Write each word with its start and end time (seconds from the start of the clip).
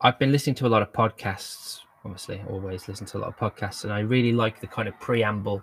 I've 0.00 0.18
been 0.18 0.30
listening 0.30 0.54
to 0.56 0.66
a 0.66 0.68
lot 0.68 0.82
of 0.82 0.92
podcasts. 0.92 1.80
Obviously, 2.04 2.40
always 2.48 2.86
listen 2.86 3.06
to 3.06 3.18
a 3.18 3.20
lot 3.20 3.28
of 3.28 3.36
podcasts, 3.36 3.82
and 3.84 3.92
I 3.92 4.00
really 4.00 4.32
like 4.32 4.60
the 4.60 4.68
kind 4.68 4.86
of 4.86 4.98
preamble, 5.00 5.62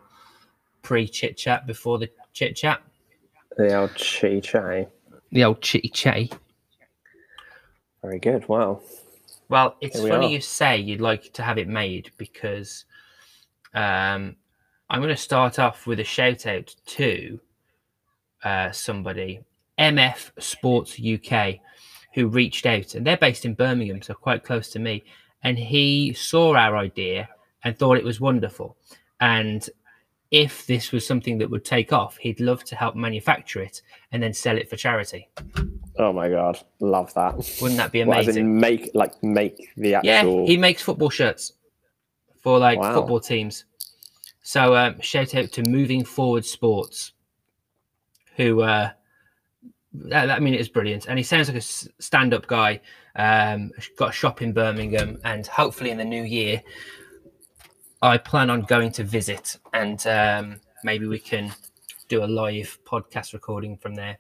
pre 0.82 1.08
chit 1.08 1.38
chat 1.38 1.66
before 1.66 1.98
the 2.00 2.10
chit 2.34 2.56
chat. 2.56 2.82
The 3.58 3.74
old 3.74 3.96
chitty 3.96 4.42
chatty. 4.42 4.88
The 5.32 5.46
old 5.46 5.62
chitty 5.62 5.88
chatty. 5.88 6.32
Very 8.02 8.20
good. 8.20 8.48
Wow. 8.50 8.82
Well, 9.48 9.78
it's 9.80 10.00
we 10.00 10.10
funny 10.10 10.28
are. 10.28 10.30
you 10.30 10.42
say 10.42 10.78
you'd 10.78 11.02
like 11.02 11.32
to 11.34 11.44
have 11.44 11.58
it 11.58 11.70
made 11.70 12.12
because 12.18 12.84
um, 13.74 14.36
I'm 14.90 15.02
going 15.02 15.10
to 15.10 15.18
start 15.18 15.60
off 15.60 15.88
with 15.88 16.00
a 16.00 16.04
shout 16.04 16.46
out 16.46 16.76
to 16.88 17.40
uh, 18.44 18.72
somebody, 18.72 19.40
MF 19.80 20.32
Sports 20.40 21.00
UK, 21.00 21.60
who 22.16 22.28
reached 22.28 22.66
out, 22.66 22.96
and 22.96 23.06
they're 23.06 23.18
based 23.18 23.46
in 23.46 23.54
Birmingham, 23.54 24.02
so 24.02 24.14
quite 24.16 24.44
close 24.44 24.70
to 24.72 24.80
me. 24.80 25.04
And 25.44 25.60
he 25.60 26.14
saw 26.14 26.56
our 26.56 26.76
idea 26.76 27.30
and 27.64 27.78
thought 27.78 27.98
it 27.98 28.04
was 28.04 28.20
wonderful. 28.20 28.76
And 29.22 29.70
if 30.32 30.66
this 30.66 30.92
was 30.92 31.06
something 31.06 31.38
that 31.38 31.50
would 31.52 31.64
take 31.66 31.94
off, 31.94 32.18
he'd 32.18 32.40
love 32.40 32.64
to 32.66 32.76
help 32.76 32.96
manufacture 32.96 33.62
it 33.62 33.82
and 34.12 34.24
then 34.24 34.34
sell 34.34 34.58
it 34.58 34.70
for 34.70 34.76
charity. 34.76 35.30
Oh 35.98 36.12
my 36.12 36.30
god, 36.30 36.58
love 36.80 37.14
that. 37.14 37.36
Wouldn't 37.62 37.78
that 37.78 37.92
be 37.92 38.04
What, 38.04 38.18
as 38.18 38.26
amazing? 38.28 38.46
in 38.46 38.60
make 38.60 38.90
like 38.96 39.22
make 39.24 39.72
the 39.78 39.96
actual. 39.96 40.42
Yeah, 40.42 40.46
he 40.48 40.58
makes 40.58 40.82
football 40.82 41.10
shirts 41.10 41.54
for 42.42 42.58
like 42.60 42.80
Wow. 42.80 42.96
football 42.96 43.20
teams. 43.20 43.66
So 44.42 44.76
um, 44.76 45.00
shout 45.02 45.36
out 45.36 45.52
to 45.54 45.70
Moving 45.70 46.04
Forward 46.04 46.46
Sports, 46.46 47.14
who 48.36 48.62
uh, 48.62 48.92
I 50.14 50.40
mean 50.40 50.54
it's 50.54 50.70
brilliant, 50.70 51.08
and 51.08 51.18
he 51.18 51.24
sounds 51.24 51.48
like 51.48 51.58
a 51.58 51.62
stand-up 51.62 52.48
guy. 52.48 52.82
Um, 53.16 53.72
got 53.98 54.10
a 54.10 54.14
shop 54.14 54.42
in 54.42 54.54
Birmingham, 54.54 55.20
and 55.24 55.46
hopefully 55.48 55.92
in 55.92 55.98
the 55.98 56.06
new 56.06 56.24
year, 56.24 56.62
I 58.02 58.18
plan 58.18 58.50
on 58.50 58.62
going 58.62 58.92
to 58.94 59.04
visit, 59.04 59.58
and 59.74 60.06
um, 60.08 60.62
maybe 60.84 61.08
we 61.08 61.20
can 61.20 61.52
do 62.08 62.24
a 62.24 62.28
live 62.28 62.78
podcast 62.86 63.34
recording 63.34 63.78
from 63.78 63.96
there. 63.96 64.18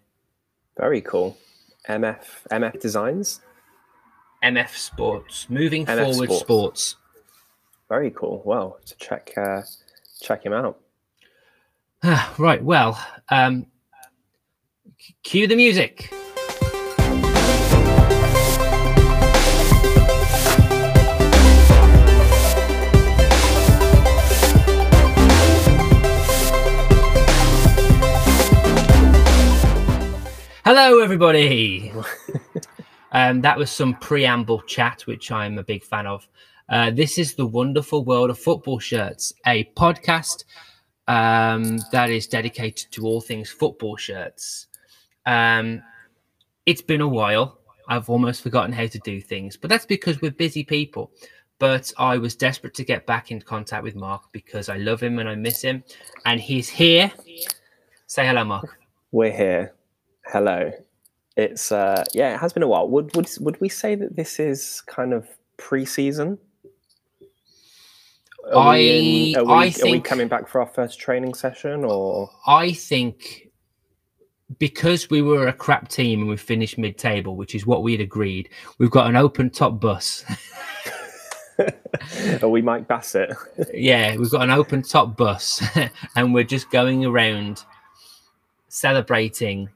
Very 0.77 1.01
cool. 1.01 1.37
MF 1.87 2.25
MF 2.51 2.79
Designs. 2.79 3.41
MF 4.43 4.75
Sports, 4.75 5.49
Moving 5.49 5.85
MF 5.85 5.97
Forward 5.97 6.31
Sports. 6.31 6.39
Sports. 6.39 6.95
Very 7.89 8.11
cool. 8.11 8.41
Well, 8.45 8.79
to 8.85 8.95
check 8.97 9.33
uh, 9.37 9.61
check 10.21 10.45
him 10.45 10.53
out. 10.53 10.79
Right. 12.37 12.63
Well, 12.63 12.99
um, 13.29 13.65
cue 15.23 15.47
the 15.47 15.55
music. 15.55 16.09
Hello, 30.63 30.99
everybody. 30.99 31.93
um, 33.11 33.41
that 33.41 33.55
was 33.55 33.69
some 33.69 33.93
preamble 33.95 34.61
chat, 34.61 35.01
which 35.01 35.31
I'm 35.31 35.59
a 35.59 35.63
big 35.63 35.83
fan 35.83 36.07
of. 36.07 36.27
Uh, 36.67 36.89
this 36.89 37.19
is 37.19 37.35
the 37.35 37.45
wonderful 37.45 38.03
world 38.03 38.31
of 38.31 38.39
football 38.39 38.79
shirts, 38.79 39.31
a 39.45 39.65
podcast 39.77 40.43
um, 41.07 41.77
that 41.91 42.09
is 42.09 42.25
dedicated 42.25 42.91
to 42.93 43.05
all 43.05 43.21
things 43.21 43.51
football 43.51 43.95
shirts. 43.95 44.65
Um, 45.25 45.81
it's 46.65 46.81
been 46.81 47.01
a 47.01 47.07
while. 47.07 47.59
I've 47.87 48.09
almost 48.09 48.41
forgotten 48.41 48.73
how 48.73 48.87
to 48.87 48.99
do 48.99 49.21
things, 49.21 49.57
but 49.57 49.69
that's 49.69 49.85
because 49.85 50.21
we're 50.21 50.31
busy 50.31 50.63
people. 50.63 51.11
But 51.59 51.93
I 51.97 52.17
was 52.17 52.35
desperate 52.35 52.73
to 52.75 52.83
get 52.83 53.05
back 53.05 53.31
in 53.31 53.39
contact 53.41 53.83
with 53.83 53.95
Mark 53.95 54.23
because 54.31 54.67
I 54.67 54.77
love 54.77 55.01
him 55.01 55.19
and 55.19 55.29
I 55.29 55.35
miss 55.35 55.61
him, 55.61 55.83
and 56.25 56.39
he's 56.41 56.67
here. 56.67 57.11
Say 58.07 58.25
hello, 58.25 58.43
Mark. 58.43 58.77
We're 59.11 59.35
here. 59.35 59.73
Hello. 60.25 60.71
It's 61.37 61.71
uh 61.71 62.03
yeah, 62.13 62.33
it 62.33 62.39
has 62.39 62.53
been 62.53 62.63
a 62.63 62.67
while. 62.67 62.87
Would 62.89 63.15
would 63.15 63.29
would 63.39 63.59
we 63.61 63.69
say 63.69 63.95
that 63.95 64.15
this 64.15 64.39
is 64.39 64.81
kind 64.87 65.13
of 65.13 65.27
pre-season? 65.57 66.37
Are 68.53 68.73
we, 68.73 69.33
in, 69.33 69.39
are, 69.39 69.43
we, 69.43 69.51
I 69.51 69.73
are 69.83 69.91
we 69.91 69.99
coming 69.99 70.27
back 70.27 70.47
for 70.47 70.61
our 70.61 70.67
first 70.67 70.99
training 70.99 71.33
session 71.33 71.83
or 71.83 72.29
I 72.45 72.73
think 72.73 73.49
because 74.59 75.09
we 75.09 75.21
were 75.21 75.47
a 75.47 75.53
crap 75.53 75.87
team 75.89 76.21
and 76.21 76.29
we 76.29 76.37
finished 76.37 76.77
mid-table, 76.77 77.35
which 77.35 77.55
is 77.55 77.65
what 77.65 77.83
we 77.83 77.91
had 77.93 78.01
agreed, 78.01 78.49
we've 78.77 78.91
got 78.91 79.07
an 79.07 79.15
open 79.15 79.49
top 79.49 79.79
bus. 79.79 80.23
are 82.41 82.49
we 82.49 82.61
Mike 82.61 82.87
Bassett? 82.87 83.35
yeah, 83.73 84.15
we've 84.17 84.29
got 84.31 84.41
an 84.43 84.51
open 84.51 84.81
top 84.81 85.17
bus, 85.17 85.63
and 86.15 86.33
we're 86.33 86.43
just 86.43 86.69
going 86.69 87.05
around 87.05 87.63
celebrating. 88.67 89.69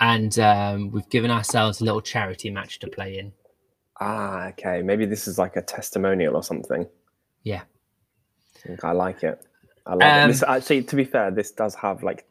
And 0.00 0.36
um, 0.40 0.90
we've 0.90 1.08
given 1.10 1.30
ourselves 1.30 1.80
a 1.80 1.84
little 1.84 2.00
charity 2.00 2.50
match 2.50 2.80
to 2.80 2.88
play 2.88 3.18
in. 3.18 3.32
ah, 4.00 4.48
okay. 4.48 4.82
Maybe 4.82 5.06
this 5.06 5.28
is 5.28 5.38
like 5.38 5.54
a 5.56 5.62
testimonial 5.62 6.34
or 6.34 6.42
something. 6.42 6.88
Yeah. 7.44 7.62
I 8.82 8.92
like 8.92 9.22
it. 9.22 9.44
I 9.86 9.94
love 9.94 10.02
Um, 10.02 10.30
it. 10.30 10.32
This, 10.32 10.42
actually, 10.42 10.82
to 10.84 10.96
be 10.96 11.04
fair, 11.04 11.30
this 11.30 11.52
does 11.52 11.74
have 11.76 12.02
like 12.02 12.24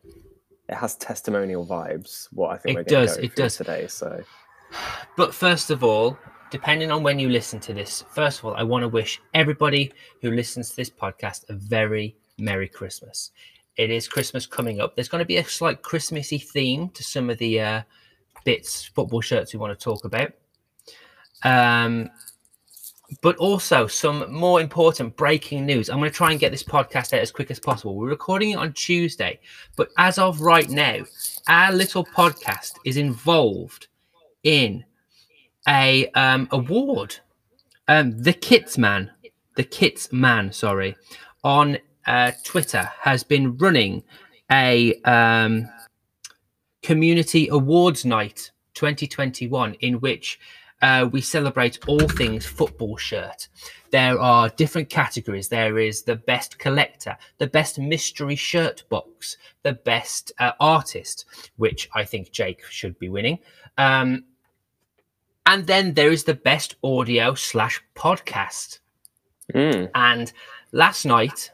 it 0.72 0.76
has 0.76 0.96
testimonial 0.96 1.66
vibes. 1.66 2.28
What 2.32 2.52
I 2.52 2.58
think 2.58 2.80
It 2.80 2.80
we're 2.80 2.84
going 2.86 3.08
does, 3.08 3.18
it 3.18 3.36
does. 3.36 3.58
today. 3.58 3.88
So 3.88 4.24
But 5.18 5.34
first 5.36 5.70
of 5.70 5.84
all, 5.84 6.18
depending 6.50 6.92
on 6.92 7.04
when 7.04 7.20
you 7.20 7.30
listen 7.30 7.59
to 7.62 7.74
this, 7.74 8.04
first 8.09 8.40
of 8.40 8.46
all, 8.46 8.56
I 8.56 8.64
want 8.64 8.84
to 8.84 8.88
wish 8.88 9.22
everybody 9.34 9.92
who 10.22 10.32
listens 10.32 10.70
to 10.70 10.76
this 10.78 10.90
podcast 10.90 11.50
a 11.50 11.54
very 11.54 12.16
Merry 12.38 12.70
Christmas. 12.70 13.32
It 13.76 13.90
is 13.90 14.08
Christmas 14.08 14.46
coming 14.46 14.80
up. 14.80 14.96
There's 14.96 15.09
going 15.09 15.20
to 15.20 15.26
be 15.26 15.38
a 15.38 15.44
slight 15.44 15.82
Christmassy 15.82 16.38
theme 16.38 16.90
to 16.90 17.03
some 17.03 17.30
of 17.30 17.38
the 17.38 17.59
uh, 17.59 17.82
bits, 18.46 18.86
football 18.86 19.22
shirts 19.22 19.53
we 19.53 19.59
want 19.59 19.78
to 19.78 19.84
talk 19.84 20.06
about. 20.06 20.32
Um, 21.44 22.09
but 23.22 23.35
also 23.38 23.88
some 23.88 24.31
more 24.31 24.61
important 24.61 25.16
breaking 25.17 25.66
news. 25.66 25.89
I'm 25.89 25.97
going 25.97 26.09
to 26.09 26.16
try 26.16 26.31
and 26.31 26.39
get 26.39 26.51
this 26.51 26.63
podcast 26.63 27.13
out 27.13 27.19
as 27.19 27.31
quick 27.31 27.51
as 27.51 27.59
possible. 27.59 27.95
We're 27.95 28.09
recording 28.09 28.51
it 28.51 28.57
on 28.57 28.73
Tuesday, 28.73 29.39
but 29.75 29.89
as 29.97 30.17
of 30.17 30.41
right 30.41 30.69
now, 30.69 30.99
our 31.47 31.73
little 31.73 32.05
podcast 32.05 32.73
is 32.85 32.97
involved 32.97 33.88
in 34.44 34.85
a 35.67 36.07
um, 36.11 36.47
award. 36.51 37.17
Um, 37.88 38.17
the 38.17 38.33
Kits 38.33 38.77
Man, 38.77 39.11
the 39.55 39.63
Kits 39.63 40.11
Man, 40.13 40.53
sorry, 40.53 40.95
on 41.43 41.78
uh, 42.07 42.31
Twitter 42.43 42.89
has 42.99 43.23
been 43.23 43.57
running 43.57 44.03
a 44.49 44.95
um, 45.01 45.69
community 46.81 47.47
awards 47.49 48.05
night 48.05 48.51
2021 48.73 49.73
in 49.75 49.95
which 49.95 50.39
uh, 50.81 51.08
we 51.12 51.22
celebrate 51.22 51.80
all 51.88 52.08
things 52.08 52.46
football 52.46 52.97
shirt. 52.97 53.47
There 53.92 54.19
are 54.19 54.50
different 54.50 54.90
categories. 54.90 55.50
There 55.50 55.78
is 55.78 56.03
the 56.03 56.16
best 56.16 56.58
collector, 56.59 57.18
the 57.38 57.47
best 57.47 57.78
mystery 57.78 58.36
shirt 58.36 58.84
box, 58.90 59.38
the 59.64 59.74
best 59.74 60.31
uh, 60.40 60.53
artist, 60.59 61.25
which 61.58 61.90
I 61.94 62.06
think 62.06 62.31
Jake 62.31 62.64
should 62.66 62.97
be 63.00 63.09
winning. 63.09 63.40
Um, 63.78 64.24
and 65.46 65.68
then 65.68 65.94
there 65.94 66.12
is 66.12 66.24
the 66.24 66.34
best 66.34 66.75
audio 66.84 67.34
slash 67.34 67.81
podcast. 67.96 68.80
Mm, 69.53 69.90
And 69.94 70.31
last 70.72 71.06
night, 71.06 71.52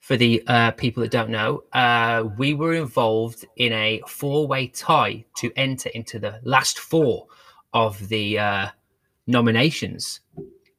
for 0.00 0.16
the 0.16 0.42
uh, 0.46 0.72
people 0.72 1.02
that 1.02 1.12
don't 1.12 1.30
know, 1.30 1.62
uh, 1.72 2.24
we 2.36 2.52
were 2.52 2.74
involved 2.74 3.44
in 3.56 3.72
a 3.72 4.02
four 4.08 4.48
way 4.48 4.66
tie 4.66 5.24
to 5.36 5.52
enter 5.54 5.88
into 5.90 6.18
the 6.18 6.40
last 6.42 6.80
four 6.80 7.28
of 7.72 8.08
the 8.08 8.38
uh, 8.38 8.68
nominations. 9.26 10.20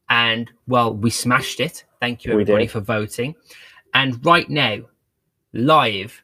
And 0.09 0.51
well, 0.67 0.93
we 0.93 1.09
smashed 1.09 1.59
it. 1.59 1.85
Thank 1.99 2.25
you, 2.25 2.33
everybody, 2.33 2.67
for 2.67 2.81
voting. 2.81 3.35
And 3.93 4.23
right 4.25 4.49
now, 4.49 4.79
live 5.53 6.23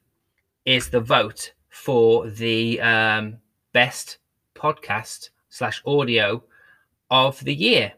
is 0.66 0.90
the 0.90 1.00
vote 1.00 1.54
for 1.70 2.30
the 2.30 2.82
um, 2.82 3.38
best 3.74 4.18
podcast 4.56 5.30
slash 5.50 5.82
audio 5.86 6.44
of 7.10 7.40
the 7.44 7.54
year. 7.54 7.94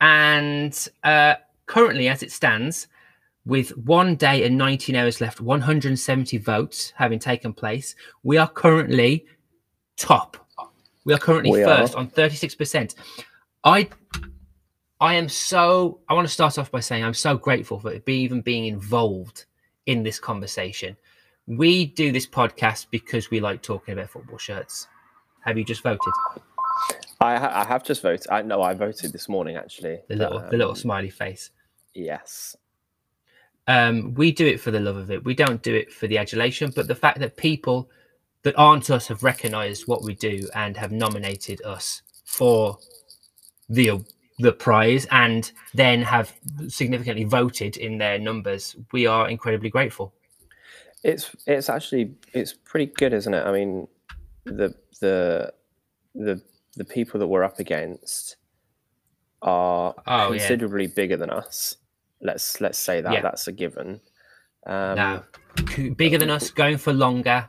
And 0.00 0.88
uh, 1.02 1.34
currently, 1.66 2.08
as 2.08 2.22
it 2.22 2.32
stands, 2.32 2.88
with 3.44 3.76
one 3.76 4.14
day 4.16 4.44
and 4.44 4.56
19 4.56 4.94
hours 4.94 5.20
left, 5.20 5.40
170 5.40 6.38
votes 6.38 6.92
having 6.96 7.18
taken 7.18 7.52
place, 7.52 7.94
we 8.22 8.36
are 8.36 8.48
currently 8.48 9.26
top. 9.96 10.41
We 11.04 11.14
are 11.14 11.18
currently 11.18 11.50
We 11.50 11.62
are. 11.64 11.78
first 11.78 11.94
on 11.94 12.08
36%. 12.10 12.94
I 13.64 13.88
I 15.00 15.14
am 15.14 15.28
so 15.28 16.00
I 16.08 16.14
want 16.14 16.26
to 16.28 16.32
start 16.32 16.58
off 16.58 16.70
by 16.70 16.80
saying 16.80 17.04
I'm 17.04 17.14
so 17.14 17.36
grateful 17.36 17.78
for 17.80 17.92
it 17.92 18.04
be 18.04 18.16
even 18.22 18.40
being 18.40 18.66
involved 18.66 19.46
in 19.86 20.02
this 20.02 20.18
conversation. 20.20 20.96
We 21.46 21.86
do 21.86 22.12
this 22.12 22.26
podcast 22.26 22.86
because 22.90 23.30
we 23.30 23.40
like 23.40 23.62
talking 23.62 23.94
about 23.94 24.10
football 24.10 24.38
shirts. 24.38 24.86
Have 25.44 25.58
you 25.58 25.64
just 25.64 25.82
voted? 25.82 26.12
I, 27.20 27.36
ha- 27.38 27.52
I 27.52 27.64
have 27.64 27.82
just 27.84 28.00
voted. 28.02 28.26
I 28.30 28.42
know 28.42 28.62
I 28.62 28.74
voted 28.74 29.12
this 29.12 29.28
morning 29.28 29.56
actually. 29.56 30.00
The 30.08 30.16
little 30.16 30.38
the 30.40 30.56
little 30.56 30.70
Um, 30.70 30.76
smiley 30.76 31.10
face. 31.10 31.50
Yes. 31.94 32.56
um, 33.68 34.14
we 34.14 34.32
do 34.32 34.46
it 34.46 34.60
for 34.60 34.70
the 34.70 34.80
love 34.80 34.96
of 34.96 35.10
it. 35.10 35.24
We 35.24 35.34
don't 35.34 35.62
do 35.62 35.74
it 35.74 35.92
for 35.92 36.06
the 36.06 36.18
adulation, 36.18 36.72
but 36.74 36.88
the 36.88 36.94
fact 36.94 37.18
that 37.20 37.36
people 37.36 37.90
that 38.44 38.54
aren't 38.58 38.90
us 38.90 39.06
have 39.08 39.22
recognised 39.22 39.86
what 39.86 40.02
we 40.02 40.14
do 40.14 40.48
and 40.54 40.76
have 40.76 40.92
nominated 40.92 41.62
us 41.64 42.02
for 42.24 42.78
the 43.68 44.04
the 44.38 44.52
prize, 44.52 45.06
and 45.10 45.52
then 45.74 46.02
have 46.02 46.32
significantly 46.68 47.22
voted 47.24 47.76
in 47.76 47.98
their 47.98 48.18
numbers, 48.18 48.74
we 48.92 49.06
are 49.06 49.28
incredibly 49.28 49.70
grateful. 49.70 50.12
It's 51.04 51.30
it's 51.46 51.68
actually 51.68 52.14
it's 52.32 52.52
pretty 52.52 52.86
good, 52.86 53.12
isn't 53.12 53.32
it? 53.34 53.44
I 53.46 53.52
mean, 53.52 53.86
the 54.44 54.74
the 55.00 55.52
the 56.14 56.42
the 56.76 56.84
people 56.84 57.20
that 57.20 57.26
we're 57.26 57.44
up 57.44 57.58
against 57.60 58.36
are 59.42 59.94
Oh, 60.06 60.32
yeah. 60.32 60.38
considerably 60.38 60.86
bigger 60.86 61.16
than 61.16 61.30
us. 61.30 61.76
Let's 62.20 62.60
let's 62.60 62.78
say 62.78 63.00
that 63.00 63.12
Yeah. 63.12 63.20
that's 63.20 63.46
a 63.48 63.52
given. 63.52 64.00
Um, 64.66 64.94
now, 64.96 65.24
bigger 65.96 66.18
than 66.18 66.30
us, 66.30 66.50
going 66.50 66.78
for 66.78 66.92
longer. 66.92 67.48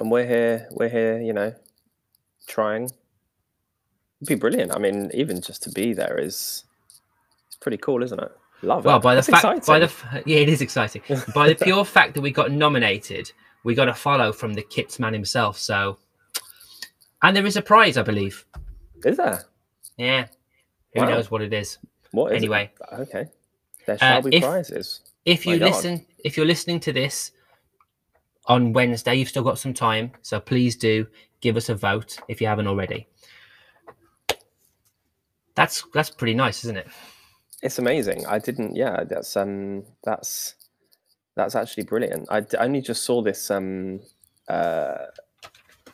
And 0.00 0.10
we're 0.10 0.26
here 0.26 0.68
we're 0.72 0.88
here 0.88 1.20
you 1.20 1.32
know 1.32 1.52
trying 2.46 2.84
It'd 4.20 4.28
be 4.28 4.34
brilliant 4.34 4.74
i 4.74 4.78
mean 4.78 5.10
even 5.14 5.40
just 5.40 5.62
to 5.64 5.70
be 5.70 5.92
there 5.92 6.18
is 6.18 6.64
it's 7.46 7.56
pretty 7.56 7.76
cool 7.78 8.02
isn't 8.02 8.20
it 8.20 8.32
love 8.62 8.84
Well, 8.84 8.96
it 8.96 9.02
by 9.02 9.14
the 9.14 9.22
That's 9.22 9.28
fact, 9.42 9.66
by 9.66 9.78
the 9.78 9.92
yeah, 10.26 10.38
it 10.38 10.48
is 10.48 10.60
exciting. 10.62 11.02
by 11.34 11.48
the 11.48 11.54
pure 11.54 11.84
fact 11.84 12.14
that 12.14 12.22
we 12.22 12.32
got 12.32 12.50
nominated, 12.50 13.30
we 13.64 13.74
got 13.76 13.88
a 13.88 13.94
follow 13.94 14.32
from 14.32 14.54
the 14.54 14.62
Kits 14.62 14.98
man 14.98 15.12
himself. 15.12 15.56
So, 15.58 15.98
and 17.22 17.36
there 17.36 17.46
is 17.46 17.56
a 17.56 17.62
prize, 17.62 17.96
I 17.96 18.02
believe. 18.02 18.44
is 19.04 19.16
there 19.16 19.44
Yeah, 19.96 20.26
who 20.94 21.02
Wow. 21.02 21.08
knows 21.10 21.30
what 21.30 21.40
it 21.42 21.52
is? 21.52 21.78
what 22.10 22.32
is 22.32 22.34
it? 22.34 22.36
Anyway. 22.38 22.72
okay 22.94 23.26
there 23.86 23.96
shall 23.98 24.18
Uh, 24.18 24.22
be 24.22 24.36
if- 24.36 24.42
prizes 24.42 25.00
If 25.24 25.46
My 25.46 25.52
you 25.52 25.58
God. 25.60 25.66
listen, 25.66 26.06
if 26.24 26.36
you're 26.36 26.46
listening 26.54 26.80
to 26.80 26.92
this 26.92 27.30
on 28.48 28.72
Wednesday, 28.72 29.14
you've 29.14 29.28
still 29.28 29.44
got 29.44 29.58
some 29.58 29.74
time. 29.74 30.12
So 30.22 30.40
please 30.40 30.76
do 30.76 31.06
give 31.40 31.56
us 31.56 31.68
a 31.68 31.74
vote 31.74 32.18
if 32.28 32.40
you 32.40 32.46
haven't 32.46 32.66
already. 32.66 33.06
That's 35.54 35.84
that's 35.92 36.10
pretty 36.10 36.34
nice, 36.34 36.64
isn't 36.64 36.76
it? 36.76 36.88
it's 37.60 37.80
amazing 37.80 38.24
i 38.26 38.38
didn't 38.38 38.76
yeah 38.76 39.02
that's 39.02 39.36
um 39.36 39.82
that's 40.04 40.54
that's 41.34 41.56
actually 41.56 41.82
brilliant 41.82 42.24
i 42.30 42.38
d- 42.38 42.56
only 42.58 42.80
just 42.80 43.02
saw 43.02 43.20
this 43.20 43.50
um 43.50 43.98
uh 44.48 44.94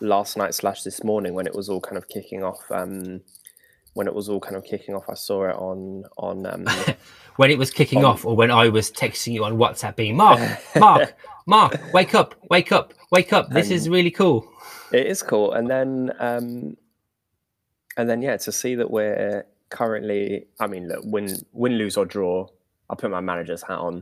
last 0.00 0.36
night 0.36 0.54
slash 0.54 0.82
this 0.82 1.02
morning 1.02 1.32
when 1.32 1.46
it 1.46 1.54
was 1.54 1.70
all 1.70 1.80
kind 1.80 1.96
of 1.96 2.06
kicking 2.06 2.42
off 2.44 2.60
um 2.70 3.18
when 3.94 4.06
it 4.06 4.14
was 4.14 4.28
all 4.28 4.40
kind 4.40 4.56
of 4.56 4.64
kicking 4.64 4.94
off 4.94 5.04
i 5.08 5.14
saw 5.14 5.48
it 5.48 5.56
on 5.56 6.04
on 6.18 6.44
um 6.44 6.66
When 7.36 7.50
it 7.50 7.58
was 7.58 7.70
kicking 7.70 8.00
Um, 8.00 8.04
off, 8.04 8.24
or 8.26 8.36
when 8.36 8.50
I 8.52 8.68
was 8.68 8.92
texting 8.92 9.32
you 9.32 9.44
on 9.44 9.56
WhatsApp, 9.56 9.96
being 9.96 10.16
Mark, 10.16 10.38
Mark, 10.76 11.16
Mark, 11.46 11.78
wake 11.92 12.14
up, 12.14 12.34
wake 12.48 12.72
up, 12.72 12.94
wake 13.10 13.32
up. 13.32 13.50
This 13.50 13.70
is 13.70 13.88
really 13.88 14.10
cool. 14.10 14.50
It 14.92 15.06
is 15.06 15.22
cool, 15.22 15.52
and 15.52 15.68
then 15.68 16.12
um, 16.18 16.76
and 17.96 18.08
then 18.08 18.22
yeah, 18.22 18.36
to 18.38 18.52
see 18.52 18.74
that 18.76 18.90
we're 18.90 19.44
currently. 19.68 20.46
I 20.58 20.66
mean, 20.66 20.88
look, 20.88 21.00
win, 21.04 21.36
win, 21.52 21.74
lose 21.74 21.96
or 21.96 22.06
draw. 22.06 22.46
I'll 22.88 22.96
put 22.96 23.10
my 23.10 23.20
manager's 23.20 23.62
hat 23.62 23.78
on. 23.78 23.96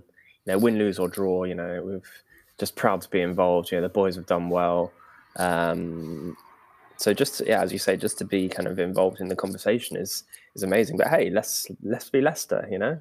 You 0.44 0.53
know, 0.53 0.59
win, 0.59 0.79
lose 0.79 0.99
or 0.99 1.09
draw. 1.09 1.44
You 1.44 1.55
know, 1.55 1.83
we've 1.85 2.23
just 2.59 2.77
proud 2.77 3.00
to 3.03 3.11
be 3.11 3.21
involved. 3.21 3.73
You 3.73 3.79
know, 3.79 3.83
the 3.83 3.88
boys 3.88 4.15
have 4.17 4.27
done 4.27 4.49
well. 4.49 4.93
Um, 5.37 6.37
so 6.97 7.12
just 7.12 7.43
yeah, 7.45 7.61
as 7.61 7.73
you 7.73 7.79
say, 7.79 7.97
just 7.97 8.19
to 8.19 8.25
be 8.25 8.49
kind 8.49 8.69
of 8.69 8.79
involved 8.79 9.21
in 9.21 9.27
the 9.29 9.37
conversation 9.37 9.97
is 9.97 10.25
is 10.55 10.62
amazing. 10.62 10.97
But 10.97 11.09
hey, 11.09 11.31
let's 11.31 11.67
let's 11.83 12.09
be 12.09 12.21
Leicester. 12.21 12.69
You 12.71 12.79
know, 12.79 13.00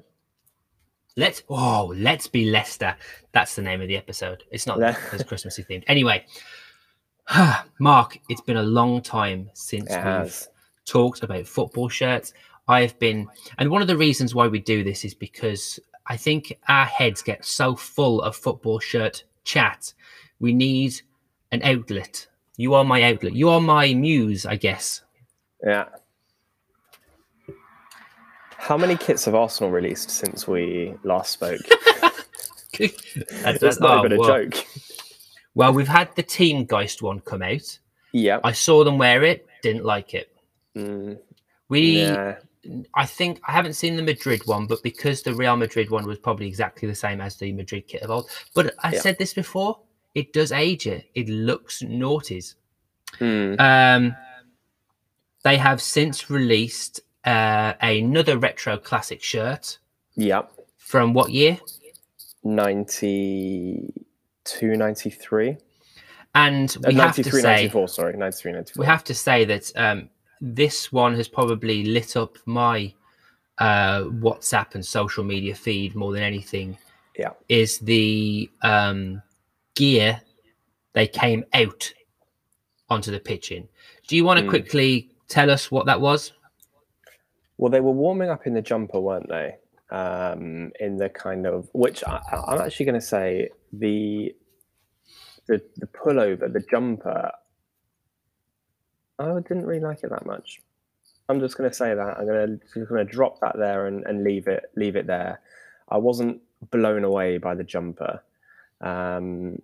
Let's 1.16 1.42
oh, 1.48 1.92
let's 1.96 2.26
be 2.26 2.46
Leicester. 2.46 2.96
That's 3.32 3.54
the 3.54 3.62
name 3.62 3.82
of 3.82 3.88
the 3.88 3.96
episode. 3.96 4.44
It's 4.50 4.66
not 4.66 4.82
as 5.12 5.24
Christmassy 5.24 5.64
themed. 5.64 5.84
Anyway, 5.86 6.24
Mark, 7.78 8.18
it's 8.28 8.40
been 8.40 8.56
a 8.56 8.62
long 8.62 9.02
time 9.02 9.50
since 9.54 9.90
it 9.90 9.96
we've 9.96 10.04
has. 10.04 10.48
talked 10.86 11.22
about 11.22 11.46
football 11.46 11.88
shirts. 11.88 12.32
I've 12.68 12.98
been, 12.98 13.28
and 13.58 13.70
one 13.70 13.82
of 13.82 13.88
the 13.88 13.96
reasons 13.96 14.34
why 14.34 14.46
we 14.46 14.60
do 14.60 14.84
this 14.84 15.04
is 15.04 15.14
because 15.14 15.80
I 16.06 16.16
think 16.16 16.58
our 16.68 16.86
heads 16.86 17.22
get 17.22 17.44
so 17.44 17.74
full 17.74 18.22
of 18.22 18.36
football 18.36 18.78
shirt 18.78 19.24
chat. 19.44 19.92
We 20.40 20.52
need 20.52 21.00
an 21.50 21.62
outlet. 21.62 22.26
You 22.56 22.74
are 22.74 22.84
my 22.84 23.02
outlet. 23.02 23.34
You 23.34 23.48
are 23.48 23.60
my 23.60 23.92
muse, 23.94 24.46
I 24.46 24.56
guess. 24.56 25.02
Yeah. 25.64 25.86
How 28.62 28.76
many 28.78 28.96
kits 28.96 29.24
have 29.24 29.34
Arsenal 29.34 29.72
released 29.72 30.08
since 30.08 30.46
we 30.46 30.94
last 31.02 31.32
spoke? 31.32 31.60
That's- 32.78 33.80
not 33.80 33.98
oh, 33.98 33.98
even 33.98 34.12
a 34.12 34.18
well. 34.20 34.28
joke. 34.28 34.64
Well, 35.56 35.72
we've 35.72 35.88
had 35.88 36.14
the 36.14 36.22
Team 36.22 36.64
Geist 36.64 37.02
one 37.02 37.18
come 37.20 37.42
out. 37.42 37.76
Yeah. 38.12 38.38
I 38.44 38.52
saw 38.52 38.84
them 38.84 38.98
wear 38.98 39.24
it, 39.24 39.46
didn't 39.62 39.84
like 39.84 40.14
it. 40.14 40.30
Mm, 40.76 41.18
We, 41.68 42.02
yeah. 42.02 42.36
I 42.94 43.04
think, 43.04 43.40
I 43.48 43.52
haven't 43.52 43.72
seen 43.74 43.96
the 43.96 44.02
Madrid 44.02 44.42
one, 44.46 44.66
but 44.66 44.80
because 44.84 45.22
the 45.22 45.34
Real 45.34 45.56
Madrid 45.56 45.90
one 45.90 46.06
was 46.06 46.18
probably 46.20 46.46
exactly 46.46 46.86
the 46.86 46.94
same 46.94 47.20
as 47.20 47.36
the 47.36 47.52
Madrid 47.52 47.88
kit 47.88 48.02
of 48.02 48.10
old. 48.10 48.30
But 48.54 48.74
I 48.78 48.92
Yeah. 48.92 49.00
said 49.00 49.18
this 49.18 49.34
before, 49.34 49.80
it 50.14 50.32
does 50.32 50.52
age 50.52 50.86
it. 50.86 51.06
It 51.16 51.28
looks 51.28 51.82
naughties. 51.82 52.54
Mm, 53.18 53.60
Um, 53.60 54.16
they 55.42 55.56
have 55.56 55.82
since 55.82 56.30
released 56.30 57.00
uh, 57.24 57.74
another 57.80 58.36
retro 58.38 58.76
classic 58.78 59.22
shirt 59.22 59.78
yeah. 60.16 60.42
from 60.76 61.14
what 61.14 61.30
year? 61.30 61.58
92, 62.44 64.76
93. 64.76 65.56
And 66.34 66.76
Uh, 66.76 66.80
we 66.88 66.94
have 66.94 67.14
to 67.16 67.22
93, 67.22 67.40
say, 67.40 67.48
94, 67.56 67.88
sorry. 67.88 68.16
93, 68.16 68.52
94. 68.52 68.80
we 68.80 68.86
have 68.86 69.04
to 69.04 69.14
say 69.14 69.44
that 69.44 69.70
um, 69.76 70.08
this 70.40 70.90
one 70.92 71.14
has 71.14 71.28
probably 71.28 71.84
lit 71.84 72.16
up 72.16 72.36
my 72.46 72.92
uh, 73.58 74.02
WhatsApp 74.04 74.74
and 74.74 74.84
social 74.84 75.24
media 75.24 75.54
feed 75.54 75.94
more 75.94 76.12
than 76.12 76.22
anything. 76.22 76.78
Yeah. 77.18 77.32
is 77.50 77.78
the 77.80 78.50
um, 78.62 79.20
gear 79.74 80.22
they 80.94 81.06
came 81.06 81.44
out 81.52 81.92
onto 82.88 83.10
the 83.10 83.20
pitch 83.20 83.52
in. 83.52 83.68
Do 84.08 84.16
you 84.16 84.24
want 84.24 84.38
to 84.38 84.44
Hmm. 84.44 84.48
quickly 84.48 85.10
tell 85.28 85.50
us 85.50 85.70
what 85.70 85.84
that 85.86 86.00
was? 86.00 86.32
Well, 87.62 87.70
they 87.70 87.78
were 87.78 87.92
warming 87.92 88.28
up 88.28 88.48
in 88.48 88.54
the 88.54 88.60
jumper, 88.60 88.98
weren't 88.98 89.28
they? 89.28 89.54
Um, 89.88 90.72
in 90.80 90.96
the 90.96 91.08
kind 91.08 91.46
of 91.46 91.68
which 91.72 92.02
I, 92.02 92.20
I'm 92.48 92.60
actually 92.60 92.86
going 92.86 93.00
to 93.00 93.06
say 93.06 93.50
the 93.72 94.34
the 95.46 95.62
the 95.76 95.86
pullover, 95.86 96.52
the 96.52 96.64
jumper. 96.68 97.30
I 99.20 99.34
didn't 99.46 99.64
really 99.64 99.78
like 99.78 100.02
it 100.02 100.10
that 100.10 100.26
much. 100.26 100.60
I'm 101.28 101.38
just 101.38 101.56
going 101.56 101.70
to 101.70 101.76
say 101.76 101.94
that 101.94 102.18
I'm 102.18 102.26
going 102.26 102.60
to 102.74 102.84
going 102.84 103.06
to 103.06 103.12
drop 103.12 103.38
that 103.42 103.56
there 103.56 103.86
and, 103.86 104.04
and 104.06 104.24
leave 104.24 104.48
it 104.48 104.64
leave 104.74 104.96
it 104.96 105.06
there. 105.06 105.40
I 105.88 105.98
wasn't 105.98 106.40
blown 106.72 107.04
away 107.04 107.38
by 107.38 107.54
the 107.54 107.62
jumper. 107.62 108.24
Um, 108.80 109.62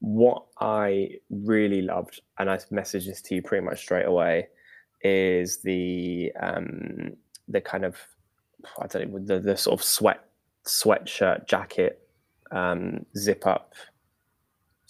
what 0.00 0.42
I 0.60 1.12
really 1.30 1.80
loved, 1.80 2.20
and 2.38 2.50
I 2.50 2.58
messaged 2.70 3.06
this 3.06 3.22
to 3.22 3.36
you 3.36 3.40
pretty 3.40 3.64
much 3.64 3.80
straight 3.80 4.06
away, 4.06 4.48
is 5.02 5.62
the 5.62 6.30
um, 6.38 7.16
the 7.48 7.60
kind 7.60 7.84
of 7.84 7.96
I 8.80 8.86
don't 8.86 9.12
know 9.12 9.18
the, 9.18 9.40
the 9.40 9.56
sort 9.56 9.80
of 9.80 9.84
sweat 9.84 10.24
sweatshirt 10.66 11.46
jacket 11.46 12.08
um, 12.50 13.04
zip 13.16 13.46
up 13.46 13.74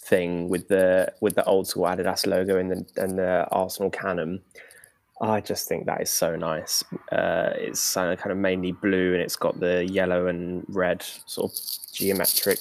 thing 0.01 0.49
with 0.49 0.67
the 0.67 1.13
with 1.21 1.35
the 1.35 1.45
old 1.45 1.67
school 1.67 1.83
Adidas 1.83 2.25
logo 2.25 2.57
and 2.57 2.71
the 2.71 2.85
and 3.01 3.17
the 3.17 3.47
Arsenal 3.51 3.89
cannon. 3.89 4.41
I 5.21 5.41
just 5.41 5.67
think 5.67 5.85
that 5.85 6.01
is 6.01 6.09
so 6.09 6.37
nice. 6.37 6.81
Uh, 7.11 7.51
it's 7.55 7.93
kind 7.93 8.17
of 8.25 8.37
mainly 8.37 8.71
blue 8.71 9.13
and 9.13 9.21
it's 9.21 9.35
got 9.35 9.59
the 9.59 9.85
yellow 9.85 10.27
and 10.27 10.63
red 10.69 11.03
sort 11.25 11.51
of 11.51 11.57
geometric 11.93 12.59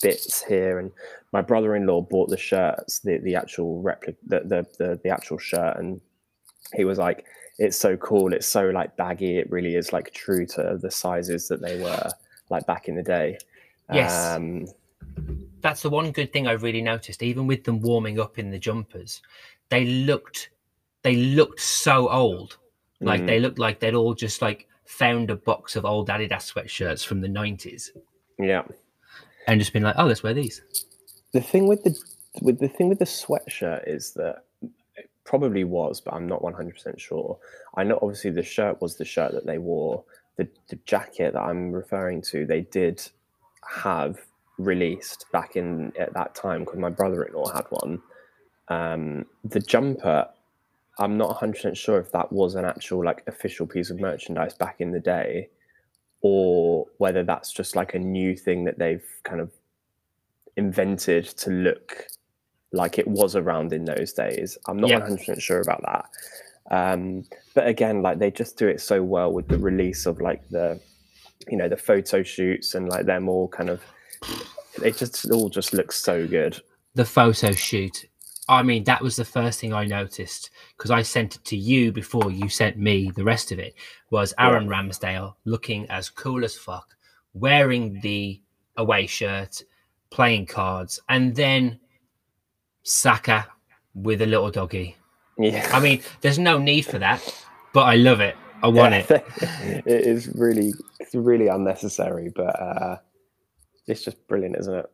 bits 0.00 0.42
here. 0.42 0.78
And 0.78 0.90
my 1.32 1.42
brother-in-law 1.42 2.02
bought 2.02 2.30
the 2.30 2.38
shirts, 2.38 3.00
the 3.00 3.18
the 3.18 3.34
actual 3.34 3.82
replica, 3.82 4.16
the 4.26 4.40
the 4.40 4.66
the, 4.78 5.00
the 5.04 5.10
actual 5.10 5.38
shirt, 5.38 5.76
and 5.76 6.00
he 6.74 6.84
was 6.84 6.98
like, 6.98 7.26
"It's 7.60 7.76
so 7.76 7.96
cool. 7.98 8.32
It's 8.32 8.46
so 8.48 8.70
like 8.70 8.96
baggy. 8.96 9.38
It 9.38 9.48
really 9.50 9.76
is 9.76 9.92
like 9.92 10.12
true 10.12 10.44
to 10.46 10.78
the 10.80 10.90
sizes 10.90 11.46
that 11.48 11.60
they 11.60 11.80
were 11.80 12.10
like 12.48 12.66
back 12.66 12.88
in 12.88 12.96
the 12.96 13.02
day." 13.02 13.38
Yes. 13.92 14.12
Um, 14.36 14.66
That's 15.60 15.82
the 15.82 15.90
one 15.90 16.10
good 16.12 16.32
thing 16.32 16.46
I 16.46 16.52
really 16.52 16.82
noticed. 16.82 17.22
Even 17.22 17.46
with 17.46 17.64
them 17.64 17.80
warming 17.80 18.18
up 18.18 18.38
in 18.38 18.50
the 18.50 18.58
jumpers, 18.58 19.20
they 19.68 19.84
looked 19.84 20.50
they 21.02 21.16
looked 21.16 21.60
so 21.60 22.08
old. 22.08 22.58
Like 23.00 23.22
Mm. 23.22 23.26
they 23.26 23.40
looked 23.40 23.58
like 23.58 23.80
they'd 23.80 23.94
all 23.94 24.14
just 24.14 24.42
like 24.42 24.66
found 24.84 25.30
a 25.30 25.36
box 25.36 25.76
of 25.76 25.84
old 25.84 26.08
Adidas 26.08 26.52
sweatshirts 26.52 27.04
from 27.06 27.20
the 27.20 27.28
nineties 27.28 27.92
yeah. 28.38 28.62
and 29.46 29.58
just 29.60 29.72
been 29.72 29.82
like, 29.82 29.94
"Oh, 29.98 30.06
let's 30.06 30.22
wear 30.22 30.34
these." 30.34 30.62
the 31.32 31.40
thing 31.40 31.66
with 31.68 31.82
the 31.84 31.94
with 32.42 32.58
the 32.58 32.68
thing 32.68 32.88
with 32.88 32.98
the 32.98 33.04
sweatshirt 33.04 33.86
is 33.86 34.12
that 34.14 34.44
probably 35.30 35.62
was, 35.62 36.00
but 36.00 36.12
I'm 36.12 36.26
not 36.26 36.42
100% 36.42 36.98
sure. 36.98 37.38
I 37.76 37.84
know 37.84 38.00
obviously 38.02 38.32
the 38.32 38.42
shirt 38.42 38.82
was 38.82 38.96
the 38.96 39.04
shirt 39.04 39.30
that 39.30 39.46
they 39.46 39.58
wore. 39.58 40.02
The, 40.38 40.48
the 40.68 40.76
jacket 40.86 41.34
that 41.34 41.40
I'm 41.40 41.70
referring 41.70 42.20
to, 42.22 42.44
they 42.44 42.62
did 42.62 43.00
have 43.62 44.18
released 44.58 45.26
back 45.30 45.54
in 45.54 45.92
at 45.96 46.12
that 46.14 46.34
time 46.34 46.64
because 46.64 46.80
my 46.80 46.90
brother-in-law 46.90 47.52
had 47.52 47.66
one. 47.70 48.02
Um, 48.66 49.24
the 49.44 49.60
jumper, 49.60 50.26
I'm 50.98 51.16
not 51.16 51.38
100% 51.38 51.76
sure 51.76 52.00
if 52.00 52.10
that 52.10 52.32
was 52.32 52.56
an 52.56 52.64
actual 52.64 53.04
like 53.04 53.22
official 53.28 53.68
piece 53.68 53.90
of 53.90 54.00
merchandise 54.00 54.54
back 54.54 54.80
in 54.80 54.90
the 54.90 54.98
day 54.98 55.48
or 56.22 56.88
whether 56.98 57.22
that's 57.22 57.52
just 57.52 57.76
like 57.76 57.94
a 57.94 58.00
new 58.00 58.36
thing 58.36 58.64
that 58.64 58.80
they've 58.80 59.06
kind 59.22 59.40
of 59.40 59.52
invented 60.56 61.24
to 61.24 61.50
look 61.50 62.08
like 62.72 62.98
it 62.98 63.06
was 63.08 63.36
around 63.36 63.72
in 63.72 63.84
those 63.84 64.12
days. 64.12 64.56
I'm 64.68 64.76
not 64.78 64.90
Yeah. 64.90 65.00
100% 65.00 65.40
sure 65.40 65.60
about 65.60 65.82
that. 65.82 66.04
Um, 66.70 67.24
but 67.54 67.66
again, 67.66 68.00
like 68.02 68.18
they 68.18 68.30
just 68.30 68.56
do 68.56 68.68
it 68.68 68.80
so 68.80 69.02
well 69.02 69.32
with 69.32 69.48
the 69.48 69.58
release 69.58 70.06
of 70.06 70.20
like 70.20 70.48
the, 70.50 70.80
you 71.48 71.56
know, 71.56 71.68
the 71.68 71.76
photo 71.76 72.22
shoots 72.22 72.74
and 72.74 72.88
like 72.88 73.06
them 73.06 73.28
all 73.28 73.48
kind 73.48 73.70
of, 73.70 73.82
it 74.84 74.96
just 74.96 75.28
all 75.30 75.48
just 75.48 75.72
looks 75.74 76.00
so 76.00 76.26
good. 76.26 76.60
the 76.94 77.04
photo 77.04 77.52
shoot. 77.52 78.06
I 78.48 78.62
mean, 78.64 78.82
that 78.84 79.00
was 79.02 79.14
the 79.16 79.24
first 79.24 79.60
thing 79.60 79.72
I 79.72 79.84
noticed 79.84 80.50
because 80.76 80.90
I 80.90 81.02
sent 81.02 81.36
it 81.36 81.44
to 81.46 81.56
you 81.56 81.92
before 81.92 82.30
you 82.32 82.48
sent 82.48 82.76
me 82.76 83.10
the 83.14 83.22
rest 83.24 83.52
of 83.52 83.58
it. 83.60 83.74
Was 84.10 84.34
Aaron 84.40 84.66
Ramsdale 84.68 85.34
looking 85.44 85.88
as 85.88 86.08
cool 86.08 86.44
as 86.44 86.56
fuck, 86.56 86.96
wearing 87.32 88.00
the 88.00 88.40
away 88.76 89.06
shirt, 89.06 89.62
playing 90.10 90.46
cards, 90.46 91.00
and 91.08 91.34
then 91.36 91.78
Saka 92.82 93.46
with 93.94 94.22
a 94.22 94.26
little 94.26 94.50
doggy. 94.50 94.96
Yeah. 95.38 95.68
I 95.72 95.80
mean, 95.80 96.02
there's 96.20 96.38
no 96.38 96.58
need 96.58 96.82
for 96.82 96.98
that, 96.98 97.22
but 97.72 97.82
I 97.82 97.96
love 97.96 98.20
it. 98.20 98.36
I 98.62 98.68
want 98.68 98.92
Yeah, 98.92 99.16
it. 99.16 99.24
it 99.86 100.06
is 100.06 100.28
really, 100.34 100.74
it's 100.98 101.14
really 101.14 101.48
unnecessary, 101.48 102.30
but 102.34 102.60
uh, 102.60 102.96
it's 103.86 104.04
just 104.04 104.26
brilliant, 104.28 104.56
isn't 104.58 104.74
it? 104.74 104.90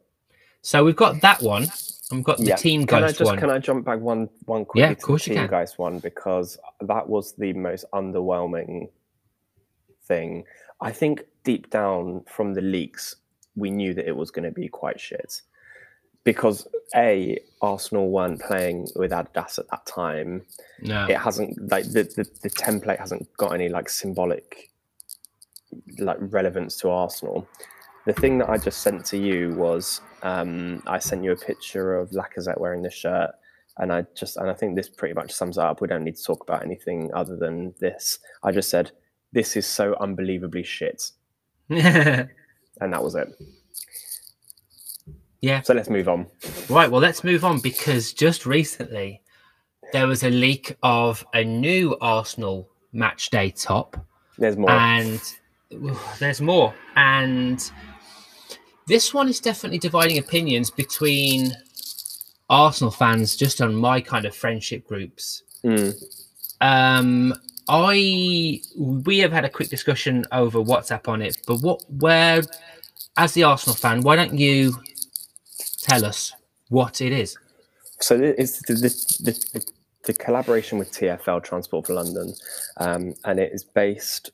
So 0.63 0.85
we've 0.85 0.97
got 0.97 1.21
that 1.23 1.43
one. 1.43 1.67
I've 2.13 2.23
got 2.25 2.39
the 2.39 2.45
Yeah. 2.45 2.57
Team 2.57 2.87
Can 2.87 3.03
I 3.05 3.09
just 3.09 3.23
one. 3.23 3.39
can 3.39 3.51
I 3.51 3.59
jump 3.59 3.85
back 3.85 4.01
one 4.01 4.29
one 4.45 4.65
quickly 4.65 4.83
Yeah, 4.83 4.93
of 4.93 4.99
to 5.01 5.07
the 5.07 5.13
you 5.13 5.19
Team 5.19 5.35
can. 5.35 5.49
Geist 5.49 5.79
one 5.79 5.99
because 5.99 6.59
that 6.81 7.09
was 7.09 7.35
the 7.37 7.53
most 7.53 7.85
underwhelming 7.93 8.89
thing. 10.07 10.45
I 10.81 10.93
think 10.93 11.25
deep 11.45 11.71
down 11.71 12.23
from 12.29 12.55
the 12.55 12.61
leaks, 12.61 13.17
we 13.57 13.71
knew 13.71 13.95
that 13.95 14.07
it 14.07 14.15
was 14.17 14.31
going 14.31 14.45
to 14.45 14.53
be 14.53 14.69
quite 14.69 15.01
shit 15.01 15.43
because 16.27 16.67
a 16.97 17.39
Arsenal 17.63 18.11
weren't 18.11 18.41
playing 18.41 18.89
with 18.97 19.13
Adidas 19.13 19.61
at 19.61 19.71
that 19.71 19.87
time. 19.87 20.45
No. 20.83 21.07
It 21.09 21.17
hasn't 21.17 21.71
like 21.71 21.85
the, 21.85 22.03
the 22.03 22.29
the 22.43 22.51
template 22.51 22.99
hasn't 22.99 23.33
got 23.37 23.55
any 23.55 23.69
like 23.69 23.89
symbolic 23.89 24.71
like 25.99 26.19
relevance 26.21 26.77
to 26.79 26.91
Arsenal. 26.91 27.49
The 28.07 28.13
thing 28.13 28.39
that 28.39 28.51
I 28.51 28.59
just 28.59 28.83
sent 28.83 29.07
to 29.07 29.17
you 29.17 29.55
was 29.55 30.01
um, 30.23 30.83
I 30.87 30.99
sent 30.99 31.23
you 31.23 31.31
a 31.31 31.37
picture 31.37 31.97
of 31.97 32.11
Lacazette 32.11 32.59
wearing 32.59 32.83
this 32.83 32.95
shirt, 32.95 33.31
and 33.79 33.93
I 33.93 34.05
just 34.17 34.37
and 34.37 34.51
I 34.51 34.55
think 34.55 34.75
this 34.75 34.89
pretty 34.89 35.15
much 35.15 35.33
sums 35.33 35.59
it 35.59 35.65
up. 35.65 35.81
We 35.81 35.87
don't 35.87 36.05
need 36.05 36.17
to 36.17 36.25
talk 36.25 36.43
about 36.43 36.65
anything 36.65 37.09
other 37.15 37.37
than 37.37 37.73
this. 37.79 38.19
I 38.43 38.51
just 38.51 38.69
said 38.69 38.91
this 39.33 39.57
is 39.57 39.65
so 39.67 39.95
unbelievably 40.01 40.65
shit, 40.65 41.13
and 41.71 42.29
that 42.81 43.03
was 43.05 43.15
it. 43.15 43.29
Yeah. 45.41 45.61
So 45.63 45.75
let's 45.75 45.91
move 45.91 46.09
on. 46.09 46.27
Right, 46.69 46.91
well, 46.91 47.01
let's 47.01 47.23
move 47.25 47.45
on 47.45 47.61
because 47.61 48.13
just 48.13 48.47
recently 48.47 49.21
there 49.93 50.07
was 50.07 50.25
a 50.25 50.31
leak 50.31 50.77
of 50.83 51.25
a 51.35 51.45
new 51.45 51.97
Arsenal 52.01 52.69
match 52.93 53.31
day 53.31 53.51
top, 53.51 53.97
There's 54.39 54.57
more. 54.57 54.71
and 54.71 55.21
there's 56.19 56.41
more. 56.41 56.75
And 56.97 57.71
this 58.87 59.13
one 59.15 59.29
is 59.29 59.41
definitely 59.41 59.79
dividing 59.79 60.19
opinions 60.19 60.71
between 60.71 61.53
Arsenal 62.49 62.91
fans 62.91 63.37
just 63.37 63.61
on 63.61 63.75
my 63.75 64.01
kind 64.01 64.25
of 64.25 64.35
friendship 64.35 64.87
groups. 64.87 65.43
Mm, 65.65 65.95
Um, 66.61 67.35
I 67.69 68.61
we 68.79 69.19
have 69.19 69.33
had 69.33 69.45
a 69.45 69.49
quick 69.49 69.69
discussion 69.69 70.25
over 70.31 70.61
WhatsApp 70.61 71.09
on 71.09 71.21
it, 71.21 71.39
but 71.47 71.61
what 71.61 71.83
where 71.91 72.43
as 73.17 73.33
the 73.35 73.43
Arsenal 73.43 73.75
fan, 73.75 74.03
why 74.03 74.15
don't 74.15 74.39
you 74.39 74.77
tell 75.89 76.05
us 76.05 76.33
what 76.69 77.01
it 77.01 77.13
is? 77.13 77.37
So 78.01 78.21
it's 78.21 78.61
the, 78.67 78.75
the, 78.75 79.33
the, 79.53 79.73
the, 80.05 80.13
collaboration 80.13 80.79
with 80.79 80.93
TFL 80.93 81.43
Transport 81.43 81.87
for 81.87 81.95
London, 81.95 82.35
um, 82.77 83.15
and 83.25 83.41
it 83.41 83.53
is 83.53 83.65
based 83.65 84.31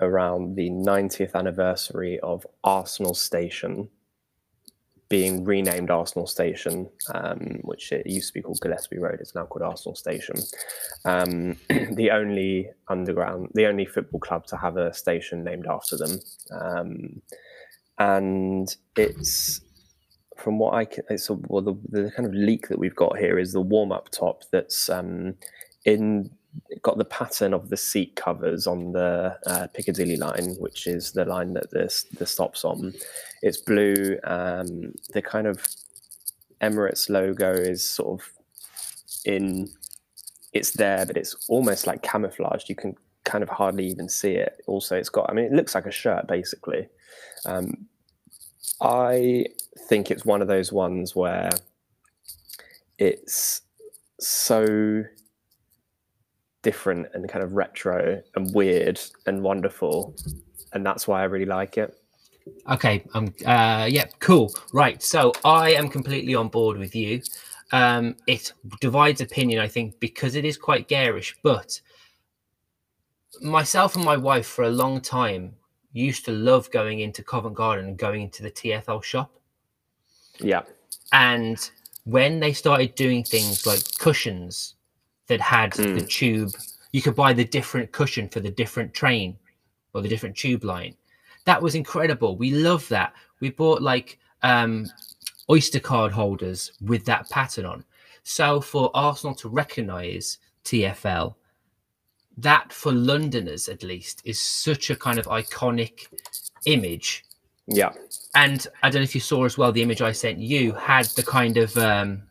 around 0.00 0.54
the 0.54 0.70
90th 0.70 1.34
anniversary 1.34 2.20
of 2.20 2.46
Arsenal 2.62 3.14
Station 3.14 3.88
being 5.12 5.44
renamed 5.44 5.90
Arsenal 5.90 6.26
Station, 6.26 6.88
um, 7.12 7.58
which 7.64 7.92
it 7.92 8.06
used 8.06 8.28
to 8.28 8.32
be 8.32 8.40
called 8.40 8.58
Gillespie 8.62 8.98
Road. 8.98 9.18
It's 9.20 9.34
now 9.34 9.44
called 9.44 9.60
Arsenal 9.60 9.94
Station. 9.94 10.36
Um, 11.04 11.58
the 11.68 12.10
only 12.10 12.70
underground, 12.88 13.50
the 13.52 13.66
only 13.66 13.84
football 13.84 14.20
club 14.20 14.46
to 14.46 14.56
have 14.56 14.78
a 14.78 14.94
station 14.94 15.44
named 15.44 15.66
after 15.66 15.98
them, 15.98 16.18
um, 16.50 17.20
and 17.98 18.74
it's 18.96 19.60
from 20.36 20.58
what 20.58 20.74
I 20.74 20.84
can, 20.84 21.04
it's 21.10 21.28
a, 21.30 21.34
well, 21.34 21.62
the, 21.62 21.74
the 21.88 22.10
kind 22.10 22.26
of 22.26 22.34
leak 22.34 22.68
that 22.68 22.78
we've 22.78 22.96
got 22.96 23.18
here 23.18 23.38
is 23.38 23.52
the 23.52 23.60
warm 23.60 23.92
up 23.92 24.10
top 24.10 24.42
that's 24.50 24.88
um, 24.88 25.34
in 25.84 26.30
got 26.82 26.98
the 26.98 27.04
pattern 27.04 27.54
of 27.54 27.70
the 27.70 27.76
seat 27.76 28.16
covers 28.16 28.66
on 28.66 28.92
the 28.92 29.36
uh, 29.46 29.66
Piccadilly 29.68 30.16
line, 30.16 30.54
which 30.58 30.86
is 30.86 31.12
the 31.12 31.24
line 31.24 31.54
that 31.54 31.70
this 31.70 32.04
the 32.18 32.26
stops 32.26 32.64
on. 32.64 32.92
It's 33.42 33.58
blue. 33.58 34.18
Um, 34.24 34.94
the 35.12 35.22
kind 35.22 35.46
of 35.46 35.66
Emirates 36.60 37.08
logo 37.08 37.52
is 37.52 37.86
sort 37.86 38.20
of 38.20 38.30
in. 39.24 39.70
It's 40.52 40.72
there, 40.72 41.06
but 41.06 41.16
it's 41.16 41.46
almost 41.48 41.86
like 41.86 42.02
camouflaged. 42.02 42.68
You 42.68 42.74
can 42.74 42.94
kind 43.24 43.42
of 43.42 43.48
hardly 43.48 43.86
even 43.86 44.08
see 44.08 44.32
it. 44.32 44.62
Also, 44.66 44.96
it's 44.96 45.08
got. 45.08 45.30
I 45.30 45.34
mean, 45.34 45.46
it 45.46 45.52
looks 45.52 45.74
like 45.74 45.86
a 45.86 45.90
shirt 45.90 46.26
basically. 46.26 46.88
Um, 47.46 47.86
I 48.82 49.46
think 49.88 50.10
it's 50.10 50.24
one 50.24 50.42
of 50.42 50.48
those 50.48 50.72
ones 50.72 51.14
where 51.14 51.50
it's 52.98 53.62
so 54.20 55.04
different 56.62 57.06
and 57.14 57.28
kind 57.28 57.44
of 57.44 57.52
retro 57.52 58.22
and 58.34 58.54
weird 58.54 59.00
and 59.26 59.42
wonderful, 59.42 60.16
and 60.72 60.84
that's 60.84 61.06
why 61.06 61.20
I 61.20 61.24
really 61.24 61.46
like 61.46 61.78
it. 61.78 61.96
Okay, 62.68 63.04
um, 63.14 63.32
uh, 63.46 63.86
yeah, 63.88 64.06
cool. 64.18 64.52
Right, 64.72 65.00
so 65.00 65.32
I 65.44 65.74
am 65.74 65.88
completely 65.88 66.34
on 66.34 66.48
board 66.48 66.76
with 66.76 66.94
you. 66.94 67.22
Um, 67.70 68.16
it 68.26 68.52
divides 68.80 69.20
opinion, 69.20 69.60
I 69.60 69.68
think, 69.68 69.98
because 70.00 70.34
it 70.34 70.44
is 70.44 70.58
quite 70.58 70.88
garish. 70.88 71.36
But 71.42 71.80
myself 73.40 73.94
and 73.94 74.04
my 74.04 74.16
wife, 74.16 74.46
for 74.46 74.64
a 74.64 74.70
long 74.70 75.00
time, 75.00 75.54
used 75.92 76.24
to 76.24 76.32
love 76.32 76.70
going 76.70 77.00
into 77.00 77.22
Covent 77.22 77.54
Garden 77.54 77.86
and 77.86 77.98
going 77.98 78.22
into 78.22 78.42
the 78.42 78.50
TFL 78.50 79.02
shop. 79.02 79.30
Yeah, 80.40 80.62
And 81.12 81.58
when 82.04 82.40
they 82.40 82.52
started 82.52 82.94
doing 82.94 83.22
things 83.22 83.66
like 83.66 83.82
cushions 83.98 84.74
that 85.28 85.40
had 85.40 85.72
the 85.72 85.82
Mm. 85.82 86.08
tube, 86.08 86.50
you 86.92 87.00
could 87.02 87.14
buy 87.14 87.32
the 87.32 87.44
different 87.44 87.92
cushion 87.92 88.28
for 88.28 88.40
the 88.40 88.50
different 88.50 88.92
train 88.94 89.38
or 89.94 90.00
the 90.00 90.08
different 90.08 90.36
tube 90.36 90.64
line. 90.64 90.96
That 91.44 91.62
was 91.62 91.74
incredible. 91.74 92.36
We 92.36 92.50
love 92.52 92.88
that. 92.88 93.12
We 93.40 93.50
bought 93.50 93.82
like 93.82 94.18
um, 94.42 94.86
Oyster 95.50 95.80
card 95.80 96.12
holders 96.12 96.72
with 96.80 97.04
that 97.04 97.28
pattern 97.30 97.64
on. 97.66 97.84
So 98.24 98.60
for 98.60 98.90
Arsenal 98.94 99.34
to 99.36 99.48
recognise 99.48 100.38
TFL, 100.64 101.34
that 102.38 102.72
for 102.72 102.92
Londoners 102.92 103.68
at 103.68 103.82
least 103.82 104.22
is 104.24 104.40
such 104.40 104.90
a 104.90 104.96
kind 104.96 105.18
of 105.18 105.26
iconic 105.26 106.06
image 106.66 107.24
yeah, 107.68 107.92
and 108.34 108.66
I 108.82 108.90
don't 108.90 109.00
know 109.00 109.04
if 109.04 109.14
you 109.14 109.20
saw 109.20 109.44
as 109.44 109.56
well 109.56 109.70
the 109.72 109.82
image 109.82 110.02
I 110.02 110.10
sent 110.12 110.38
you 110.38 110.72
had 110.72 111.06
the 111.16 111.22
kind 111.22 111.56
of 111.56 111.76
um 111.76 112.22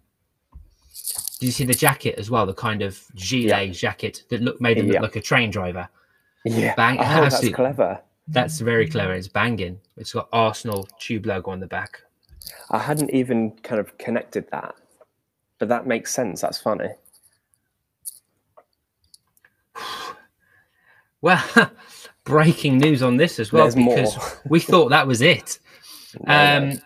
did 1.40 1.46
you 1.48 1.52
see 1.52 1.66
the 1.66 1.74
jacket 1.74 2.16
as 2.18 2.30
well 2.30 2.46
the 2.46 2.54
kind 2.54 2.82
of 2.82 3.02
gilet 3.16 3.74
jacket 3.74 4.24
that 4.30 4.42
looked 4.42 4.62
made 4.62 4.78
him 4.78 4.88
look 4.88 4.96
Yeah. 4.96 5.02
like 5.02 5.16
a 5.16 5.22
train 5.22 5.50
driver 5.52 5.88
yeah. 6.44 6.76
Bang- 6.76 6.98
Oh, 7.00 7.22
that's 7.22 7.48
clever. 7.50 8.02
that's 8.28 8.60
very 8.60 8.90
clever 8.90 9.14
it's 9.14 9.28
banging 9.28 9.80
it's 9.98 10.14
got 10.14 10.28
Arsenal 10.34 10.88
tube 11.00 11.26
logo 11.26 11.52
on 11.52 11.60
the 11.60 11.68
back 11.68 12.02
I 12.72 12.80
hadn't 12.80 13.12
even 13.12 13.52
kind 13.64 13.80
of 13.80 13.98
connected 14.00 14.50
that, 14.52 14.74
but 15.60 15.68
that 15.70 15.86
makes 15.86 16.12
sense. 16.14 16.42
That's 16.42 16.58
funny. 16.60 16.90
Well 21.22 21.44
breaking 22.24 22.78
news 22.78 23.02
on 23.02 23.18
this 23.18 23.40
as 23.40 23.52
well 23.52 23.70
There's 23.70 23.76
because 23.76 24.40
we 24.48 24.60
thought 24.60 24.90
that 24.90 25.08
was 25.08 25.22
it 25.22 25.60
um 26.28 26.80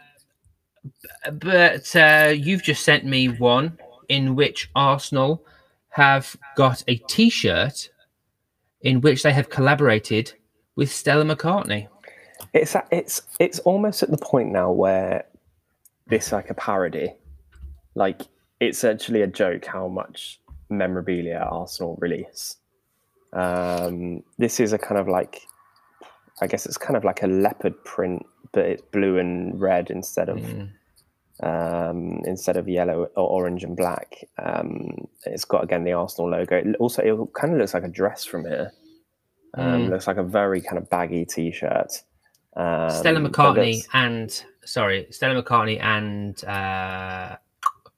but 1.32 1.96
uh, 1.96 2.34
you've 2.36 2.64
just 2.64 2.84
sent 2.84 3.06
me 3.06 3.28
one 3.28 3.78
in 4.10 4.36
which 4.36 4.70
Arsenal 4.76 5.44
have 5.90 6.36
got 6.56 6.84
a 6.88 6.96
T-shirt 6.96 7.90
in 8.82 9.02
which 9.02 9.24
they 9.24 9.34
have 9.34 9.50
collaborated 9.50 10.34
with 10.76 10.92
Stella 10.92 11.24
McCartney. 11.24 11.88
It's 12.54 12.76
it's 12.92 13.22
it's 13.40 13.60
almost 13.60 14.04
at 14.04 14.12
the 14.12 14.18
point 14.18 14.52
now 14.52 14.72
where 14.72 15.26
this 16.08 16.32
like 16.32 16.50
a 16.50 16.54
parody, 16.54 17.14
like 17.96 18.22
it's 18.60 18.84
actually 18.84 19.22
a 19.22 19.28
joke 19.28 19.66
how 19.66 19.88
much 19.88 20.40
memorabilia 20.70 21.48
Arsenal 21.50 21.98
release. 22.00 22.58
Um, 23.36 24.24
this 24.38 24.60
is 24.60 24.74
a 24.74 24.78
kind 24.78 25.00
of 25.00 25.08
like, 25.08 25.42
I 26.42 26.48
guess 26.48 26.66
it's 26.66 26.78
kind 26.78 26.96
of 26.98 27.04
like 27.04 27.22
a 27.22 27.28
leopard 27.28 27.84
print, 27.84 28.26
but 28.54 28.66
it's 28.66 28.82
blue 28.92 29.18
and 29.18 29.60
red 29.60 29.90
instead 29.90 30.30
of 30.30 30.38
Mm. 30.40 30.70
um, 31.44 32.22
instead 32.26 32.56
of 32.58 32.68
yellow 32.70 33.10
or 33.16 33.28
orange 33.30 33.64
and 33.64 33.76
black. 33.76 34.16
Um, 34.42 35.08
it's 35.26 35.44
got 35.46 35.64
again 35.64 35.84
the 35.84 35.92
Arsenal 35.94 36.32
logo. 36.32 36.56
It 36.58 36.76
also, 36.80 37.02
it 37.02 37.34
kind 37.34 37.54
of 37.54 37.60
looks 37.60 37.74
like 37.74 37.84
a 37.84 37.90
dress 37.90 38.24
from 38.26 38.46
here. 38.46 38.72
Um, 39.54 39.84
Mm. 39.88 39.90
Looks 39.90 40.08
like 40.08 40.18
a 40.18 40.24
very 40.24 40.62
kind 40.62 40.78
of 40.78 40.90
baggy 40.90 41.26
t-shirt. 41.26 42.04
Um, 42.58 42.90
Stella 42.90 43.20
McCartney 43.20 43.86
and 43.94 44.44
sorry, 44.64 45.08
Stella 45.12 45.42
McCartney 45.44 45.82
and 45.82 46.42
uh, 46.46 47.36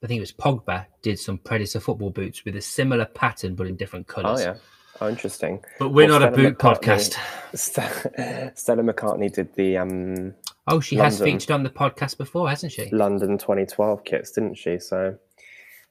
I 0.04 0.08
think 0.08 0.18
it 0.18 0.22
was 0.22 0.32
Pogba 0.34 0.86
did 1.04 1.20
some 1.20 1.38
Predator 1.38 1.80
football 1.80 2.10
boots 2.10 2.44
with 2.44 2.56
a 2.56 2.62
similar 2.62 3.06
pattern 3.06 3.54
but 3.54 3.68
in 3.68 3.76
different 3.76 4.08
Oh 4.10 4.14
colours. 4.14 4.42
yeah, 4.42 4.56
oh 5.02 5.10
interesting. 5.10 5.64
But 5.80 5.90
we're 5.90 6.08
Well, 6.10 6.20
not 6.20 6.34
a 6.34 6.36
boot 6.36 6.58
McCartney- 6.58 7.16
podcast. 7.54 8.54
Stella 8.58 8.84
McCartney 8.84 9.32
did 9.32 9.54
the 9.56 9.78
um, 9.78 10.34
Oh, 10.68 10.80
she 10.80 10.96
has 10.98 11.22
featured 11.22 11.52
on 11.52 11.64
the 11.64 11.70
podcast 11.70 12.18
before, 12.18 12.50
hasn't 12.50 12.74
she? 12.74 12.90
London 12.92 13.38
2012 13.38 14.04
kits, 14.04 14.32
didn't 14.32 14.56
she? 14.56 14.80
So, 14.80 15.18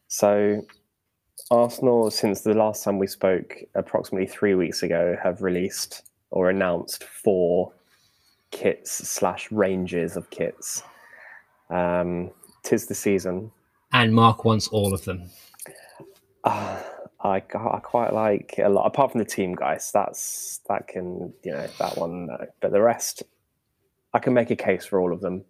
so 0.09 0.67
Arsenal, 1.51 2.11
since 2.11 2.43
the 2.43 2.53
last 2.53 2.85
time 2.85 2.99
we 2.99 3.07
spoke, 3.07 3.57
approximately 3.75 4.27
three 4.27 4.55
weeks 4.55 4.83
ago, 4.83 5.17
have 5.23 5.41
released 5.43 6.03
or 6.31 6.51
announced 6.51 7.05
four 7.05 7.73
kits 8.51 8.91
slash 8.91 9.51
ranges 9.51 10.17
of 10.17 10.29
kits. 10.31 10.83
Um, 11.71 12.31
tis 12.63 12.87
the 12.87 12.95
season. 12.95 13.51
And 13.93 14.15
Mark 14.15 14.45
wants 14.45 14.69
all 14.69 14.93
of 14.93 15.05
them. 15.05 15.31
Uh, 16.45 16.83
I, 17.21 17.37
I 17.37 17.81
quite 17.83 18.13
like 18.13 18.57
a 18.63 18.69
lot, 18.69 18.87
apart 18.87 19.13
from 19.13 19.21
the 19.21 19.25
Team 19.25 19.55
Geist. 19.55 19.93
That's 19.93 20.61
that 20.69 20.87
can 20.89 21.33
you 21.43 21.53
know 21.53 21.67
that 21.79 21.97
one, 21.97 22.27
no. 22.27 22.47
but 22.61 22.73
the 22.73 22.83
rest, 22.83 23.23
I 24.13 24.19
can 24.19 24.35
make 24.35 24.51
a 24.51 24.57
case 24.57 24.85
for 24.85 25.01
all 25.01 25.13
of 25.13 25.21
them. 25.21 25.45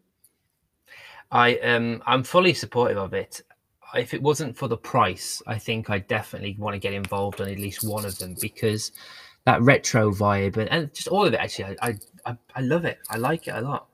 I 1.31 1.57
um 1.59 2.03
I'm 2.07 2.23
fully 2.23 2.55
supportive 2.55 2.99
of 2.99 3.15
it. 3.15 3.43
If 3.95 4.15
it 4.15 4.23
wasn't 4.23 4.57
for 4.57 4.69
the 4.69 4.77
price, 4.77 5.43
I 5.47 5.59
think 5.59 5.91
I 5.91 5.99
definitely 6.01 6.57
want 6.59 6.75
to 6.75 6.79
get 6.79 6.93
involved 6.93 7.41
on 7.41 7.49
at 7.49 7.59
least 7.59 7.89
one 7.89 8.05
of 8.05 8.19
them 8.19 8.37
because 8.41 8.93
that 9.45 9.63
retro 9.63 10.13
vibe 10.13 10.57
and, 10.57 10.69
and 10.71 10.93
just 10.93 11.09
all 11.09 11.25
of 11.25 11.33
it 11.33 11.39
actually 11.39 11.77
I, 11.81 11.89
I 11.89 11.99
I 12.27 12.37
I 12.57 12.61
love 12.61 12.85
it. 12.85 12.99
I 13.11 13.17
like 13.17 13.49
it 13.49 13.55
a 13.55 13.61
lot. 13.61 13.89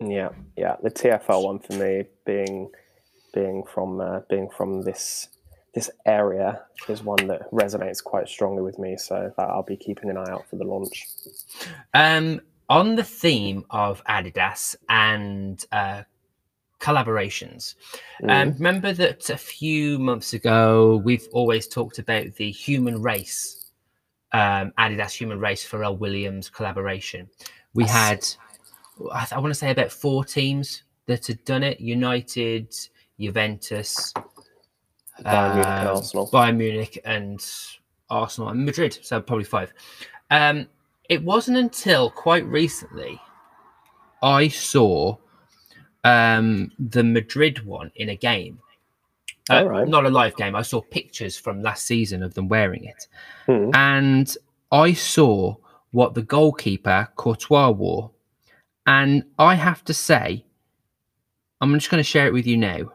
Yeah, 0.00 0.30
yeah. 0.56 0.76
The 0.82 0.90
TFL 0.90 1.44
one 1.44 1.58
for 1.58 1.74
me, 1.74 2.04
being 2.24 2.70
being 3.34 3.64
from 3.64 4.00
uh, 4.00 4.20
being 4.28 4.48
from 4.48 4.82
this 4.82 5.28
this 5.74 5.90
area, 6.04 6.62
is 6.88 7.02
one 7.02 7.26
that 7.28 7.50
resonates 7.50 8.02
quite 8.02 8.28
strongly 8.28 8.62
with 8.62 8.78
me. 8.78 8.96
So 8.96 9.32
that 9.36 9.48
I'll 9.48 9.62
be 9.62 9.76
keeping 9.76 10.10
an 10.10 10.16
eye 10.16 10.30
out 10.30 10.46
for 10.48 10.56
the 10.56 10.64
launch. 10.64 11.06
Um, 11.94 12.40
on 12.68 12.94
the 12.94 13.04
theme 13.04 13.64
of 13.70 14.02
Adidas 14.04 14.76
and 14.88 15.64
uh, 15.72 16.02
collaborations, 16.80 17.74
um, 18.28 18.52
remember 18.52 18.92
that 18.92 19.30
a 19.30 19.36
few 19.36 19.98
months 19.98 20.32
ago 20.32 21.00
we've 21.04 21.26
always 21.32 21.66
talked 21.66 21.98
about 21.98 22.34
the 22.36 22.50
Human 22.50 23.02
Race, 23.02 23.70
um, 24.32 24.72
Adidas 24.78 25.12
Human 25.12 25.38
Race 25.38 25.68
Pharrell 25.68 25.98
Williams 25.98 26.48
collaboration. 26.48 27.28
We 27.74 27.84
had, 27.84 28.26
I, 29.10 29.26
I 29.32 29.38
want 29.38 29.50
to 29.50 29.58
say, 29.58 29.70
about 29.70 29.90
four 29.90 30.24
teams 30.24 30.82
that 31.06 31.26
had 31.26 31.44
done 31.44 31.62
it: 31.62 31.80
United, 31.80 32.74
Juventus, 33.18 34.12
Bayern 35.24 35.54
Munich 35.54 35.66
and 35.66 35.88
um, 35.88 35.96
Arsenal. 35.96 36.28
Bayern 36.28 36.56
Munich 36.56 36.98
and 37.04 37.46
Arsenal 38.10 38.48
and 38.50 38.64
Madrid. 38.64 38.98
So 39.02 39.20
probably 39.20 39.44
five. 39.44 39.72
Um, 40.30 40.68
it 41.08 41.22
wasn't 41.22 41.58
until 41.58 42.10
quite 42.10 42.46
recently 42.46 43.20
I 44.22 44.48
saw 44.48 45.16
um, 46.04 46.70
the 46.78 47.04
Madrid 47.04 47.64
one 47.66 47.90
in 47.96 48.08
a 48.08 48.16
game. 48.16 48.58
Uh, 49.50 49.56
All 49.56 49.68
right. 49.68 49.88
Not 49.88 50.06
a 50.06 50.10
live 50.10 50.36
game. 50.36 50.54
I 50.54 50.62
saw 50.62 50.80
pictures 50.80 51.36
from 51.36 51.62
last 51.62 51.86
season 51.86 52.22
of 52.22 52.34
them 52.34 52.48
wearing 52.48 52.84
it. 52.84 53.08
Hmm. 53.46 53.70
And 53.74 54.34
I 54.70 54.92
saw 54.92 55.56
what 55.90 56.14
the 56.14 56.22
goalkeeper, 56.22 57.08
Courtois, 57.16 57.70
wore. 57.70 58.10
And 58.86 59.24
I 59.38 59.54
have 59.54 59.84
to 59.84 59.94
say, 59.94 60.44
I'm 61.60 61.74
just 61.74 61.90
going 61.90 62.02
to 62.02 62.08
share 62.08 62.26
it 62.26 62.32
with 62.32 62.46
you 62.46 62.56
now. 62.56 62.92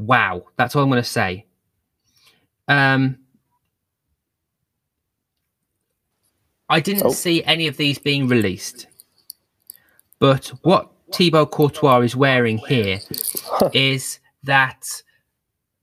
Wow. 0.00 0.44
That's 0.56 0.74
all 0.74 0.82
I'm 0.82 0.88
going 0.90 1.02
to 1.02 1.08
say. 1.08 1.44
Um, 2.68 3.18
I 6.68 6.80
didn't 6.80 7.04
Oh. 7.06 7.10
see 7.12 7.44
any 7.44 7.66
of 7.66 7.76
these 7.76 7.98
being 7.98 8.28
released. 8.28 8.86
But 10.18 10.48
what 10.62 10.90
Thibaut 11.12 11.50
Courtois 11.50 12.00
is 12.00 12.14
wearing 12.16 12.58
here 12.58 13.00
is 13.72 14.20
that, 14.44 15.02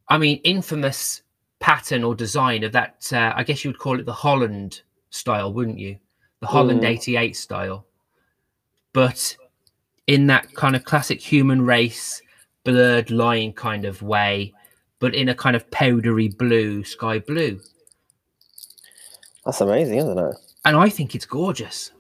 I 0.10 0.18
mean, 0.18 0.40
infamous 0.44 1.22
pattern 1.60 2.04
or 2.04 2.16
design 2.16 2.64
of 2.64 2.72
that. 2.72 3.08
Uh, 3.12 3.34
I 3.36 3.44
guess 3.44 3.64
you 3.64 3.70
would 3.72 3.80
call 3.80 4.00
it 4.00 4.06
the 4.06 4.14
Holland 4.14 4.82
style, 5.10 5.54
wouldn't 5.54 5.80
you? 5.80 5.98
The 6.40 6.48
Holland 6.48 6.82
Mm. 6.82 6.88
88 6.90 7.36
style. 7.36 7.86
But 8.94 9.36
in 10.08 10.28
that 10.28 10.54
kind 10.54 10.76
of 10.76 10.86
classic 10.86 11.20
human 11.22 11.62
race, 11.64 12.22
blurred 12.68 13.10
line 13.12 13.54
kind 13.54 13.86
of 13.86 14.02
way, 14.02 14.54
but 15.00 15.16
in 15.16 15.30
a 15.30 15.36
kind 15.36 15.56
of 15.56 15.70
powdery 15.72 16.28
blue, 16.28 16.84
sky 16.84 17.18
blue. 17.20 17.62
That's 19.46 19.62
amazing, 19.62 20.00
isn't 20.00 20.20
it? 20.20 20.36
And 20.66 20.76
I 20.76 20.90
think 20.90 21.16
it's 21.16 21.26
gorgeous. 21.26 21.92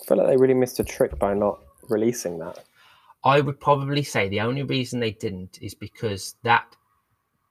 I 0.00 0.04
feel 0.06 0.18
like 0.18 0.28
they 0.28 0.36
really 0.36 0.54
missed 0.54 0.78
a 0.78 0.84
trick 0.84 1.18
by 1.18 1.34
not 1.34 1.58
releasing 1.88 2.38
that. 2.38 2.64
I 3.24 3.40
would 3.40 3.58
probably 3.58 4.04
say 4.04 4.28
the 4.28 4.40
only 4.42 4.62
reason 4.62 5.00
they 5.00 5.10
didn't 5.10 5.58
is 5.60 5.74
because 5.74 6.36
that 6.44 6.76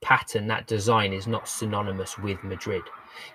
pattern, 0.01 0.47
that 0.47 0.67
design 0.67 1.11
is 1.11 1.27
not 1.27 1.49
synonymous 1.49 2.17
with 2.17 2.41
Madrid. 2.43 2.83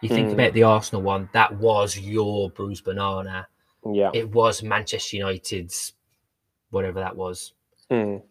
You 0.00 0.08
think 0.08 0.28
Mm. 0.30 0.34
about 0.34 0.52
the 0.54 0.62
Arsenal 0.62 1.02
one, 1.02 1.28
that 1.34 1.54
was 1.56 1.98
your 1.98 2.48
bruised 2.50 2.84
banana. 2.84 3.48
Yeah. 3.84 4.10
It 4.14 4.30
was 4.30 4.62
Manchester 4.62 5.16
United's, 5.18 5.92
whatever 6.70 7.00
that 7.00 7.16
was. 7.16 7.52
Mm. 7.90 8.22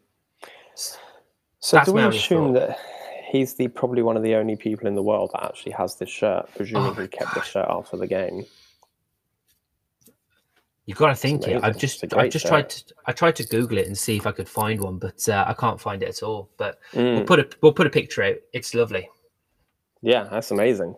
So 1.60 1.78
That's 1.78 1.88
do 1.88 1.94
we 1.94 2.02
assume 2.18 2.54
thought. 2.54 2.54
that 2.54 2.80
he's 3.30 3.54
the 3.56 3.68
probably 3.68 4.02
one 4.02 4.18
of 4.18 4.24
the 4.24 4.36
only 4.36 4.56
people 4.56 4.88
in 4.88 4.96
the 4.96 5.04
world 5.04 5.32
that 5.34 5.44
actually 5.44 5.74
has 5.74 5.96
this 5.96 6.10
shirt? 6.10 6.50
Presumably 6.56 6.92
Oh 6.92 7.02
he 7.04 7.08
kept 7.08 7.34
the 7.34 7.42
God. 7.42 7.46
shirt 7.46 7.68
after 7.70 7.98
the 7.98 8.08
game. 8.08 8.46
You've 10.86 10.98
got 10.98 11.10
to 11.10 11.16
think 11.16 11.48
it. 11.48 11.64
I've 11.64 11.78
just, 11.78 12.04
I 12.16 12.28
just 12.30 12.44
shirt. 12.44 12.50
tried 12.50 12.70
to, 12.72 12.84
I 13.06 13.12
tried 13.12 13.36
to 13.36 13.44
Google 13.46 13.78
it 13.78 13.86
and 13.88 13.96
see 13.98 14.18
if 14.18 14.26
I 14.26 14.32
could 14.32 14.50
find 14.50 14.82
one, 14.82 14.98
but 14.98 15.28
uh, 15.30 15.46
I 15.48 15.54
can't 15.54 15.80
find 15.80 16.02
it 16.02 16.10
at 16.10 16.24
all. 16.24 16.50
But 16.58 16.80
we'll 16.94 17.04
Mm. 17.22 17.28
put 17.28 17.40
a, 17.40 17.50
we'll 17.62 17.74
put 17.74 17.86
a 17.86 17.92
picture 17.92 18.24
out. 18.24 18.38
It's 18.54 18.74
lovely. 18.74 19.08
Yeah, 20.02 20.24
that's 20.32 20.50
amazing. 20.52 20.96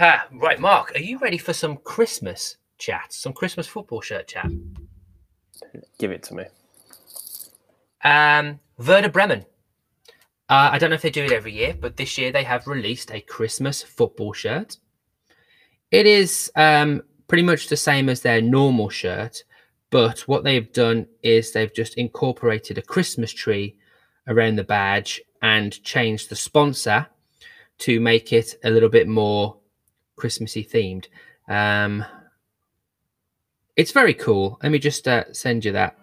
Ah, 0.00 0.26
right, 0.32 0.58
Mark, 0.58 0.92
are 0.96 1.00
you 1.00 1.18
ready 1.18 1.38
for 1.38 1.52
some 1.52 1.76
Christmas 1.76 2.56
chat? 2.78 3.12
Some 3.12 3.32
Christmas 3.32 3.68
football 3.68 4.00
shirt 4.00 4.26
chat? 4.26 4.50
Give 5.98 6.10
it 6.10 6.24
to 6.24 6.34
me. 6.34 6.44
Um, 8.04 8.60
Werder 8.78 9.08
Bremen. 9.08 9.46
Uh, 10.48 10.68
I 10.72 10.78
don't 10.78 10.90
know 10.90 10.94
if 10.94 11.02
they 11.02 11.10
do 11.10 11.24
it 11.24 11.32
every 11.32 11.52
year, 11.52 11.74
but 11.78 11.96
this 11.96 12.18
year 12.18 12.30
they 12.30 12.44
have 12.44 12.66
released 12.66 13.10
a 13.10 13.20
Christmas 13.20 13.82
football 13.82 14.34
shirt. 14.34 14.76
It 15.90 16.06
is 16.06 16.52
um, 16.54 17.02
pretty 17.28 17.44
much 17.44 17.68
the 17.68 17.76
same 17.76 18.08
as 18.08 18.20
their 18.20 18.42
normal 18.42 18.90
shirt, 18.90 19.44
but 19.90 20.20
what 20.20 20.44
they've 20.44 20.70
done 20.72 21.06
is 21.22 21.52
they've 21.52 21.72
just 21.72 21.94
incorporated 21.96 22.76
a 22.76 22.82
Christmas 22.82 23.32
tree 23.32 23.78
around 24.26 24.56
the 24.56 24.64
badge 24.64 25.22
and 25.40 25.82
changed 25.82 26.28
the 26.28 26.36
sponsor 26.36 27.06
to 27.78 28.00
make 28.00 28.32
it 28.32 28.54
a 28.64 28.70
little 28.70 28.88
bit 28.88 29.08
more 29.08 29.56
Christmassy 30.16 30.64
themed. 30.64 31.06
Um, 31.48 32.04
it's 33.76 33.92
very 33.92 34.14
cool. 34.14 34.58
Let 34.62 34.72
me 34.72 34.78
just 34.78 35.08
uh, 35.08 35.32
send 35.32 35.64
you 35.64 35.72
that 35.72 35.96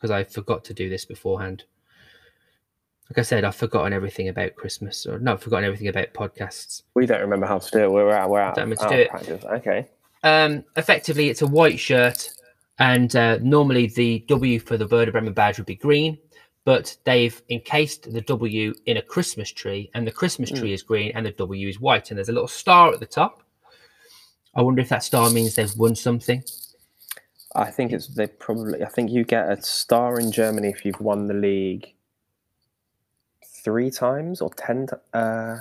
because 0.00 0.10
I 0.10 0.24
forgot 0.24 0.64
to 0.64 0.74
do 0.74 0.88
this 0.88 1.04
beforehand. 1.04 1.64
Like 3.10 3.18
I 3.18 3.22
said, 3.22 3.44
I've 3.44 3.56
forgotten 3.56 3.92
everything 3.92 4.28
about 4.28 4.54
Christmas, 4.54 5.04
or 5.04 5.18
not 5.18 5.42
forgotten 5.42 5.64
everything 5.64 5.88
about 5.88 6.14
podcasts. 6.14 6.82
We 6.94 7.06
don't 7.06 7.20
remember 7.20 7.46
how 7.46 7.58
to 7.58 7.70
do 7.70 7.78
it. 7.80 7.90
We're 7.90 8.12
out. 8.12 8.30
We're 8.30 8.40
out, 8.40 8.54
Don't 8.54 8.72
out 8.80 8.88
do 8.88 8.94
it. 8.94 9.10
practice. 9.10 9.44
Okay. 9.44 9.88
Um, 10.22 10.64
effectively, 10.76 11.28
it's 11.28 11.42
a 11.42 11.46
white 11.46 11.78
shirt, 11.78 12.30
and 12.78 13.14
uh, 13.16 13.38
normally 13.42 13.88
the 13.88 14.20
W 14.28 14.60
for 14.60 14.76
the 14.76 14.86
Werder 14.86 15.12
Bremen 15.12 15.32
badge 15.32 15.58
would 15.58 15.66
be 15.66 15.74
green, 15.74 16.18
but 16.64 16.96
they've 17.04 17.42
encased 17.50 18.12
the 18.12 18.20
W 18.20 18.72
in 18.86 18.96
a 18.96 19.02
Christmas 19.02 19.50
tree, 19.50 19.90
and 19.94 20.06
the 20.06 20.12
Christmas 20.12 20.50
tree 20.50 20.72
is 20.72 20.82
green 20.82 21.10
and 21.14 21.26
the 21.26 21.32
W 21.32 21.68
is 21.68 21.80
white, 21.80 22.10
and 22.10 22.18
there's 22.18 22.28
a 22.28 22.32
little 22.32 22.48
star 22.48 22.92
at 22.92 23.00
the 23.00 23.06
top. 23.06 23.42
I 24.54 24.62
wonder 24.62 24.82
if 24.82 24.88
that 24.90 25.02
star 25.02 25.30
means 25.30 25.56
they've 25.56 25.76
won 25.76 25.94
something. 25.96 26.44
I 27.54 27.70
think 27.70 27.92
it's 27.92 28.06
they 28.06 28.28
probably. 28.28 28.82
I 28.82 28.88
think 28.88 29.10
you 29.10 29.24
get 29.24 29.50
a 29.50 29.60
star 29.62 30.20
in 30.20 30.30
Germany 30.30 30.68
if 30.68 30.84
you've 30.84 31.00
won 31.00 31.26
the 31.26 31.34
league 31.34 31.94
three 33.64 33.90
times 33.90 34.40
or 34.40 34.50
ten. 34.50 34.86
Uh, 35.12 35.58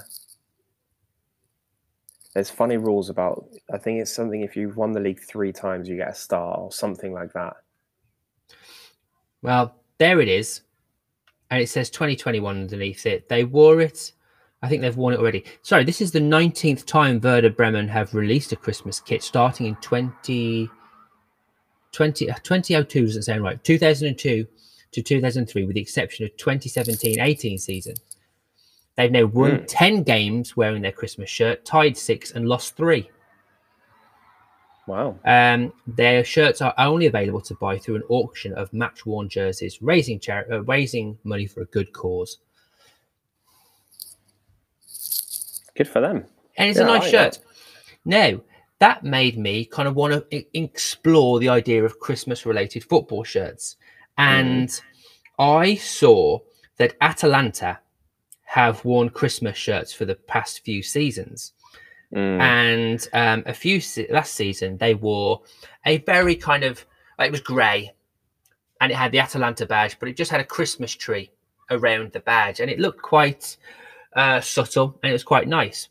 there's 2.33 2.49
funny 2.49 2.77
rules 2.77 3.09
about. 3.09 3.45
I 3.73 3.77
think 3.77 3.99
it's 3.99 4.13
something 4.13 4.41
if 4.41 4.55
you've 4.55 4.77
won 4.77 4.91
the 4.91 4.99
league 4.99 5.19
three 5.19 5.51
times, 5.51 5.89
you 5.89 5.95
get 5.95 6.09
a 6.09 6.15
star 6.15 6.57
or 6.57 6.71
something 6.71 7.11
like 7.11 7.33
that. 7.33 7.55
Well, 9.41 9.75
there 9.97 10.19
it 10.19 10.27
is. 10.27 10.61
And 11.49 11.61
it 11.61 11.69
says 11.69 11.89
2021 11.89 12.55
underneath 12.55 13.05
it. 13.05 13.29
They 13.29 13.43
wore 13.43 13.81
it. 13.81 14.11
I 14.61 14.69
think 14.69 14.81
they've 14.81 14.95
worn 14.95 15.13
it 15.13 15.19
already. 15.19 15.45
Sorry, 15.61 15.83
this 15.83 16.01
is 16.01 16.11
the 16.11 16.19
19th 16.19 16.85
time 16.85 17.19
Werder 17.21 17.49
Bremen 17.49 17.87
have 17.87 18.13
released 18.13 18.51
a 18.51 18.57
Christmas 18.57 18.99
kit 18.99 19.23
starting 19.23 19.65
in 19.65 19.75
20, 19.77 20.69
20, 21.91 22.29
uh, 22.29 22.35
2002, 22.43 23.05
doesn't 23.05 23.23
sound 23.23 23.43
right, 23.43 23.63
2002 23.63 24.47
to 24.91 25.01
2003, 25.01 25.65
with 25.65 25.75
the 25.75 25.81
exception 25.81 26.25
of 26.25 26.35
2017 26.37 27.19
18 27.19 27.57
season. 27.57 27.95
They've 28.95 29.11
now 29.11 29.25
won 29.25 29.59
Hmm. 29.59 29.65
10 29.65 30.03
games 30.03 30.57
wearing 30.57 30.81
their 30.81 30.91
Christmas 30.91 31.29
shirt, 31.29 31.63
tied 31.65 31.97
six, 31.97 32.31
and 32.31 32.47
lost 32.49 32.75
three. 32.75 33.09
Wow. 34.87 35.19
Um, 35.23 35.71
their 35.85 36.23
shirts 36.23 36.61
are 36.61 36.73
only 36.77 37.05
available 37.05 37.41
to 37.41 37.53
buy 37.55 37.77
through 37.77 37.97
an 37.97 38.03
auction 38.09 38.53
of 38.53 38.73
match-worn 38.73 39.29
jerseys, 39.29 39.81
raising 39.81 40.19
char- 40.19 40.51
uh, 40.51 40.63
raising 40.63 41.17
money 41.23 41.45
for 41.45 41.61
a 41.61 41.65
good 41.65 41.93
cause. 41.93 42.39
Good 45.75 45.87
for 45.87 46.01
them. 46.01 46.25
And 46.57 46.69
it's 46.69 46.79
Yeah, 46.79 46.85
a 46.85 46.87
nice 46.87 47.01
like 47.03 47.11
shirt. 47.11 47.39
Now, 48.03 48.41
that 48.79 49.03
made 49.03 49.37
me 49.37 49.65
kind 49.65 49.87
of 49.87 49.95
want 49.95 50.29
to 50.31 50.57
explore 50.57 51.39
the 51.39 51.49
idea 51.49 51.83
of 51.83 51.99
Christmas-related 51.99 52.83
football 52.83 53.23
shirts, 53.23 53.75
and 54.17 54.81
I 55.37 55.75
saw 55.75 56.39
that 56.77 56.95
Atalanta 57.01 57.79
have 58.45 58.83
worn 58.83 59.09
Christmas 59.09 59.57
shirts 59.57 59.93
for 59.93 60.05
the 60.05 60.15
past 60.15 60.63
few 60.65 60.81
seasons. 60.83 61.53
Mm. 62.11 62.41
and 62.41 63.07
um, 63.13 63.43
a 63.45 63.53
few 63.53 63.79
se- 63.79 64.07
last 64.09 64.33
season 64.33 64.77
they 64.77 64.95
wore 64.95 65.43
a 65.85 65.99
very 65.99 66.35
kind 66.35 66.63
of 66.63 66.83
it 67.19 67.31
was 67.31 67.39
grey 67.39 67.93
and 68.81 68.91
it 68.91 68.95
had 68.95 69.11
the 69.11 69.19
Atalanta 69.19 69.65
badge, 69.65 69.97
but 69.99 70.09
it 70.09 70.15
just 70.15 70.31
had 70.31 70.39
a 70.39 70.45
Christmas 70.45 70.91
tree 70.95 71.31
around 71.69 72.11
the 72.11 72.19
badge, 72.19 72.59
and 72.59 72.71
it 72.71 72.79
looked 72.79 73.01
quite 73.01 73.57
uh, 74.15 74.41
subtle 74.41 74.97
and 75.03 75.09
it 75.09 75.13
was 75.13 75.23
quite 75.23 75.47
nice. 75.47 75.89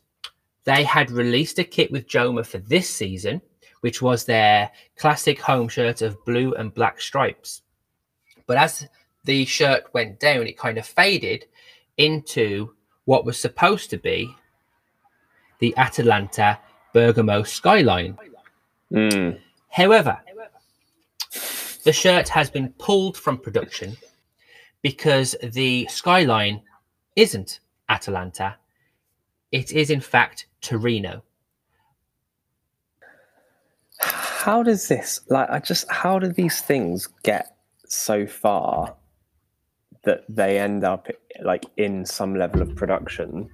They 0.69 0.83
had 0.83 1.09
released 1.09 1.57
a 1.57 1.63
kit 1.63 1.91
with 1.91 2.07
Joma 2.07 2.45
for 2.45 2.59
this 2.59 2.87
season, 2.87 3.41
which 3.81 4.03
was 4.03 4.25
their 4.25 4.69
classic 4.97 5.41
home 5.41 5.67
shirt 5.67 6.03
of 6.03 6.23
blue 6.25 6.53
and 6.53 6.71
black 6.71 7.01
stripes. 7.01 7.63
But 8.45 8.57
as 8.57 8.87
the 9.23 9.45
shirt 9.45 9.91
went 9.95 10.19
down, 10.19 10.45
it 10.45 10.59
kind 10.59 10.77
of 10.77 10.85
faded 10.85 11.47
into 11.97 12.75
what 13.05 13.25
was 13.25 13.39
supposed 13.39 13.89
to 13.89 13.97
be 13.97 14.35
the 15.57 15.75
Atalanta 15.75 16.59
Bergamo 16.93 17.41
skyline. 17.41 18.15
Mm. 18.93 19.39
However, 19.69 20.19
the 21.83 21.93
shirt 21.93 22.29
has 22.29 22.51
been 22.51 22.69
pulled 22.77 23.17
from 23.17 23.39
production 23.39 23.97
because 24.83 25.35
the 25.41 25.87
skyline 25.87 26.61
isn't 27.15 27.59
Atalanta. 27.89 28.57
It 29.51 29.71
is, 29.71 29.89
in 29.89 30.01
fact, 30.01 30.45
Torino. 30.61 31.23
How 33.99 34.63
does 34.63 34.87
this 34.87 35.21
like? 35.29 35.49
I 35.49 35.59
just 35.59 35.89
how 35.91 36.19
do 36.19 36.27
these 36.31 36.61
things 36.61 37.07
get 37.23 37.57
so 37.85 38.25
far 38.25 38.95
that 40.03 40.23
they 40.29 40.59
end 40.59 40.83
up 40.83 41.07
like 41.43 41.65
in 41.77 42.05
some 42.05 42.35
level 42.35 42.61
of 42.61 42.75
production? 42.75 43.49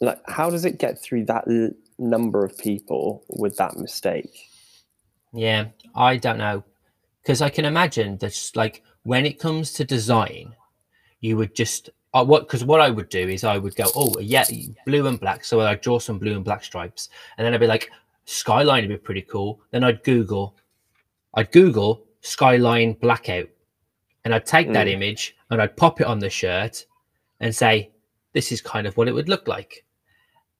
Like, 0.00 0.20
how 0.28 0.50
does 0.50 0.64
it 0.64 0.78
get 0.78 1.00
through 1.00 1.24
that 1.26 1.44
l- 1.48 1.70
number 1.98 2.44
of 2.44 2.56
people 2.58 3.24
with 3.28 3.56
that 3.56 3.76
mistake? 3.76 4.48
Yeah, 5.32 5.68
I 5.94 6.16
don't 6.16 6.38
know. 6.38 6.64
Because 7.22 7.42
I 7.42 7.50
can 7.50 7.64
imagine 7.64 8.16
that, 8.18 8.52
like, 8.54 8.82
when 9.02 9.26
it 9.26 9.38
comes 9.38 9.72
to 9.74 9.84
design, 9.84 10.54
you 11.20 11.36
would 11.36 11.54
just. 11.54 11.90
Uh, 12.14 12.24
what 12.24 12.46
because 12.46 12.64
what 12.64 12.80
I 12.80 12.88
would 12.90 13.08
do 13.10 13.28
is 13.28 13.44
I 13.44 13.58
would 13.58 13.76
go 13.76 13.84
oh 13.94 14.18
yeah 14.20 14.44
blue 14.86 15.06
and 15.06 15.20
black. 15.20 15.44
So 15.44 15.60
I'd 15.60 15.80
draw 15.82 15.98
some 15.98 16.18
blue 16.18 16.34
and 16.34 16.44
black 16.44 16.64
stripes 16.64 17.10
and 17.36 17.44
then 17.44 17.52
I'd 17.54 17.60
be 17.60 17.66
like 17.66 17.90
skyline 18.24 18.84
would 18.84 18.88
be 18.88 18.96
pretty 18.96 19.22
cool. 19.22 19.60
Then 19.70 19.84
I'd 19.84 20.02
Google 20.04 20.56
I'd 21.34 21.52
Google 21.52 22.04
skyline 22.22 22.94
blackout 22.94 23.48
and 24.24 24.34
I'd 24.34 24.46
take 24.46 24.72
that 24.72 24.86
Mm. 24.86 24.92
image 24.92 25.36
and 25.50 25.60
I'd 25.60 25.76
pop 25.76 26.00
it 26.00 26.06
on 26.06 26.18
the 26.18 26.30
shirt 26.30 26.86
and 27.40 27.54
say 27.54 27.90
this 28.32 28.52
is 28.52 28.60
kind 28.60 28.86
of 28.86 28.96
what 28.96 29.08
it 29.08 29.12
would 29.12 29.28
look 29.28 29.46
like. 29.46 29.84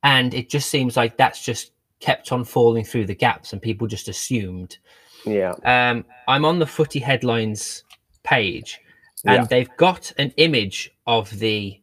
And 0.02 0.34
it 0.34 0.48
just 0.48 0.68
seems 0.70 0.96
like 0.96 1.16
that's 1.16 1.44
just 1.44 1.72
kept 2.00 2.30
on 2.30 2.44
falling 2.44 2.84
through 2.84 3.06
the 3.06 3.14
gaps 3.14 3.52
and 3.52 3.60
people 3.60 3.86
just 3.86 4.08
assumed. 4.08 4.78
Yeah, 5.26 5.54
um, 5.64 6.04
I'm 6.28 6.44
on 6.44 6.58
the 6.60 6.66
footy 6.66 7.00
headlines 7.00 7.82
page, 8.22 8.80
and 9.24 9.36
Yeah. 9.42 9.44
they've 9.46 9.76
got 9.76 10.12
an 10.18 10.32
image 10.36 10.92
of 11.06 11.30
the 11.38 11.80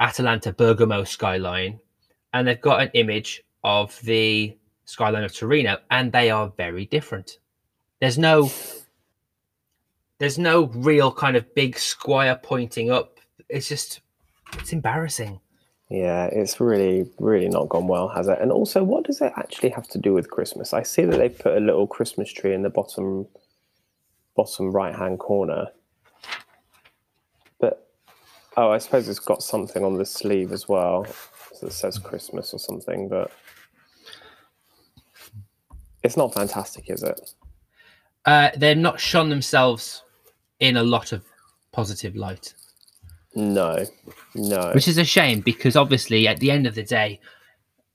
Atalanta 0.00 0.52
Bergamo 0.52 1.04
skyline, 1.04 1.80
and 2.32 2.46
they've 2.46 2.60
got 2.60 2.80
an 2.82 2.90
image 2.94 3.42
of 3.64 4.00
the 4.02 4.56
skyline 4.84 5.24
of 5.24 5.34
Torino, 5.34 5.78
and 5.90 6.12
they 6.12 6.30
are 6.30 6.52
very 6.56 6.86
different. 6.86 7.38
There's 8.00 8.16
no, 8.18 8.50
there's 10.18 10.38
no 10.38 10.66
real 10.68 11.12
kind 11.12 11.36
of 11.36 11.54
big 11.54 11.78
squire 11.78 12.38
pointing 12.42 12.90
up. 12.90 13.18
It's 13.48 13.68
just, 13.68 14.00
it's 14.54 14.72
embarrassing. 14.72 15.40
yeah, 15.90 16.26
it's 16.26 16.60
really, 16.60 17.10
really 17.18 17.48
not 17.48 17.68
gone 17.68 17.86
well, 17.88 18.08
has 18.08 18.28
it? 18.28 18.38
And 18.40 18.52
also, 18.52 18.84
what 18.84 19.04
does 19.04 19.20
it 19.20 19.32
actually 19.36 19.70
have 19.70 19.88
to 19.88 19.98
do 19.98 20.12
with 20.12 20.30
Christmas? 20.30 20.72
I 20.72 20.82
see 20.82 21.04
that 21.04 21.16
they 21.16 21.28
put 21.28 21.56
a 21.56 21.60
little 21.60 21.86
Christmas 21.86 22.30
tree 22.32 22.52
in 22.54 22.62
the 22.62 22.70
bottom, 22.70 23.26
bottom 24.36 24.70
right 24.70 24.94
hand 24.94 25.18
corner. 25.18 25.68
Oh, 28.60 28.72
I 28.72 28.78
suppose 28.78 29.08
it's 29.08 29.20
got 29.20 29.40
something 29.40 29.84
on 29.84 29.98
the 29.98 30.04
sleeve 30.04 30.50
as 30.50 30.68
well 30.68 31.06
that 31.60 31.72
says 31.72 31.96
Christmas 31.96 32.52
or 32.52 32.58
something. 32.58 33.08
But 33.08 33.30
it's 36.02 36.16
not 36.16 36.34
fantastic, 36.34 36.90
is 36.90 37.04
it? 37.04 37.34
Uh, 38.24 38.50
they're 38.56 38.74
not 38.74 38.98
shone 38.98 39.28
themselves 39.28 40.02
in 40.58 40.76
a 40.76 40.82
lot 40.82 41.12
of 41.12 41.24
positive 41.70 42.16
light. 42.16 42.52
No, 43.36 43.86
no. 44.34 44.72
which 44.72 44.88
is 44.88 44.98
a 44.98 45.04
shame 45.04 45.40
because 45.40 45.76
obviously 45.76 46.26
at 46.26 46.40
the 46.40 46.50
end 46.50 46.66
of 46.66 46.74
the 46.74 46.82
day 46.82 47.20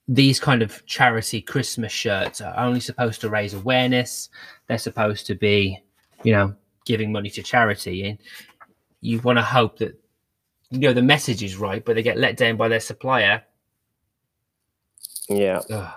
these 0.08 0.39
kind 0.39 0.62
of 0.62 0.86
charity 0.86 1.41
christmas 1.41 1.91
shirts 1.91 2.39
are 2.39 2.56
only 2.58 2.80
supposed 2.80 3.19
to 3.19 3.30
raise 3.30 3.54
awareness 3.54 4.30
they're 4.67 4.78
supposed 4.78 5.26
to 5.26 5.34
be 5.36 5.82
you 6.23 6.32
know 6.32 6.54
giving 6.86 7.12
money 7.12 7.30
to 7.30 7.41
charity 7.41 8.08
and 8.08 8.19
you 9.02 9.19
want 9.21 9.38
to 9.38 9.43
hope 9.43 9.80
that 9.80 9.99
you 10.73 10.79
know 10.79 10.93
the 10.93 11.01
message 11.01 11.43
is 11.43 11.57
right 11.57 11.86
but 11.86 11.95
they 11.95 12.03
get 12.03 12.17
let 12.17 12.38
down 12.38 12.57
by 12.57 12.67
their 12.67 12.79
supplier 12.79 13.43
yeah, 15.29 15.62
Ugh. 15.69 15.93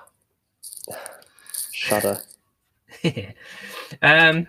shudder. 1.73 2.21
um 4.03 4.47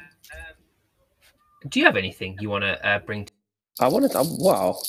do 1.70 1.80
you 1.80 1.86
have 1.86 1.98
anything 1.98 2.38
you 2.40 2.50
want 2.50 2.64
to 2.64 2.88
uh, 2.88 3.00
bring 3.00 3.28
I 3.80 3.88
wanted 3.90 4.12
to, 4.12 4.24
well, 4.40 4.82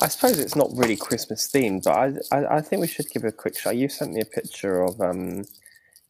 I 0.00 0.08
suppose 0.08 0.38
it's 0.38 0.56
not 0.56 0.70
really 0.72 0.96
Christmas 0.96 1.50
themed, 1.52 1.84
but 1.84 1.92
I, 2.32 2.36
I, 2.36 2.56
I 2.56 2.60
think 2.62 2.80
we 2.80 2.88
should 2.88 3.10
give 3.10 3.24
a 3.24 3.32
quick 3.32 3.58
shot. 3.58 3.76
You 3.76 3.88
sent 3.90 4.12
me 4.12 4.22
a 4.22 4.24
picture 4.24 4.82
of, 4.82 5.00
um, 5.00 5.44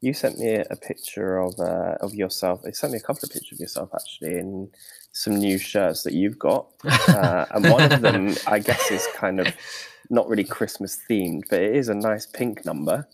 you 0.00 0.14
sent 0.14 0.38
me 0.38 0.54
a 0.54 0.76
picture 0.76 1.38
of, 1.38 1.58
uh, 1.58 1.96
of 2.00 2.14
yourself. 2.14 2.62
You 2.64 2.72
sent 2.72 2.92
me 2.92 2.98
a 2.98 3.02
couple 3.02 3.22
of 3.24 3.32
pictures 3.32 3.56
of 3.56 3.60
yourself 3.60 3.90
actually 3.94 4.38
in 4.38 4.70
some 5.12 5.36
new 5.36 5.58
shirts 5.58 6.02
that 6.04 6.12
you've 6.14 6.38
got. 6.38 6.66
Uh, 7.08 7.44
and 7.54 7.70
one 7.70 7.92
of 7.92 8.00
them, 8.00 8.34
I 8.46 8.58
guess, 8.60 8.90
is 8.90 9.06
kind 9.14 9.40
of 9.40 9.48
not 10.10 10.28
really 10.28 10.44
Christmas 10.44 10.98
themed, 11.08 11.42
but 11.50 11.60
it 11.60 11.74
is 11.76 11.88
a 11.88 11.94
nice 11.94 12.26
pink 12.26 12.64
number. 12.64 13.06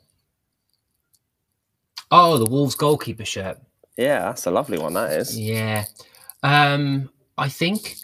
oh 2.11 2.39
the 2.39 2.51
wolves 2.51 2.75
goalkeeper 2.75 3.25
shirt 3.25 3.59
Yeah, 3.97 4.21
that's 4.21 4.47
a 4.47 4.51
lovely 4.51 4.79
one, 4.79 4.93
that 4.95 5.13
is. 5.13 5.39
Yeah. 5.39 5.85
Um, 6.43 7.11
I 7.37 7.49
think 7.49 7.97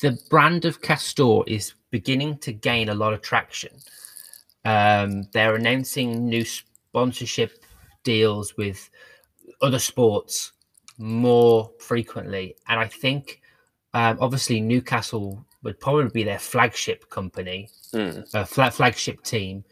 the 0.00 0.18
brand 0.30 0.64
of 0.64 0.82
Castore 0.82 1.44
is 1.46 1.74
beginning 1.90 2.38
to 2.38 2.52
gain 2.52 2.88
a 2.88 2.94
lot 2.94 3.14
of 3.14 3.22
traction. 3.22 3.72
Um, 4.64 5.28
they're 5.32 5.54
announcing 5.54 6.28
new 6.28 6.44
sponsorship 6.44 7.64
deals 8.04 8.56
with 8.56 8.90
other 9.62 9.78
sports 9.78 10.52
more 10.98 11.70
frequently. 11.78 12.56
And 12.68 12.78
I 12.80 12.86
think 12.88 13.40
Um, 13.94 14.18
obviously, 14.20 14.60
Newcastle 14.60 15.42
would 15.62 15.80
probably 15.80 16.10
be 16.10 16.22
their 16.22 16.38
flagship 16.38 17.08
company, 17.08 17.70
Mm. 17.94 18.34
uh, 18.34 18.44
flag, 18.44 18.74
flagship 18.74 19.22
team 19.22 19.64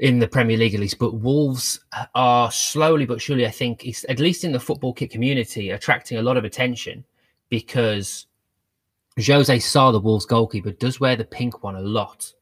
in 0.00 0.18
the 0.18 0.26
Premier 0.26 0.56
League 0.56 0.74
at 0.74 0.80
least. 0.80 0.98
But 0.98 1.14
Wolves 1.14 1.78
are 2.16 2.50
slowly 2.50 3.06
but 3.06 3.20
surely, 3.22 3.46
I 3.46 3.50
think, 3.52 3.86
at 4.08 4.18
least 4.18 4.42
in 4.42 4.50
the 4.50 4.58
football 4.58 4.92
kit 4.92 5.10
community, 5.12 5.70
attracting 5.70 6.18
a 6.18 6.22
lot 6.22 6.38
of 6.38 6.44
attention 6.44 7.04
because 7.50 8.26
Jose 9.24 9.58
Sa, 9.60 9.92
the 9.92 10.00
Wolves 10.00 10.26
goalkeeper, 10.26 10.72
does 10.72 10.98
wear 10.98 11.14
the 11.14 11.24
pink 11.24 11.62
one 11.62 11.76
a 11.76 11.80
lot 11.82 12.32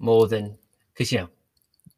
more 0.00 0.26
than 0.26 0.58
because 0.92 1.12
you 1.12 1.18
know 1.18 1.28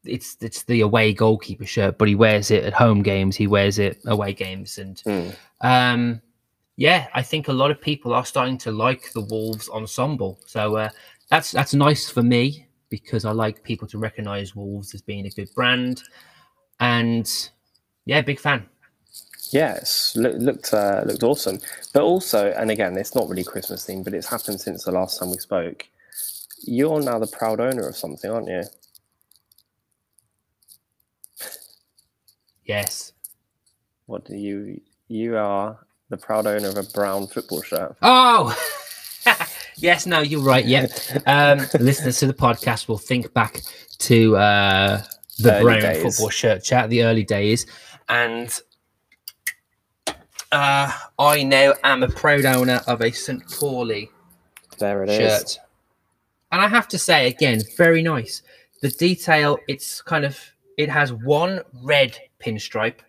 it's 0.05 0.37
it's 0.41 0.63
the 0.63 0.81
away 0.81 1.13
goalkeeper 1.13 1.65
shirt, 1.65 1.97
but 1.97 2.07
he 2.07 2.15
wears 2.15 2.51
it 2.51 2.63
at 2.63 2.73
home 2.73 3.03
games, 3.03 3.35
he 3.35 3.47
wears 3.47 3.79
it 3.79 3.99
away 4.05 4.33
games, 4.33 4.77
and 4.77 4.97
Mm. 5.05 5.35
um, 5.61 6.21
yeah, 6.77 7.07
I 7.13 7.21
think 7.21 7.47
a 7.49 7.53
lot 7.53 7.71
of 7.71 7.81
people 7.81 8.13
are 8.13 8.25
starting 8.25 8.57
to 8.59 8.71
like 8.71 9.11
the 9.11 9.21
Wolves 9.21 9.69
ensemble. 9.69 10.39
So 10.45 10.77
uh, 10.77 10.89
that's 11.29 11.51
that's 11.51 11.73
nice 11.73 12.09
for 12.09 12.23
me 12.23 12.67
because 12.89 13.25
I 13.25 13.31
like 13.31 13.63
people 13.63 13.87
to 13.89 13.97
recognise 13.97 14.55
Wolves 14.55 14.93
as 14.93 15.01
being 15.01 15.25
a 15.25 15.29
good 15.29 15.49
brand, 15.53 16.01
and 16.79 17.29
yeah, 18.05 18.21
big 18.21 18.39
fan. 18.39 18.67
Yes, 19.51 20.15
look, 20.15 20.35
looked 20.37 20.73
uh, 20.73 21.03
looked 21.05 21.23
awesome. 21.23 21.59
But 21.93 22.03
also, 22.03 22.51
and 22.51 22.71
again, 22.71 22.97
it's 22.97 23.15
not 23.15 23.27
really 23.27 23.43
Christmas 23.43 23.85
themed, 23.85 24.03
but 24.05 24.13
it's 24.13 24.29
happened 24.29 24.61
since 24.61 24.83
the 24.83 24.91
last 24.91 25.19
time 25.19 25.31
we 25.31 25.37
spoke. 25.37 25.87
You're 26.63 27.01
now 27.01 27.19
the 27.19 27.27
proud 27.27 27.59
owner 27.59 27.87
of 27.87 27.95
something, 27.97 28.29
aren't 28.29 28.47
you? 28.47 28.63
Yes. 32.69 33.13
What 34.05 34.25
do 34.25 34.37
you? 34.37 34.79
You 35.07 35.37
are 35.37 35.79
the 36.09 36.17
proud 36.17 36.45
owner 36.45 36.67
of 36.69 36.77
a 36.77 36.83
brown 36.83 37.25
football 37.25 37.63
shirt. 37.63 37.95
Oh, 38.03 38.55
yes. 39.77 40.05
No, 40.05 40.19
you're 40.19 40.39
right. 40.43 40.63
Yeah. 40.63 40.85
Um, 41.25 41.65
listeners 41.79 42.19
to 42.19 42.27
the 42.27 42.33
podcast 42.33 42.87
will 42.87 42.99
think 42.99 43.33
back 43.33 43.61
to 43.99 44.37
uh, 44.37 45.01
the 45.39 45.55
Early 45.55 45.63
brown 45.63 45.79
days. 45.81 46.03
football 46.03 46.29
shirt 46.29 46.63
chat, 46.63 46.91
the 46.91 47.03
early 47.05 47.23
days, 47.23 47.65
and 48.07 48.55
uh, 50.51 50.91
I 51.17 51.41
now 51.41 51.73
am 51.83 52.03
a 52.03 52.07
proud 52.07 52.45
owner 52.45 52.81
of 52.85 53.01
a 53.01 53.11
St. 53.11 53.41
Pauli 53.51 54.11
There 54.77 55.01
it 55.03 55.09
is. 55.09 55.17
shirt. 55.17 55.59
And 56.51 56.61
I 56.61 56.67
have 56.67 56.87
to 56.89 56.99
say 56.99 57.25
again, 57.27 57.61
very 57.77 58.03
nice. 58.03 58.43
The 58.83 58.89
detail, 58.89 59.57
it's 59.67 60.03
kind 60.03 60.23
of 60.23 60.39
it 60.77 60.89
has 60.89 61.11
one 61.11 61.61
red 61.83 62.17
pinstripe 62.39 62.99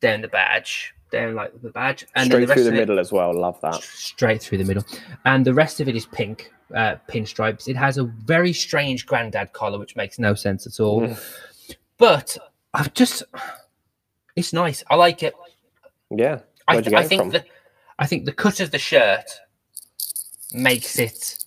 down 0.00 0.20
the 0.20 0.28
badge, 0.28 0.94
down 1.10 1.34
like 1.34 1.60
the 1.62 1.70
badge, 1.70 2.06
and 2.14 2.30
then 2.30 2.30
Straight 2.30 2.40
the 2.40 2.46
rest 2.46 2.54
through 2.54 2.64
the 2.64 2.70
of 2.70 2.74
it 2.74 2.78
middle 2.80 2.98
as 2.98 3.12
well. 3.12 3.32
Love 3.32 3.60
that. 3.62 3.82
straight 3.82 4.42
through 4.42 4.58
the 4.58 4.64
middle, 4.64 4.84
and 5.24 5.44
the 5.44 5.54
rest 5.54 5.80
of 5.80 5.88
it 5.88 5.96
is 5.96 6.06
pink 6.06 6.52
uh, 6.74 6.96
pinstripes. 7.08 7.68
It 7.68 7.76
has 7.76 7.98
a 7.98 8.04
very 8.04 8.52
strange 8.52 9.06
granddad 9.06 9.52
collar, 9.52 9.78
which 9.78 9.96
makes 9.96 10.18
no 10.18 10.34
sense 10.34 10.66
at 10.66 10.80
all. 10.80 11.02
Mm. 11.02 11.20
But 11.98 12.36
I've 12.72 12.92
just, 12.94 13.22
it's 14.36 14.52
nice. 14.52 14.82
I 14.90 14.96
like 14.96 15.22
it. 15.22 15.34
Yeah. 16.10 16.40
I, 16.66 16.80
th- 16.80 16.94
I 16.94 17.06
think 17.06 17.36
I 17.98 18.06
think 18.06 18.24
the 18.24 18.32
cut 18.32 18.60
of 18.60 18.70
the 18.70 18.78
shirt 18.78 19.24
makes 20.52 20.98
it 20.98 21.44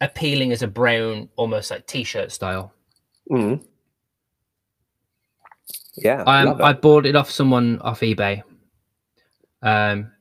appealing 0.00 0.52
as 0.52 0.62
a 0.62 0.68
brown, 0.68 1.28
almost 1.36 1.70
like 1.70 1.86
t-shirt 1.86 2.30
style. 2.32 2.72
Mm. 3.30 3.64
Yeah. 5.96 6.22
Um. 6.22 6.60
I 6.62 6.72
bought 6.72 7.06
it 7.06 7.16
off 7.16 7.30
someone 7.30 7.80
off 7.80 8.00
eBay. 8.00 8.42
Um, 9.62 10.12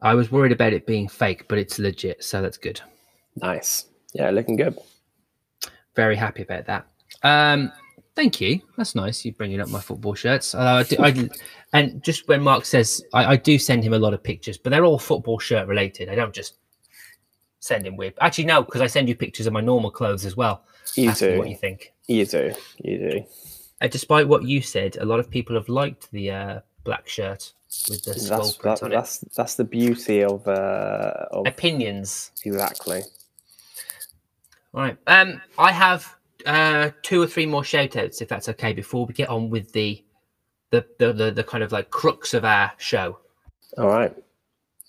I 0.00 0.14
was 0.14 0.30
worried 0.32 0.52
about 0.52 0.72
it 0.72 0.86
being 0.86 1.08
fake, 1.08 1.46
but 1.48 1.58
it's 1.58 1.78
legit, 1.78 2.22
so 2.22 2.42
that's 2.42 2.58
good. 2.58 2.80
Nice. 3.36 3.86
Yeah, 4.14 4.30
looking 4.30 4.56
good. 4.56 4.76
Very 5.94 6.16
happy 6.16 6.42
about 6.42 6.66
that. 6.66 6.86
Um, 7.22 7.72
thank 8.14 8.40
you. 8.40 8.60
That's 8.76 8.94
nice. 8.94 9.24
You 9.24 9.32
bringing 9.32 9.60
up 9.60 9.68
my 9.68 9.80
football 9.80 10.14
shirts. 10.14 10.54
Although 10.54 10.78
I 10.78 10.82
do, 10.82 10.96
I, 10.98 11.28
and 11.72 12.02
just 12.02 12.28
when 12.28 12.42
Mark 12.42 12.64
says, 12.64 13.02
I, 13.14 13.32
I 13.32 13.36
do 13.36 13.58
send 13.58 13.84
him 13.84 13.92
a 13.92 13.98
lot 13.98 14.12
of 14.12 14.22
pictures, 14.22 14.58
but 14.58 14.70
they're 14.70 14.84
all 14.84 14.98
football 14.98 15.38
shirt 15.38 15.68
related. 15.68 16.08
I 16.08 16.14
don't 16.14 16.34
just 16.34 16.56
send 17.60 17.86
him 17.86 17.96
weird. 17.96 18.14
Actually, 18.20 18.46
no, 18.46 18.62
because 18.62 18.80
I 18.80 18.86
send 18.88 19.08
you 19.08 19.14
pictures 19.14 19.46
of 19.46 19.52
my 19.52 19.60
normal 19.60 19.90
clothes 19.90 20.26
as 20.26 20.36
well. 20.36 20.64
You 20.94 21.12
do. 21.12 21.38
what 21.38 21.48
you 21.48 21.56
think. 21.56 21.92
You 22.06 22.26
do. 22.26 22.52
You 22.78 22.98
do. 22.98 23.24
Uh, 23.82 23.88
despite 23.88 24.28
what 24.28 24.44
you 24.44 24.62
said, 24.62 24.96
a 25.00 25.04
lot 25.04 25.18
of 25.18 25.28
people 25.28 25.56
have 25.56 25.68
liked 25.68 26.10
the 26.12 26.30
uh, 26.30 26.60
black 26.84 27.08
shirt 27.08 27.52
with 27.88 28.04
the 28.04 28.14
skull 28.14 28.38
That's 28.38 28.56
print 28.56 28.80
that, 28.80 28.84
on 28.84 28.90
that's 28.90 29.18
that's 29.34 29.54
the 29.56 29.64
beauty 29.64 30.22
of 30.22 30.46
uh 30.46 31.26
of 31.32 31.46
it. 31.46 31.50
Opinions. 31.50 32.30
exactly. 32.44 33.02
All 34.74 34.82
right. 34.82 34.96
Um, 35.06 35.40
I 35.58 35.72
have 35.72 36.14
uh 36.46 36.90
two 37.02 37.20
or 37.22 37.26
three 37.26 37.46
more 37.46 37.64
shout 37.64 37.96
outs, 37.96 38.20
if 38.22 38.28
that's 38.28 38.48
okay, 38.50 38.72
before 38.72 39.06
we 39.06 39.14
get 39.14 39.28
on 39.28 39.50
with 39.50 39.72
the 39.72 40.04
the 40.70 40.86
the 40.98 41.12
the, 41.12 41.30
the 41.30 41.44
kind 41.44 41.64
of 41.64 41.72
like 41.72 41.90
crux 41.90 42.34
of 42.34 42.44
our 42.44 42.72
show. 42.78 43.18
All 43.78 43.88
right. 43.88 44.14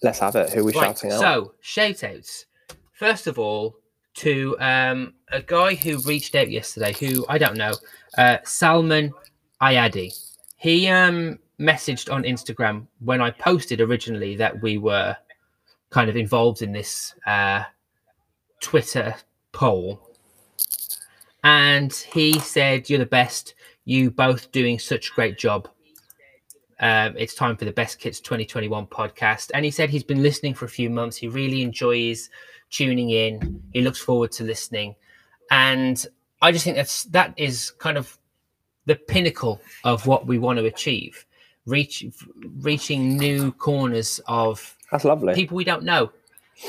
Let's 0.01 0.19
have 0.19 0.35
it. 0.35 0.49
Who 0.51 0.59
are 0.61 0.63
we 0.65 0.73
Right. 0.73 0.87
shouting 0.87 1.11
out? 1.13 1.19
So 1.19 1.53
shout 1.61 2.03
outs. 2.03 2.45
First 2.91 3.27
of 3.27 3.39
all, 3.39 3.77
to 4.15 4.55
um 4.59 5.13
a 5.31 5.41
guy 5.41 5.75
who 5.75 5.99
reached 5.99 6.35
out 6.35 6.49
yesterday, 6.49 6.93
who 6.93 7.25
I 7.29 7.37
don't 7.37 7.57
know, 7.57 7.73
uh 8.17 8.37
Salman 8.43 9.13
Ayadi. 9.61 10.13
He 10.57 10.87
um 10.87 11.39
messaged 11.59 12.11
on 12.11 12.23
Instagram 12.23 12.87
when 12.99 13.21
I 13.21 13.31
posted 13.31 13.81
originally 13.81 14.35
that 14.37 14.61
we 14.61 14.77
were 14.77 15.15
kind 15.89 16.09
of 16.09 16.15
involved 16.15 16.61
in 16.61 16.71
this 16.71 17.15
uh 17.25 17.63
Twitter 18.59 19.15
poll. 19.51 20.09
And 21.43 21.93
he 21.93 22.39
said, 22.39 22.89
You're 22.89 22.99
the 22.99 23.05
best. 23.05 23.55
You 23.85 24.09
both 24.09 24.51
doing 24.51 24.79
such 24.79 25.11
a 25.11 25.13
great 25.13 25.37
job. 25.37 25.67
Um, 26.79 27.15
it's 27.17 27.35
time 27.35 27.55
for 27.55 27.65
the 27.65 27.71
Best 27.71 27.99
Kits 27.99 28.19
2021 28.19 28.87
podcast. 28.87 29.51
And 29.53 29.63
he 29.63 29.71
said 29.71 29.89
he's 29.89 30.03
been 30.03 30.23
listening 30.23 30.53
for 30.53 30.65
a 30.65 30.69
few 30.69 30.89
months. 30.89 31.17
He 31.17 31.27
really 31.27 31.61
enjoys 31.61 32.29
tuning 32.73 33.11
in. 33.11 33.61
He 33.71 33.81
looks 33.81 33.99
forward 33.99 34.31
to 34.33 34.43
listening. 34.43 34.95
And 35.51 36.05
I 36.41 36.51
just 36.51 36.63
think 36.65 36.75
that's 36.75 37.03
that 37.05 37.33
is 37.37 37.71
kind 37.77 37.97
of 37.97 38.17
the 38.85 38.95
pinnacle 38.95 39.61
of 39.83 40.07
what 40.07 40.25
we 40.27 40.39
want 40.39 40.59
to 40.59 40.65
achieve. 40.65 41.25
Reach 41.65 42.03
reaching 42.61 43.15
new 43.17 43.51
corners 43.53 44.19
of 44.27 44.75
That's 44.91 45.05
lovely. 45.05 45.33
people 45.33 45.55
we 45.55 45.63
don't 45.63 45.83
know. 45.83 46.11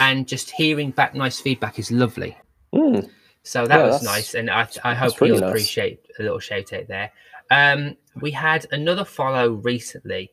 And 0.00 0.28
just 0.28 0.50
hearing 0.50 0.90
back 0.92 1.14
nice 1.14 1.40
feedback 1.40 1.78
is 1.78 1.90
lovely. 1.90 2.36
Mm. 2.72 3.08
So 3.42 3.66
that 3.66 3.78
Yeah, 3.78 3.86
was 3.86 4.02
nice, 4.02 4.34
and 4.34 4.50
I, 4.50 4.66
I 4.82 4.94
hope 4.94 5.20
you'll 5.20 5.38
nice. 5.40 5.50
appreciate 5.50 6.00
a 6.18 6.22
little 6.22 6.38
shout 6.38 6.72
out 6.72 6.88
there. 6.88 7.10
Um, 7.50 7.96
we 8.20 8.30
had 8.30 8.66
another 8.72 9.04
follow 9.04 9.50
recently, 9.50 10.32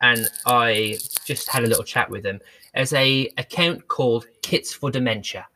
and 0.00 0.26
I 0.46 0.98
just 1.26 1.48
had 1.48 1.64
a 1.64 1.66
little 1.66 1.84
chat 1.84 2.08
with 2.08 2.22
them. 2.22 2.40
As 2.76 2.92
a 2.92 3.28
account 3.38 3.88
called 3.88 4.26
Kits 4.42 4.72
for 4.74 4.90
Dementia, 4.90 5.46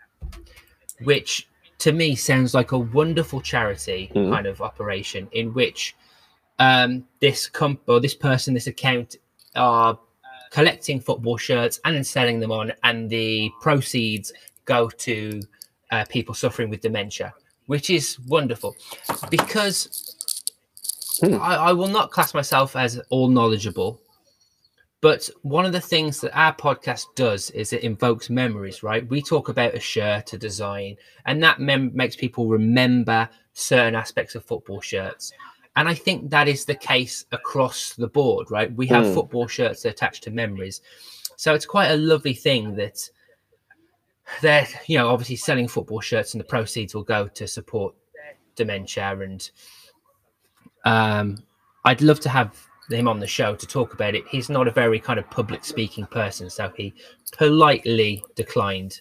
which 1.05 1.47
to 1.79 1.93
me 1.93 2.15
sounds 2.17 2.55
like 2.55 2.73
a 2.73 2.79
wonderful 2.79 3.41
charity 3.41 4.11
Mhm. 4.15 4.33
kind 4.33 4.47
of 4.47 4.61
operation 4.61 5.29
in 5.33 5.53
which 5.55 5.95
um, 6.59 7.07
this 7.21 7.49
comp 7.49 7.81
or 7.87 8.01
this 8.01 8.15
person, 8.15 8.53
this 8.53 8.67
account 8.67 9.17
are 9.57 9.99
collecting 10.51 11.01
football 11.01 11.39
shirts 11.39 11.81
and 11.87 11.97
then 11.97 12.05
selling 12.05 12.39
them 12.39 12.53
on, 12.53 12.71
and 12.85 13.09
the 13.09 13.51
proceeds 13.63 14.31
go 14.67 14.91
to 14.91 15.41
uh, 15.91 16.05
people 16.11 16.35
suffering 16.35 16.69
with 16.69 16.83
dementia, 16.83 17.33
which 17.67 17.89
is 17.89 18.19
wonderful 18.29 18.75
because 19.31 20.17
Hmm. 21.23 21.35
I, 21.41 21.57
I 21.57 21.73
will 21.73 21.89
not 21.89 22.11
class 22.11 22.33
myself 22.35 22.77
as 22.77 22.99
all 23.11 23.29
knowledgeable. 23.29 24.01
But 25.01 25.31
one 25.43 25.65
of 25.65 25.73
the 25.73 25.81
things 25.81 26.21
that 26.21 26.39
our 26.39 26.55
podcast 26.55 27.07
does 27.15 27.51
is 27.51 27.73
it 27.73 27.83
invokes 27.83 28.29
memories, 28.29 28.83
right? 28.83 29.09
We 29.09 29.23
talk 29.23 29.49
about 29.49 29.75
a 29.75 29.81
shirt, 29.81 30.35
a 30.35 30.39
design, 30.39 30.97
and 31.25 31.43
that 31.43 31.59
mem- 31.59 31.95
makes 31.95 32.17
people 32.17 32.49
remember 32.49 33.29
certain 33.55 33.95
aspects 33.95 34.35
of 34.35 34.45
football 34.45 34.81
shirts. 34.83 35.33
And 35.77 35.89
I 35.89 35.95
think 35.95 36.31
that 36.31 36.49
is 36.49 36.67
the 36.67 36.75
case 36.75 37.25
across 37.33 37.95
the 37.95 38.09
board, 38.09 38.51
right? 38.51 38.71
We 38.75 38.87
have 38.89 39.07
Hmm. 39.07 39.15
football 39.15 39.47
shirts 39.47 39.85
attached 39.87 40.25
to 40.25 40.31
memories. 40.31 40.83
So 41.37 41.55
it's 41.55 41.65
quite 41.65 41.89
a 41.89 41.97
lovely 41.97 42.35
thing 42.35 42.75
that 42.75 43.09
they're, 44.43 44.69
you 44.87 44.99
know, 44.99 45.09
obviously 45.09 45.37
selling 45.37 45.69
football 45.69 46.01
shirts 46.01 46.35
and 46.35 46.41
the 46.41 46.45
proceeds 46.45 46.95
will 46.95 47.05
go 47.05 47.27
to 47.29 47.47
support 47.49 47.95
dementia. 48.55 49.19
And 49.19 49.51
um, 50.85 51.39
I'd 51.85 52.03
love 52.03 52.21
to 52.21 52.29
have 52.29 52.55
him 52.93 53.09
on 53.09 53.21
the 53.21 53.27
show 53.27 53.55
to 53.55 53.67
talk 53.67 53.95
about 53.95 54.15
it. 54.15 54.25
He's 54.29 54.49
not 54.51 54.69
a 54.69 54.71
very 54.73 54.99
kind 55.01 55.19
of 55.19 55.29
public 55.31 55.65
speaking 55.65 56.07
person, 56.07 56.51
so 56.51 56.73
he 56.77 56.95
politely 57.37 58.23
declined. 58.35 59.01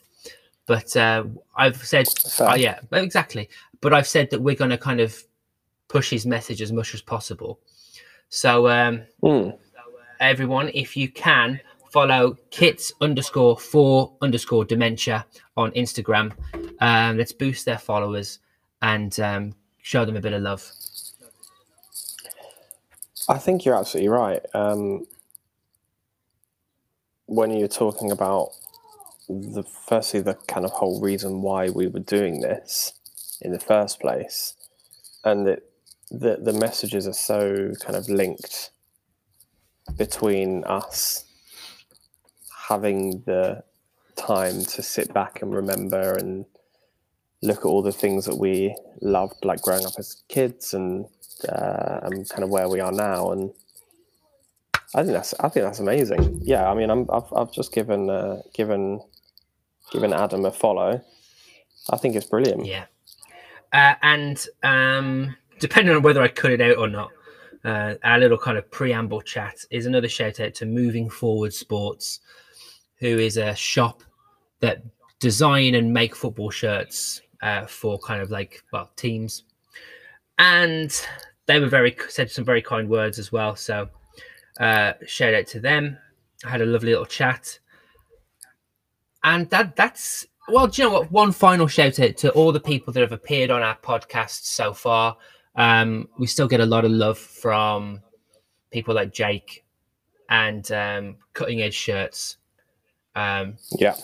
But 0.66 0.96
uh, 0.96 1.24
I've 1.56 1.84
said, 1.84 2.08
oh, 2.40 2.56
yeah, 2.56 2.80
exactly. 2.92 3.50
But 3.82 3.94
I've 3.94 4.08
said 4.08 4.30
that 4.30 4.42
we're 4.42 4.56
going 4.56 4.70
to 4.70 4.78
kind 4.78 5.00
of 5.00 5.24
push 5.88 6.10
his 6.12 6.26
message 6.26 6.62
as 6.62 6.72
much 6.72 6.94
as 6.94 7.02
possible. 7.02 7.60
So, 8.30 8.70
um, 8.70 9.04
Mm. 9.24 9.58
everyone, 10.20 10.70
if 10.74 10.96
you 10.96 11.10
can 11.10 11.60
follow 11.90 12.38
kits 12.52 12.92
underscore 13.02 13.58
four 13.58 14.14
underscore 14.22 14.64
dementia 14.66 15.26
on 15.58 15.72
Instagram. 15.72 16.32
Um, 16.80 17.18
let's 17.18 17.32
boost 17.32 17.66
their 17.66 17.78
followers 17.78 18.40
and 18.82 19.20
um, 19.20 19.56
show 19.82 20.06
them 20.06 20.16
a 20.16 20.22
bit 20.22 20.34
of 20.34 20.42
love. 20.42 20.64
I 23.30 23.38
think 23.40 23.66
you're 23.66 23.78
absolutely 23.78 24.10
right. 24.10 24.42
Um, 24.56 25.06
when 27.28 27.52
you're 27.52 27.68
talking 27.68 28.12
about 28.12 28.50
the 29.30 29.64
firstly 29.64 30.22
the 30.22 30.34
kind 30.48 30.66
of 30.66 30.72
whole 30.72 31.00
reason 31.02 31.44
why 31.44 31.70
we 31.70 31.88
were 31.88 32.00
doing 32.00 32.42
this 32.42 32.94
in 33.42 33.52
the 33.52 33.60
first 33.60 34.00
place, 34.02 34.56
and 35.24 35.48
that 35.48 35.64
the 36.12 36.38
the 36.42 36.54
messages 36.54 37.08
are 37.08 37.14
so 37.14 37.74
kind 37.82 37.96
of 37.96 38.10
linked 38.10 38.72
between 39.98 40.64
us 40.66 41.26
having 42.70 43.24
the 43.26 43.64
time 44.16 44.64
to 44.66 44.82
sit 44.84 45.14
back 45.14 45.42
and 45.42 45.54
remember 45.56 46.16
and 46.16 46.46
look 47.44 47.60
at 47.60 47.66
all 47.66 47.82
the 47.84 47.92
things 47.92 48.26
that 48.26 48.38
we 48.38 48.76
loved, 49.02 49.46
like 49.46 49.62
growing 49.62 49.86
up 49.86 49.94
as 50.00 50.24
kids 50.30 50.74
and 50.74 51.06
uh, 51.46 52.00
and 52.04 52.28
kind 52.30 52.44
of 52.44 52.50
where 52.50 52.70
we 52.70 52.80
are 52.80 52.92
now. 52.92 53.32
And 53.32 53.52
I 54.96 55.04
think 55.04 55.14
that's 55.14 55.34
I 55.40 55.50
think 55.50 55.66
that's 55.66 55.80
amazing. 55.80 56.40
Yeah, 56.42 56.70
I 56.70 56.74
mean, 56.74 56.90
I'm, 56.90 57.08
I've 57.12 57.32
I've 57.36 57.52
just 57.52 57.74
given 57.74 58.10
uh, 58.10 58.42
given 58.54 59.02
given 59.92 60.14
Adam 60.14 60.46
a 60.46 60.52
follow. 60.52 61.02
I 61.90 61.98
think 61.98 62.16
it's 62.16 62.26
brilliant. 62.26 62.66
Yeah, 62.66 62.86
uh, 63.72 63.96
and 64.02 64.44
um, 64.64 65.36
depending 65.60 65.96
on 65.96 66.02
whether 66.02 66.22
I 66.22 66.28
cut 66.28 66.52
it 66.52 66.62
out 66.62 66.78
or 66.78 66.88
not, 66.88 67.12
uh, 67.64 67.96
our 68.04 68.20
little 68.20 68.38
kind 68.38 68.58
of 68.58 68.70
preamble 68.72 69.22
chat 69.22 69.58
is 69.70 69.86
another 69.86 70.10
shout 70.10 70.40
out 70.40 70.56
to 70.56 70.66
Moving 70.66 71.10
Forward 71.10 71.54
Sports, 71.54 72.22
who 72.98 73.20
is 73.20 73.38
a 73.38 73.54
shop 73.54 74.04
that 74.60 74.84
design 75.20 75.76
and 75.76 75.94
make 75.94 76.16
football 76.16 76.50
shirts 76.50 77.22
uh, 77.42 77.66
for 77.66 78.00
kind 78.00 78.22
of 78.22 78.32
like 78.32 78.64
well 78.74 78.90
teams, 78.96 79.44
and 80.40 81.06
they 81.50 81.60
were 81.60 81.68
very 81.68 81.98
said 82.10 82.30
some 82.30 82.46
very 82.46 82.62
kind 82.62 82.88
words 82.88 83.18
as 83.18 83.32
well. 83.32 83.56
So 83.56 83.90
uh, 84.60 84.94
shout 85.08 85.34
out 85.34 85.48
to 85.48 85.60
them. 85.60 85.98
I 86.46 86.50
had 86.50 86.62
a 86.62 86.66
lovely 86.66 86.92
little 86.92 87.08
chat, 87.08 87.58
and 89.24 89.50
that 89.50 89.76
that's 89.76 90.28
well. 90.48 90.68
Do 90.68 90.80
you 90.80 90.88
know 90.88 90.94
what? 90.94 91.12
One 91.12 91.32
final 91.32 91.66
shout 91.66 92.00
out 92.00 92.18
to 92.18 92.30
all 92.34 92.52
the 92.52 92.60
people 92.60 92.94
that 92.94 93.02
have 93.02 93.12
appeared 93.12 93.50
on 93.50 93.64
our 93.64 93.76
podcast 93.78 94.44
so 94.44 94.74
far. 94.74 95.18
Um, 95.56 96.08
we 96.20 96.28
still 96.28 96.48
get 96.48 96.60
a 96.60 96.68
lot 96.68 96.86
of 96.86 96.92
love 96.92 97.18
from 97.18 98.02
people 98.70 98.94
like 98.94 99.12
Jake 99.12 99.66
and 100.30 100.72
um, 100.72 101.18
Cutting 101.34 101.64
Edge 101.64 101.74
Shirts. 101.74 102.38
Um, 103.16 103.56
Yeah, 103.80 103.96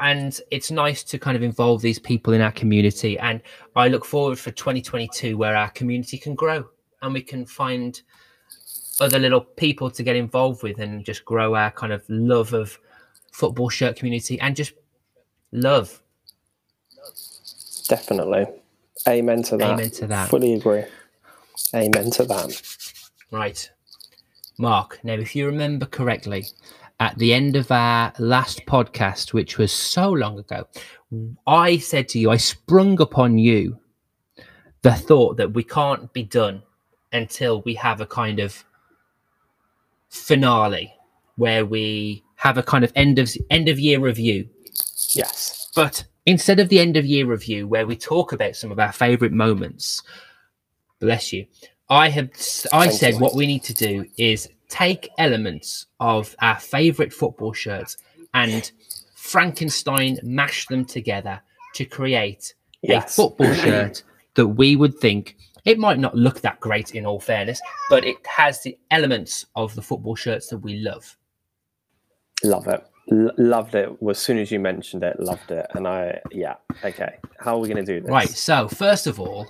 and 0.00 0.40
it's 0.50 0.70
nice 0.70 1.02
to 1.02 1.18
kind 1.18 1.36
of 1.36 1.42
involve 1.42 1.82
these 1.82 1.98
people 1.98 2.32
in 2.32 2.40
our 2.40 2.52
community 2.52 3.18
and 3.18 3.40
i 3.76 3.88
look 3.88 4.04
forward 4.04 4.38
for 4.38 4.50
2022 4.50 5.36
where 5.36 5.56
our 5.56 5.70
community 5.70 6.18
can 6.18 6.34
grow 6.34 6.64
and 7.02 7.14
we 7.14 7.22
can 7.22 7.44
find 7.46 8.02
other 9.00 9.18
little 9.18 9.40
people 9.40 9.90
to 9.90 10.02
get 10.02 10.16
involved 10.16 10.62
with 10.62 10.78
and 10.78 11.04
just 11.04 11.24
grow 11.24 11.54
our 11.54 11.70
kind 11.70 11.92
of 11.92 12.02
love 12.08 12.52
of 12.52 12.78
football 13.32 13.68
shirt 13.68 13.96
community 13.96 14.38
and 14.40 14.56
just 14.56 14.72
love 15.52 16.02
definitely. 17.90 18.46
Amen 19.08 19.42
to 19.42 19.56
that. 19.56 19.72
Amen 19.72 19.90
to 19.90 20.06
that. 20.06 20.30
Fully 20.30 20.54
agree. 20.54 20.84
Amen 21.74 22.10
to 22.12 22.24
that. 22.24 22.62
right 23.30 23.70
mark 24.58 24.98
now 25.04 25.12
if 25.12 25.36
you 25.36 25.46
remember 25.46 25.86
correctly 25.86 26.44
at 27.00 27.16
the 27.18 27.32
end 27.32 27.56
of 27.56 27.70
our 27.72 28.12
last 28.18 28.64
podcast 28.66 29.32
which 29.32 29.58
was 29.58 29.72
so 29.72 30.10
long 30.10 30.38
ago 30.38 30.66
i 31.46 31.76
said 31.78 32.08
to 32.08 32.18
you 32.18 32.30
i 32.30 32.36
sprung 32.36 33.00
upon 33.00 33.38
you 33.38 33.78
the 34.82 34.92
thought 34.94 35.36
that 35.36 35.52
we 35.52 35.64
can't 35.64 36.12
be 36.12 36.22
done 36.22 36.62
until 37.12 37.62
we 37.62 37.74
have 37.74 38.00
a 38.00 38.06
kind 38.06 38.38
of 38.38 38.64
finale 40.08 40.92
where 41.36 41.64
we 41.64 42.22
have 42.36 42.58
a 42.58 42.62
kind 42.62 42.84
of 42.84 42.92
end 42.94 43.18
of 43.18 43.30
end 43.50 43.68
of 43.68 43.78
year 43.78 43.98
review 44.00 44.48
Yes. 45.12 45.70
but 45.74 46.04
instead 46.26 46.60
of 46.60 46.68
the 46.68 46.78
end 46.78 46.96
of 46.96 47.04
year 47.06 47.26
review 47.26 47.66
where 47.66 47.86
we 47.86 47.96
talk 47.96 48.32
about 48.32 48.56
some 48.56 48.70
of 48.70 48.78
our 48.78 48.92
favorite 48.92 49.32
moments 49.32 50.02
bless 51.00 51.32
you 51.32 51.46
i 51.88 52.08
have 52.08 52.28
i 52.72 52.86
Thank 52.86 52.92
said 52.92 53.14
you. 53.14 53.20
what 53.20 53.34
we 53.34 53.46
need 53.46 53.62
to 53.64 53.74
do 53.74 54.04
is 54.16 54.48
take 54.70 55.10
elements 55.18 55.86
of 56.00 56.34
our 56.40 56.58
favorite 56.58 57.12
football 57.12 57.52
shirts 57.52 57.98
and 58.34 58.72
frankenstein 59.14 60.18
mash 60.22 60.66
them 60.66 60.84
together 60.84 61.40
to 61.74 61.84
create 61.84 62.54
Yes. 62.82 63.12
a 63.12 63.22
football 63.22 63.52
shirt 63.64 64.02
that 64.34 64.46
we 64.46 64.76
would 64.76 64.96
think 64.98 65.36
it 65.66 65.78
might 65.78 65.98
not 65.98 66.14
look 66.14 66.40
that 66.40 66.58
great 66.60 66.94
in 66.94 67.04
all 67.04 67.20
fairness 67.20 67.60
but 67.90 68.04
it 68.04 68.16
has 68.26 68.62
the 68.62 68.78
elements 68.90 69.44
of 69.56 69.74
the 69.74 69.82
football 69.82 70.14
shirts 70.16 70.46
that 70.48 70.58
we 70.58 70.76
love 70.76 71.16
Love 72.42 72.68
it. 72.68 72.82
L- 73.12 73.32
loved 73.36 73.74
it. 73.74 73.90
As 74.08 74.18
soon 74.18 74.38
as 74.38 74.50
you 74.50 74.58
mentioned 74.60 75.02
it, 75.04 75.20
loved 75.20 75.50
it. 75.50 75.66
And 75.74 75.86
I, 75.86 76.20
yeah. 76.32 76.54
Okay. 76.82 77.16
How 77.38 77.54
are 77.56 77.58
we 77.58 77.68
going 77.68 77.84
to 77.84 77.94
do 77.94 78.00
this? 78.00 78.08
Right. 78.10 78.30
So 78.30 78.66
first 78.66 79.06
of 79.06 79.20
all, 79.20 79.46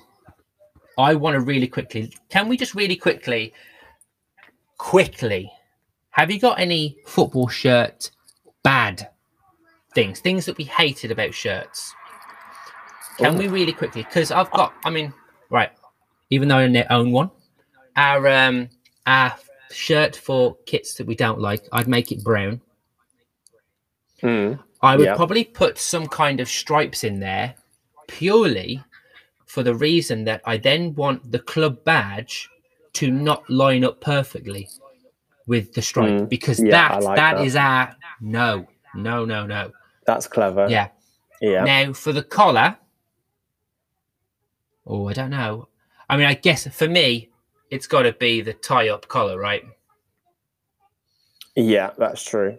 I 0.99 1.15
want 1.15 1.35
to 1.35 1.41
really 1.41 1.69
quickly. 1.69 2.13
Can 2.31 2.49
we 2.49 2.57
just 2.57 2.75
really 2.75 2.97
quickly, 2.97 3.55
quickly? 4.81 5.53
Have 6.11 6.31
you 6.31 6.41
got 6.41 6.59
any 6.59 6.97
football 7.07 7.49
shirt 7.49 8.11
bad 8.65 9.11
things? 9.95 10.21
Things 10.21 10.47
that 10.47 10.57
we 10.57 10.65
hated 10.65 11.11
about 11.11 11.35
shirts? 11.35 11.95
Can 13.19 13.35
Ooh. 13.35 13.39
we 13.39 13.49
really 13.49 13.75
quickly? 13.75 14.03
Because 14.03 14.31
I've 14.33 14.51
got. 14.51 14.73
I 14.85 14.91
mean, 14.91 15.13
right. 15.51 15.71
Even 16.31 16.49
though 16.49 16.57
I 16.57 16.67
don't 16.67 16.87
own 16.91 17.13
one, 17.13 17.31
our 17.97 18.27
um 18.27 18.71
our 19.07 19.37
shirt 19.71 20.17
for 20.17 20.57
kits 20.65 20.95
that 20.95 21.07
we 21.07 21.15
don't 21.15 21.41
like, 21.41 21.63
I'd 21.73 21.87
make 21.87 22.11
it 22.11 22.25
brown. 22.25 22.61
Mm, 24.23 24.59
I 24.83 24.97
would 24.97 25.05
Yeah. 25.07 25.17
probably 25.17 25.45
put 25.45 25.79
some 25.79 26.07
kind 26.07 26.41
of 26.41 26.49
stripes 26.49 27.05
in 27.05 27.21
there 27.21 27.55
purely 28.09 28.83
for 29.47 29.63
the 29.63 29.75
reason 29.75 30.25
that 30.25 30.41
I 30.45 30.57
then 30.57 30.95
want 30.95 31.31
the 31.31 31.39
club 31.39 31.85
badge 31.85 32.49
to 32.95 33.11
not 33.11 33.49
line 33.51 33.85
up 33.85 34.01
perfectly 34.01 34.69
with 35.47 35.73
the 35.75 35.83
stripe 35.83 36.13
Mm, 36.13 36.29
because 36.29 36.63
yeah, 36.63 36.71
that 36.71 37.03
like 37.03 37.17
that 37.17 37.41
is 37.41 37.57
our 37.57 37.97
no 38.21 38.67
no 38.95 39.25
no 39.25 39.47
no 39.47 39.71
that's 40.07 40.27
clever. 40.27 40.67
yeah 40.69 40.89
Yeah. 41.41 41.65
now 41.65 41.93
for 41.93 42.13
the 42.13 42.23
collar 42.23 42.77
oh 44.87 45.09
I 45.09 45.13
don't 45.13 45.31
know 45.31 45.69
I 46.09 46.17
mean 46.17 46.27
I 46.27 46.35
guess 46.35 46.67
for 46.69 46.89
me 46.89 47.31
it's 47.71 47.87
got 47.87 48.03
to 48.03 48.13
be 48.13 48.41
the 48.41 48.53
tie 48.55 48.89
up 48.89 49.07
collar 49.09 49.39
right 49.39 49.65
Yeah, 51.57 51.91
that's 51.99 52.23
true. 52.23 52.59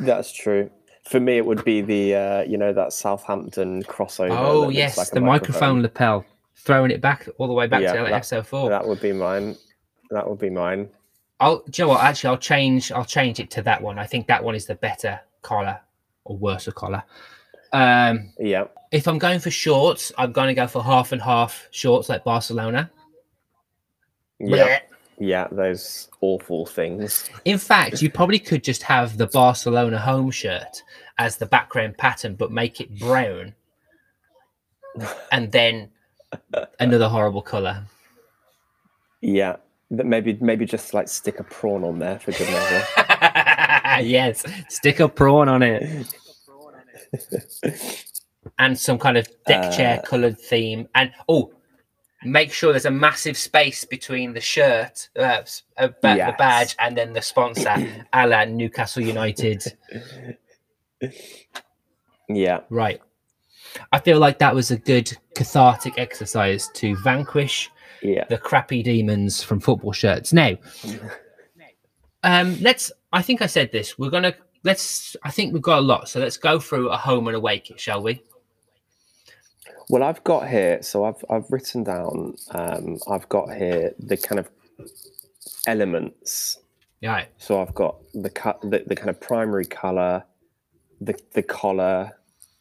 That's 0.00 0.32
true. 0.32 0.70
For 1.04 1.20
me, 1.20 1.36
it 1.36 1.44
would 1.46 1.64
be 1.64 1.80
the 1.82 2.14
uh, 2.14 2.42
you 2.42 2.56
know 2.58 2.72
that 2.72 2.92
Southampton 2.92 3.82
crossover. 3.84 4.30
oh 4.38 4.68
yes 4.70 4.96
like 4.96 5.10
the 5.10 5.20
microphone 5.20 5.82
lapel 5.82 6.24
throwing 6.64 6.90
it 6.90 7.00
back 7.00 7.28
all 7.38 7.46
the 7.46 7.52
way 7.52 7.66
back 7.66 7.82
Yeah, 7.82 7.92
to 7.92 8.04
that- 8.04 8.22
SO4 8.22 8.68
That 8.68 8.86
would 8.86 9.00
be 9.00 9.12
mine. 9.12 9.56
That 10.10 10.28
would 10.28 10.38
be 10.38 10.50
mine. 10.50 10.88
I'll 11.40 11.58
do 11.68 11.82
you 11.82 11.84
know 11.84 11.94
what? 11.94 12.04
Actually, 12.04 12.28
I'll 12.30 12.38
change. 12.38 12.92
I'll 12.92 13.04
change 13.04 13.40
it 13.40 13.50
to 13.52 13.62
that 13.62 13.82
one. 13.82 13.98
I 13.98 14.06
think 14.06 14.28
that 14.28 14.44
one 14.44 14.54
is 14.54 14.66
the 14.66 14.76
better 14.76 15.20
collar 15.42 15.80
or 16.24 16.36
worse 16.36 16.68
collar. 16.74 17.02
Um, 17.72 18.32
Yeah. 18.38 18.64
if 18.92 19.08
I'm 19.08 19.18
going 19.18 19.40
for 19.40 19.50
shorts, 19.50 20.12
I'm 20.18 20.30
going 20.30 20.48
to 20.48 20.54
go 20.54 20.66
for 20.68 20.82
half 20.84 21.10
and 21.10 21.20
half 21.20 21.66
shorts 21.72 22.08
like 22.08 22.22
Barcelona. 22.22 22.90
Yeah. 24.38 24.80
Yeah. 25.18 25.48
Those 25.50 26.08
awful 26.20 26.66
things. 26.66 27.28
In 27.44 27.58
fact, 27.58 28.02
you 28.02 28.10
probably 28.10 28.38
could 28.38 28.62
just 28.62 28.82
have 28.84 29.16
the 29.16 29.26
Barcelona 29.26 29.98
home 29.98 30.30
shirt 30.30 30.82
as 31.18 31.38
the 31.38 31.46
background 31.46 31.98
pattern, 31.98 32.34
but 32.36 32.52
make 32.52 32.80
it 32.80 32.98
brown, 32.98 33.54
and 35.32 35.50
then 35.50 35.90
another 36.80 37.08
horrible 37.08 37.42
color. 37.42 37.84
Yeah. 39.20 39.56
But 39.90 40.06
maybe 40.06 40.38
maybe 40.40 40.64
just 40.64 40.94
like 40.94 41.06
stick 41.08 41.38
a 41.38 41.44
prawn 41.44 41.84
on 41.84 41.98
there 41.98 42.18
for 42.18 42.32
good 42.32 42.48
measure. 42.48 42.84
yes, 44.02 44.42
stick 44.68 45.00
a 45.00 45.08
prawn 45.08 45.48
on 45.50 45.62
it. 45.62 46.06
and 48.58 48.78
some 48.78 48.98
kind 48.98 49.18
of 49.18 49.28
deck 49.46 49.70
chair 49.72 49.98
Uh, 49.98 50.02
coloured 50.02 50.38
theme. 50.40 50.88
And 50.94 51.12
oh, 51.28 51.52
make 52.24 52.52
sure 52.54 52.72
there's 52.72 52.86
a 52.86 52.90
massive 52.90 53.36
space 53.36 53.84
between 53.84 54.32
the 54.32 54.40
shirt, 54.40 55.10
uh, 55.18 55.42
uh, 55.76 55.88
ba- 56.00 56.24
the 56.26 56.34
badge, 56.38 56.74
and 56.78 56.96
then 56.96 57.12
the 57.12 57.20
sponsor, 57.20 57.74
a 58.14 58.26
la 58.26 58.46
Newcastle 58.46 59.02
United. 59.02 59.62
yeah. 62.30 62.60
Right. 62.70 63.02
I 63.92 63.98
feel 63.98 64.18
like 64.18 64.38
that 64.38 64.54
was 64.54 64.70
a 64.70 64.76
good 64.76 65.12
cathartic 65.34 65.98
exercise 65.98 66.68
to 66.74 66.96
vanquish 67.02 67.70
Yeah. 68.02 68.24
the 68.28 68.38
crappy 68.38 68.82
demons 68.82 69.42
from 69.42 69.60
football 69.60 69.92
shirts. 69.92 70.32
Now, 70.32 70.56
Um, 72.24 72.56
let's. 72.60 72.92
I 73.12 73.20
think 73.20 73.42
I 73.42 73.46
said 73.46 73.72
this. 73.72 73.98
We're 73.98 74.10
gonna. 74.10 74.34
Let's. 74.62 75.16
I 75.24 75.32
think 75.32 75.52
we've 75.52 75.60
got 75.62 75.78
a 75.78 75.82
lot, 75.82 76.08
so 76.08 76.20
let's 76.20 76.36
go 76.36 76.60
through 76.60 76.88
a 76.90 76.96
home 76.96 77.26
and 77.26 77.36
away 77.36 77.58
kit, 77.58 77.80
shall 77.80 78.00
we? 78.00 78.22
Well, 79.88 80.04
I've 80.04 80.22
got 80.22 80.48
here. 80.48 80.80
So 80.82 81.04
I've 81.04 81.24
I've 81.28 81.50
written 81.50 81.82
down. 81.82 82.36
Um, 82.52 82.98
I've 83.10 83.28
got 83.28 83.52
here 83.52 83.92
the 83.98 84.16
kind 84.16 84.38
of 84.38 84.48
elements. 85.66 86.58
Yeah. 87.00 87.24
So 87.38 87.60
I've 87.60 87.74
got 87.74 87.96
the 88.14 88.30
cut, 88.30 88.60
the, 88.62 88.84
the 88.86 88.94
kind 88.94 89.10
of 89.10 89.20
primary 89.20 89.64
color, 89.64 90.22
the 91.00 91.18
the 91.32 91.42
collar, 91.42 92.12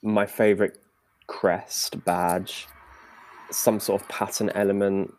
my 0.01 0.25
favorite 0.25 0.79
crest 1.27 2.03
badge, 2.05 2.67
some 3.51 3.79
sort 3.79 4.01
of 4.01 4.07
pattern 4.07 4.49
element, 4.51 5.13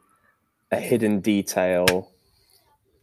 a 0.70 0.76
hidden 0.76 1.20
detail, 1.20 2.10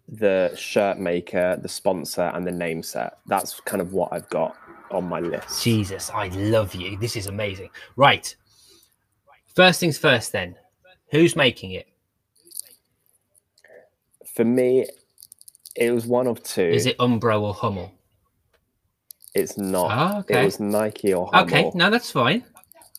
the 0.07 0.53
shirt 0.55 0.97
maker, 0.97 1.57
the 1.61 1.69
sponsor, 1.69 2.31
and 2.33 2.45
the 2.45 2.51
name 2.51 2.81
set. 2.81 3.19
That's 3.27 3.59
kind 3.61 3.81
of 3.81 3.93
what 3.93 4.11
I've 4.11 4.29
got 4.29 4.55
on 4.91 5.05
my 5.05 5.19
list. 5.19 5.63
Jesus, 5.63 6.09
I 6.09 6.29
love 6.29 6.73
you. 6.73 6.97
This 6.97 7.15
is 7.15 7.27
amazing. 7.27 7.69
Right. 7.95 8.35
First 9.55 9.79
things 9.79 9.97
first, 9.97 10.31
then. 10.31 10.55
Who's 11.11 11.35
making 11.35 11.71
it? 11.71 11.87
For 14.33 14.45
me, 14.45 14.87
it 15.75 15.91
was 15.91 16.05
one 16.05 16.27
of 16.27 16.41
two. 16.43 16.61
Is 16.61 16.85
it 16.85 16.97
Umbro 16.97 17.41
or 17.41 17.53
Hummel? 17.53 17.91
It's 19.35 19.57
not. 19.57 19.91
Ah, 19.91 20.19
okay. 20.19 20.41
It 20.41 20.45
was 20.45 20.59
Nike 20.59 21.13
or 21.13 21.29
Hummel. 21.31 21.45
Okay, 21.45 21.71
no, 21.75 21.89
that's 21.89 22.11
fine. 22.11 22.43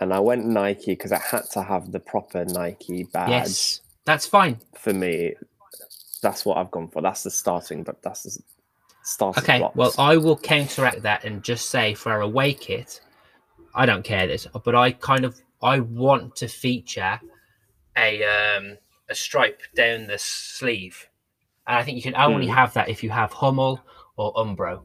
And 0.01 0.15
I 0.15 0.21
went 0.21 0.47
Nike 0.47 0.93
because 0.93 1.13
I 1.13 1.19
had 1.19 1.43
to 1.53 1.63
have 1.63 1.93
the 1.93 2.01
proper 2.01 2.45
Nike 2.47 3.05
badge. 3.05 3.31
Yes, 3.31 3.81
that's 4.05 4.27
fine. 4.27 4.59
For 4.79 4.95
me, 4.95 5.35
that's 6.23 6.45
what 6.47 6.57
I've 6.57 6.71
gone 6.71 6.89
for. 6.89 7.03
That's 7.03 7.23
the 7.23 7.31
starting, 7.31 7.83
but 7.83 8.03
that's 8.03 8.23
the 8.23 8.43
starting. 9.03 9.43
Okay, 9.43 9.59
blocks. 9.59 9.77
well, 9.77 9.95
I 9.99 10.17
will 10.17 10.37
counteract 10.39 11.03
that 11.03 11.25
and 11.25 11.43
just 11.43 11.69
say 11.71 11.93
for 11.95 12.13
our 12.13 12.23
away 12.23 12.55
kit, 12.55 13.01
I 13.75 13.85
don't 13.85 14.03
care 14.03 14.27
this, 14.27 14.47
but 14.65 14.75
I 14.75 14.93
kind 14.93 15.25
of 15.25 15.39
I 15.63 15.81
want 15.81 16.37
to 16.37 16.49
feature 16.49 17.21
a 17.97 18.23
um 18.25 18.79
a 19.11 19.15
stripe 19.15 19.61
down 19.75 20.07
the 20.07 20.17
sleeve, 20.19 21.09
and 21.67 21.77
I 21.77 21.83
think 21.83 21.97
you 21.97 22.03
can 22.03 22.17
only 22.17 22.47
Hmm. 22.47 22.55
have 22.55 22.73
that 22.75 22.89
if 22.89 23.03
you 23.03 23.11
have 23.11 23.33
Hummel 23.33 23.81
or 24.17 24.33
Umbro. 24.35 24.83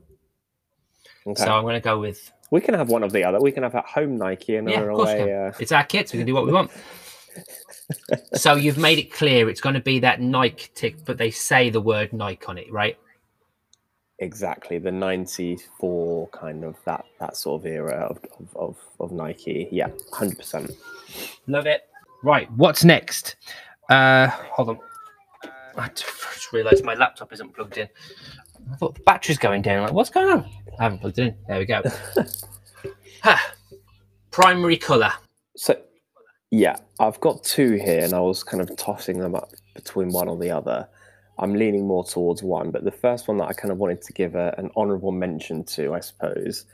Okay. 1.28 1.44
So 1.44 1.52
I'm 1.52 1.64
going 1.64 1.74
to 1.76 1.80
go 1.80 2.00
with 2.00 2.32
we 2.52 2.62
can 2.62 2.74
have 2.74 2.90
one 2.90 3.04
of 3.04 3.12
the 3.12 3.24
other. 3.24 3.40
We 3.40 3.52
can 3.52 3.64
have 3.64 3.76
at 3.76 3.86
home 3.86 4.18
Nike 4.18 4.56
and 4.56 4.70
yeah, 4.70 4.82
our 4.82 4.92
of 4.92 4.98
course. 4.98 5.14
we 5.14 5.22
away. 5.22 5.48
Uh, 5.48 5.52
It's 5.60 5.72
our 5.72 5.84
kit, 5.84 6.10
so 6.10 6.14
we 6.14 6.20
can 6.20 6.28
do 6.28 6.34
what 6.34 6.46
we 6.46 6.52
want. 6.54 6.72
so 8.34 8.56
you've 8.56 8.78
made 8.78 8.98
it 8.98 9.12
clear 9.12 9.50
it's 9.50 9.62
going 9.62 9.76
to 9.76 9.82
be 9.82 10.00
that 10.00 10.22
Nike 10.22 10.70
tick, 10.74 11.04
but 11.06 11.18
they 11.18 11.32
say 11.32 11.70
the 11.70 11.82
word 11.82 12.14
Nike 12.14 12.46
on 12.48 12.58
it, 12.58 12.72
right? 12.72 12.98
exactly 14.20 14.78
the 14.78 14.92
'94 14.92 16.30
kind 16.30 16.64
of 16.64 16.78
that 16.86 17.06
that 17.20 17.36
sort 17.36 17.62
of 17.62 17.66
era 17.66 18.08
of 18.10 18.18
of, 18.40 18.56
of, 18.56 18.78
of 19.00 19.12
Nike. 19.12 19.68
Yeah, 19.72 19.90
hundred 20.14 20.38
percent. 20.38 20.72
Love 21.48 21.66
it. 21.66 21.84
Right, 22.24 22.50
what's 22.54 22.84
next? 22.84 23.36
Uh, 23.90 24.28
hold 24.28 24.70
on. 24.70 24.80
I 25.78 25.90
just 25.90 26.54
realised 26.54 26.86
my 26.86 26.94
laptop 26.94 27.34
isn't 27.34 27.54
plugged 27.54 27.78
in. 27.78 27.90
I 28.72 28.76
thought 28.78 28.96
the 28.96 29.02
battery's 29.02 29.38
going 29.38 29.62
down. 29.62 29.84
Like, 29.84 29.94
what's 29.94 30.10
going 30.10 30.30
on? 30.30 30.50
I 30.80 30.84
haven't 30.84 31.00
plugged 31.00 31.20
it 31.20 31.28
in. 31.28 31.36
There 31.48 31.60
we 31.60 31.66
go. 31.66 31.82
Ha. 33.24 33.54
Primary 34.30 34.78
colour. 34.78 35.12
So, 35.58 35.82
yeah, 36.52 36.76
I've 37.00 37.20
got 37.22 37.44
two 37.44 37.72
here, 37.74 38.04
and 38.04 38.14
I 38.14 38.20
was 38.20 38.44
kind 38.44 38.62
of 38.62 38.76
tossing 38.78 39.18
them 39.18 39.34
up 39.34 39.52
between 39.74 40.10
one 40.10 40.28
or 40.28 40.38
the 40.38 40.52
other. 40.52 40.88
I'm 41.40 41.54
leaning 41.56 41.88
more 41.88 42.04
towards 42.04 42.44
one, 42.44 42.70
but 42.70 42.84
the 42.84 42.92
first 42.92 43.28
one 43.28 43.38
that 43.38 43.46
I 43.48 43.54
kind 43.54 43.72
of 43.72 43.80
wanted 43.80 44.02
to 44.04 44.14
give 44.14 44.36
a, 44.36 44.54
an 44.60 44.70
honourable 44.78 45.12
mention 45.12 45.64
to, 45.66 45.96
I 45.96 46.02
suppose, 46.02 46.66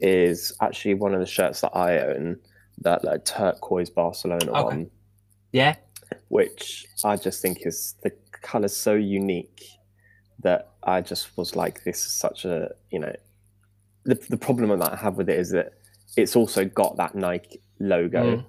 is 0.00 0.52
actually 0.60 0.94
one 0.94 1.14
of 1.14 1.20
the 1.20 1.26
shirts 1.26 1.60
that 1.60 1.76
I 1.76 1.98
own, 1.98 2.38
that 2.80 3.04
like, 3.04 3.24
turquoise 3.24 3.90
Barcelona 3.90 4.50
Okay. 4.50 4.62
one, 4.62 4.90
Yeah. 5.52 5.76
which 6.28 6.86
I 7.04 7.16
just 7.16 7.40
think 7.40 7.66
is 7.66 7.94
the 8.02 8.10
colour's 8.42 8.76
so 8.76 8.94
unique 8.94 9.62
that 10.40 10.70
I 10.82 11.02
just 11.02 11.36
was 11.36 11.54
like, 11.54 11.84
this 11.84 12.04
is 12.04 12.12
such 12.12 12.44
a, 12.44 12.70
you 12.90 12.98
know, 12.98 13.14
the, 14.04 14.14
the 14.28 14.36
problem 14.36 14.76
that 14.78 14.92
I 14.92 14.96
have 14.96 15.16
with 15.16 15.28
it 15.28 15.38
is 15.38 15.50
that 15.50 15.72
it's 16.16 16.36
also 16.36 16.64
got 16.64 16.96
that 16.96 17.14
Nike 17.14 17.60
logo. 17.78 18.36
Mm. 18.38 18.44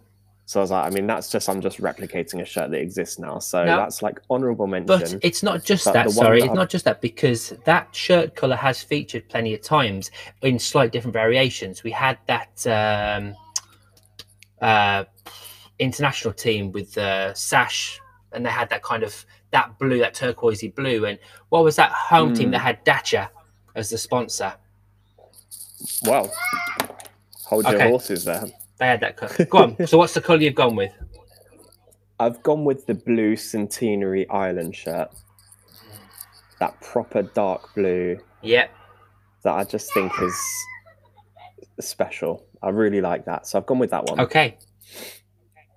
So 0.45 0.59
I 0.59 0.63
was 0.63 0.71
like, 0.71 0.85
I 0.85 0.89
mean, 0.93 1.07
that's 1.07 1.29
just 1.31 1.47
I'm 1.47 1.61
just 1.61 1.79
replicating 1.79 2.41
a 2.41 2.45
shirt 2.45 2.71
that 2.71 2.79
exists 2.81 3.19
now. 3.19 3.39
So 3.39 3.63
No. 3.63 3.77
that's 3.77 4.01
like 4.01 4.19
honourable 4.29 4.67
mention. 4.67 4.87
But 4.87 5.15
it's 5.21 5.43
not 5.43 5.63
just 5.63 5.85
But 5.85 5.93
that. 5.93 6.11
Sorry, 6.11 6.39
that 6.39 6.45
it's 6.45 6.49
I've- 6.51 6.57
not 6.57 6.69
just 6.69 6.83
that 6.85 6.99
because 6.99 7.53
that 7.63 7.95
shirt 7.95 8.35
colour 8.35 8.57
has 8.57 8.83
featured 8.83 9.29
plenty 9.29 9.53
of 9.53 9.61
times 9.61 10.11
in 10.41 10.59
slight 10.59 10.91
different 10.91 11.13
variations. 11.13 11.83
We 11.83 11.91
had 11.91 12.17
that 12.27 12.67
um, 12.67 13.35
uh, 14.61 15.05
international 15.79 16.33
team 16.33 16.71
with 16.71 16.93
the 16.93 17.33
sash, 17.33 18.01
and 18.33 18.45
they 18.45 18.49
had 18.49 18.69
that 18.69 18.83
kind 18.83 19.03
of 19.03 19.25
that 19.51 19.77
blue, 19.79 19.99
that 19.99 20.13
turquoisey 20.15 20.73
blue. 20.73 21.05
And 21.05 21.17
what 21.49 21.63
was 21.63 21.75
that 21.77 21.91
home 21.91 22.33
team 22.33 22.47
Hmm. 22.47 22.51
that 22.53 22.59
had 22.59 22.83
Dacia 22.83 23.29
as 23.75 23.89
the 23.89 23.97
sponsor? 23.97 24.53
Well, 26.03 26.31
hold 27.45 27.65
your 27.67 27.81
horses 27.81 28.25
there. 28.25 28.43
They 28.79 28.87
had 28.87 28.99
that 29.01 29.17
colour. 29.17 29.45
Go 29.45 29.57
on. 29.59 29.87
so 29.87 29.97
what's 29.97 30.13
the 30.13 30.21
colour 30.21 30.39
you've 30.39 30.55
gone 30.55 30.75
with? 30.75 30.91
I've 32.19 32.41
gone 32.43 32.65
with 32.65 32.85
the 32.85 32.93
blue 32.93 33.35
Centenary 33.35 34.29
Island 34.29 34.75
shirt. 34.75 35.09
That 36.59 36.79
proper 36.81 37.23
dark 37.23 37.73
blue 37.73 38.19
Yeah. 38.41 38.67
that 39.43 39.53
I 39.53 39.63
just 39.63 39.91
think 39.93 40.11
is 40.21 40.39
special. 41.79 42.45
I 42.61 42.69
really 42.69 43.01
like 43.01 43.25
that. 43.25 43.47
So 43.47 43.57
I've 43.57 43.65
gone 43.65 43.79
with 43.79 43.89
that 43.89 44.05
one. 44.05 44.19
Okay. 44.19 44.57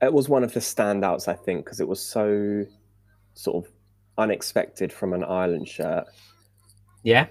It 0.02 0.12
was 0.12 0.28
one 0.28 0.44
of 0.44 0.52
the 0.52 0.61
standouts, 0.61 1.28
I 1.28 1.32
think, 1.34 1.64
because 1.64 1.80
it 1.80 1.88
was 1.88 2.00
so 2.00 2.64
sort 3.32 3.64
of 3.64 3.72
unexpected 4.18 4.92
from 4.92 5.14
an 5.14 5.24
island 5.24 5.66
shirt. 5.66 6.05
Yeah. 7.02 7.26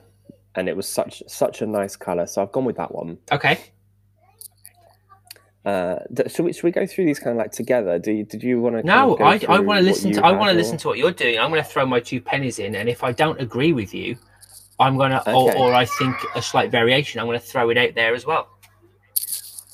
And 0.56 0.70
it 0.70 0.76
was 0.76 0.88
such 0.88 1.24
such 1.28 1.62
a 1.62 1.66
nice 1.66 1.96
colour. 1.96 2.28
So 2.28 2.42
I've 2.42 2.52
gone 2.52 2.66
with 2.66 2.78
that 2.78 2.94
one. 2.94 3.18
Okay. 3.32 3.60
Uh, 5.66 6.00
should 6.28 6.44
we 6.44 6.52
should 6.52 6.64
we 6.64 6.72
go 6.72 6.86
through 6.86 7.06
these 7.06 7.20
kind 7.20 7.32
of 7.32 7.38
like 7.38 7.52
together? 7.52 7.98
Do 7.98 8.12
you, 8.12 8.26
did 8.26 8.44
you 8.44 8.60
want 8.60 8.76
to? 8.76 8.84
No, 8.84 9.18
I, 9.20 9.40
I 9.48 9.60
want 9.60 9.80
to 9.80 9.84
listen 9.84 10.12
to 10.12 10.26
I 10.26 10.32
want 10.34 10.52
to 10.52 10.58
listen 10.58 10.78
to 10.80 10.88
what 10.90 10.98
you're 10.98 11.12
doing. 11.12 11.40
I'm 11.40 11.50
going 11.50 11.64
to 11.64 11.68
throw 11.68 11.86
my 11.86 12.02
two 12.02 12.20
pennies 12.20 12.60
in, 12.60 12.76
and 12.76 12.90
if 12.90 13.04
I 13.04 13.14
don't 13.14 13.40
agree 13.40 13.72
with 13.72 13.94
you, 13.94 14.18
I'm 14.80 14.98
going 14.98 15.12
to, 15.12 15.32
or, 15.32 15.56
or 15.56 15.74
I 15.74 15.86
think 15.86 16.18
a 16.36 16.42
slight 16.42 16.70
variation, 16.70 17.22
I'm 17.22 17.28
going 17.28 17.40
to 17.40 17.46
throw 17.46 17.70
it 17.70 17.78
out 17.78 17.96
there 17.96 18.14
as 18.14 18.26
well. 18.26 18.50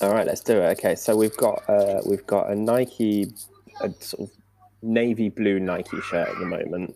All 0.00 0.14
right, 0.14 0.26
let's 0.26 0.42
do 0.42 0.58
it. 0.58 0.78
Okay, 0.78 0.94
so 0.94 1.16
we've 1.16 1.36
got 1.36 1.68
uh, 1.68 2.00
we've 2.06 2.26
got 2.26 2.50
a 2.50 2.54
Nike, 2.54 3.32
a 3.80 3.90
sort 3.98 4.30
of 4.30 4.36
navy 4.82 5.28
blue 5.28 5.58
Nike 5.58 6.00
shirt 6.02 6.28
at 6.28 6.38
the 6.38 6.46
moment. 6.46 6.94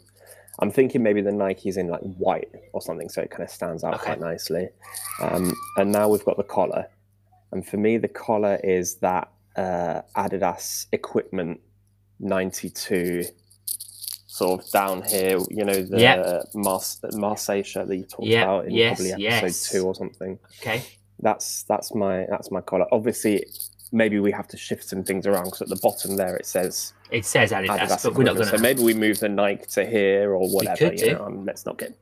I'm 0.61 0.71
thinking 0.71 1.03
maybe 1.03 1.21
the 1.21 1.33
Nike's 1.33 1.77
in 1.77 1.89
like 1.89 2.01
white 2.01 2.49
or 2.73 2.81
something, 2.81 3.09
so 3.09 3.21
it 3.23 3.31
kind 3.31 3.43
of 3.43 3.51
stands 3.51 3.83
out 3.85 3.95
Okay. 3.95 4.05
quite 4.05 4.21
nicely. 4.21 4.69
Um, 5.21 5.53
and 5.77 5.91
now 5.91 6.09
we've 6.09 6.25
got 6.25 6.37
the 6.37 6.45
collar, 6.45 6.87
and 7.53 7.67
for 7.67 7.77
me, 7.77 7.97
the 7.99 8.09
collar 8.09 8.61
is 8.63 8.97
that 8.97 9.29
uh, 9.57 10.03
Adidas 10.17 10.87
Equipment 10.93 11.61
'92, 12.21 13.25
sort 14.27 14.61
of 14.65 14.71
down 14.71 15.03
here. 15.03 15.39
You 15.51 15.65
know 15.65 15.83
the. 15.83 16.45
Mars- 16.55 17.01
Marseille 17.15 17.63
shirt 17.63 17.89
that 17.89 17.97
you 17.97 18.05
talked 18.05 18.25
Yeah, 18.29 18.43
about 18.45 18.67
in 18.67 18.73
yes, 18.73 18.99
probably 18.99 19.13
episode 19.27 19.47
yes. 19.47 19.71
two 19.71 19.85
or 19.87 19.95
something 19.95 20.39
Okay. 20.61 20.83
that's 21.21 21.63
that's 21.65 21.95
my 21.95 22.27
that's 22.31 22.51
my 22.51 22.61
collar. 22.61 22.87
Obviously, 22.93 23.45
maybe 23.95 24.19
we 24.19 24.33
have 24.33 24.49
to 24.49 24.57
shift 24.57 24.85
some 24.85 25.05
things 25.05 25.27
around 25.27 25.45
because 25.45 25.63
at 25.63 25.69
the 25.69 25.77
bottom 25.77 26.17
there 26.17 26.37
it 26.37 26.45
says 26.45 26.93
It 27.11 27.25
says 27.25 27.53
Adidas, 27.53 27.79
Adidas, 27.79 28.05
but 28.05 28.15
we're 28.15 28.25
not 28.25 28.35
going 28.35 28.49
So 28.49 28.59
maybe 28.59 28.83
we 28.83 28.93
move 28.93 29.21
the 29.21 29.29
Nike 29.29 29.67
to 29.71 29.87
here 29.87 30.33
or 30.35 30.49
whatever. 30.51 30.93
You 30.93 31.13
know, 31.15 31.25
um, 31.25 31.45
let's 31.47 31.65
not 31.65 31.79
get 31.79 31.97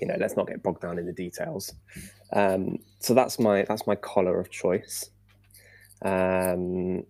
you 0.00 0.06
know 0.06 0.16
let's 0.18 0.36
not 0.36 0.46
get 0.46 0.62
bogged 0.62 0.82
down 0.82 0.98
in 0.98 1.06
the 1.06 1.12
details. 1.12 1.74
Um, 2.32 2.78
so 2.98 3.14
that's 3.14 3.38
my 3.38 3.64
that's 3.68 3.86
my 3.86 3.96
collar 3.96 4.38
of 4.38 4.50
choice. 4.50 5.10
Um, 6.02 7.04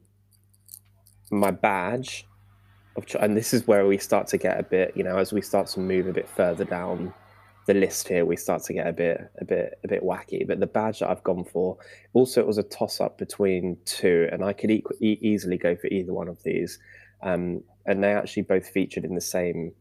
my 1.30 1.50
badge 1.50 2.26
of 2.96 3.06
cho- 3.06 3.18
and 3.20 3.36
this 3.36 3.52
is 3.54 3.66
where 3.66 3.86
we 3.86 3.98
start 3.98 4.26
to 4.28 4.38
get 4.38 4.60
a 4.60 4.62
bit 4.62 4.92
you 4.94 5.02
know 5.02 5.16
as 5.16 5.32
we 5.32 5.40
start 5.40 5.66
to 5.66 5.80
move 5.80 6.06
a 6.06 6.12
bit 6.12 6.28
further 6.28 6.64
down 6.64 7.12
the 7.72 7.80
list 7.80 8.08
here 8.08 8.24
we 8.24 8.36
start 8.36 8.62
to 8.62 8.72
get 8.72 8.86
a 8.86 8.92
bit 8.92 9.30
a 9.40 9.44
bit 9.44 9.78
a 9.84 9.88
bit 9.88 10.02
wacky 10.02 10.46
but 10.46 10.60
the 10.60 10.66
badge 10.66 10.98
that 11.00 11.08
i've 11.10 11.22
gone 11.22 11.44
for 11.44 11.78
also 12.12 12.40
it 12.40 12.46
was 12.46 12.58
a 12.58 12.62
toss 12.62 13.00
up 13.00 13.16
between 13.18 13.76
two 13.84 14.28
and 14.30 14.44
i 14.44 14.52
could 14.52 14.70
e- 14.70 14.84
easily 15.00 15.56
go 15.56 15.74
for 15.76 15.86
either 15.88 16.12
one 16.12 16.28
of 16.28 16.42
these 16.42 16.78
um, 17.22 17.62
and 17.86 18.02
they 18.02 18.12
actually 18.12 18.42
both 18.42 18.68
featured 18.68 19.04
in 19.04 19.14
the 19.14 19.20
same 19.20 19.72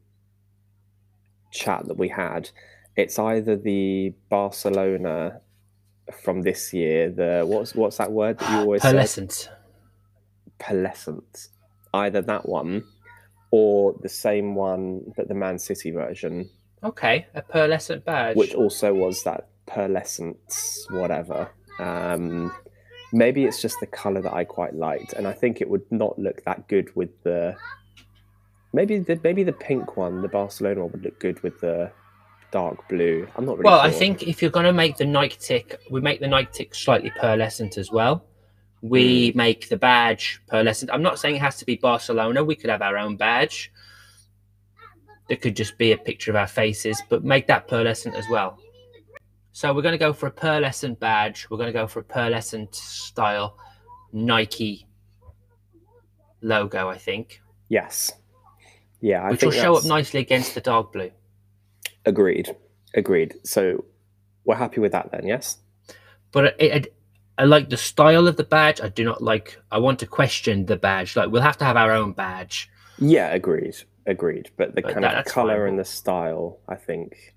chat 1.51 1.87
that 1.87 1.97
we 1.97 2.07
had. 2.07 2.49
It's 2.95 3.17
either 3.19 3.55
the 3.55 4.13
barcelona 4.29 5.41
from 6.23 6.41
this 6.41 6.73
year 6.73 7.09
the 7.09 7.43
what's 7.45 7.73
what's 7.73 7.97
that 7.97 8.11
word 8.11 8.37
that 8.39 8.51
you 8.51 8.57
always 8.61 8.81
say? 8.81 8.91
Pearlescent. 8.91 9.49
pearlescent 10.59 11.47
either 11.93 12.21
that 12.21 12.47
one 12.47 12.83
or 13.51 13.95
the 14.01 14.09
same 14.09 14.55
one 14.55 15.01
but 15.15 15.27
the 15.29 15.33
man 15.33 15.57
city 15.57 15.91
version 15.91 16.49
Okay, 16.83 17.27
a 17.35 17.41
pearlescent 17.41 18.03
badge. 18.05 18.35
which 18.35 18.55
also 18.55 18.93
was 18.93 19.23
that 19.23 19.49
pearlescent 19.67 20.37
whatever. 20.89 21.49
Um, 21.79 22.51
maybe 23.13 23.45
it's 23.45 23.61
just 23.61 23.79
the 23.79 23.87
color 23.87 24.21
that 24.21 24.33
I 24.33 24.43
quite 24.43 24.75
liked, 24.75 25.13
and 25.13 25.27
I 25.27 25.33
think 25.33 25.61
it 25.61 25.69
would 25.69 25.89
not 25.91 26.17
look 26.17 26.43
that 26.45 26.67
good 26.67 26.95
with 26.95 27.09
the. 27.23 27.55
Maybe 28.73 28.99
the 28.99 29.19
maybe 29.23 29.43
the 29.43 29.53
pink 29.53 29.97
one, 29.97 30.21
the 30.21 30.29
Barcelona 30.29 30.81
one, 30.81 30.91
would 30.93 31.03
look 31.03 31.19
good 31.19 31.41
with 31.43 31.59
the 31.59 31.91
dark 32.51 32.87
blue. 32.87 33.27
I'm 33.35 33.45
not 33.45 33.57
really. 33.57 33.65
well, 33.65 33.79
I 33.79 33.91
think 33.91 34.23
if 34.23 34.41
you're 34.41 34.51
going 34.51 34.65
to 34.65 34.73
make 34.73 34.97
the 34.97 35.05
Nike 35.05 35.37
tick, 35.39 35.79
we 35.89 36.01
make 36.01 36.19
the 36.19 36.27
Nike 36.27 36.49
tick 36.51 36.75
slightly 36.75 37.11
pearlescent 37.11 37.77
as 37.77 37.91
well. 37.91 38.25
Hmm. 38.81 38.89
We 38.89 39.31
make 39.35 39.69
the 39.69 39.77
badge 39.77 40.41
pearlescent. 40.51 40.89
I'm 40.91 41.01
not 41.01 41.19
saying 41.19 41.35
it 41.35 41.41
has 41.41 41.57
to 41.57 41.65
be 41.65 41.75
Barcelona. 41.75 42.43
We 42.43 42.55
could 42.55 42.69
have 42.69 42.81
our 42.81 42.97
own 42.97 43.17
badge. 43.17 43.71
It 45.31 45.41
could 45.41 45.55
just 45.55 45.77
be 45.77 45.93
a 45.93 45.97
picture 45.97 46.29
of 46.29 46.35
our 46.35 46.47
faces, 46.47 47.01
but 47.09 47.23
make 47.23 47.47
that 47.47 47.67
pearlescent 47.67 48.15
as 48.15 48.27
well. 48.29 48.59
So 49.53 49.73
we're 49.73 49.81
going 49.81 49.93
to 49.93 49.97
go 49.97 50.13
for 50.13 50.27
a 50.27 50.31
pearlescent 50.31 50.99
badge. 50.99 51.47
We're 51.49 51.57
going 51.57 51.73
to 51.73 51.73
go 51.73 51.87
for 51.87 51.99
a 51.99 52.03
pearlescent 52.03 52.75
style 52.75 53.57
Nike 54.13 54.87
logo, 56.41 56.89
I 56.89 56.97
think, 56.97 57.41
yes, 57.69 58.11
yeah, 58.99 59.23
I 59.23 59.31
which 59.31 59.43
will 59.43 59.51
show 59.51 59.75
up 59.75 59.85
nicely 59.85 60.19
against 60.19 60.55
the 60.55 60.61
dark 60.61 60.93
blue. 60.93 61.11
Agreed, 62.05 62.55
agreed. 62.93 63.35
So 63.43 63.85
we're 64.45 64.55
happy 64.55 64.81
with 64.81 64.91
that 64.91 65.11
then, 65.11 65.27
yes. 65.27 65.57
but 66.31 66.45
it, 66.45 66.55
it, 66.59 66.95
I 67.37 67.45
like 67.45 67.69
the 67.69 67.77
style 67.77 68.27
of 68.27 68.37
the 68.37 68.43
badge. 68.43 68.81
I 68.81 68.89
do 68.89 69.03
not 69.03 69.23
like. 69.23 69.59
I 69.71 69.77
want 69.79 69.99
to 69.99 70.07
question 70.07 70.65
the 70.65 70.77
badge. 70.77 71.15
Like 71.15 71.29
we'll 71.29 71.41
have 71.41 71.57
to 71.57 71.65
have 71.65 71.77
our 71.77 71.91
own 71.91 72.13
badge. 72.13 72.69
Yeah, 72.99 73.27
agreed, 73.29 73.75
agreed. 74.05 74.49
But 74.57 74.75
the 74.75 74.81
But 74.81 74.93
kind 74.93 75.03
that- 75.03 75.17
of 75.19 75.25
color 75.25 75.59
fine. 75.61 75.69
and 75.69 75.79
the 75.79 75.85
style, 75.85 76.59
I 76.67 76.75
think 76.75 77.33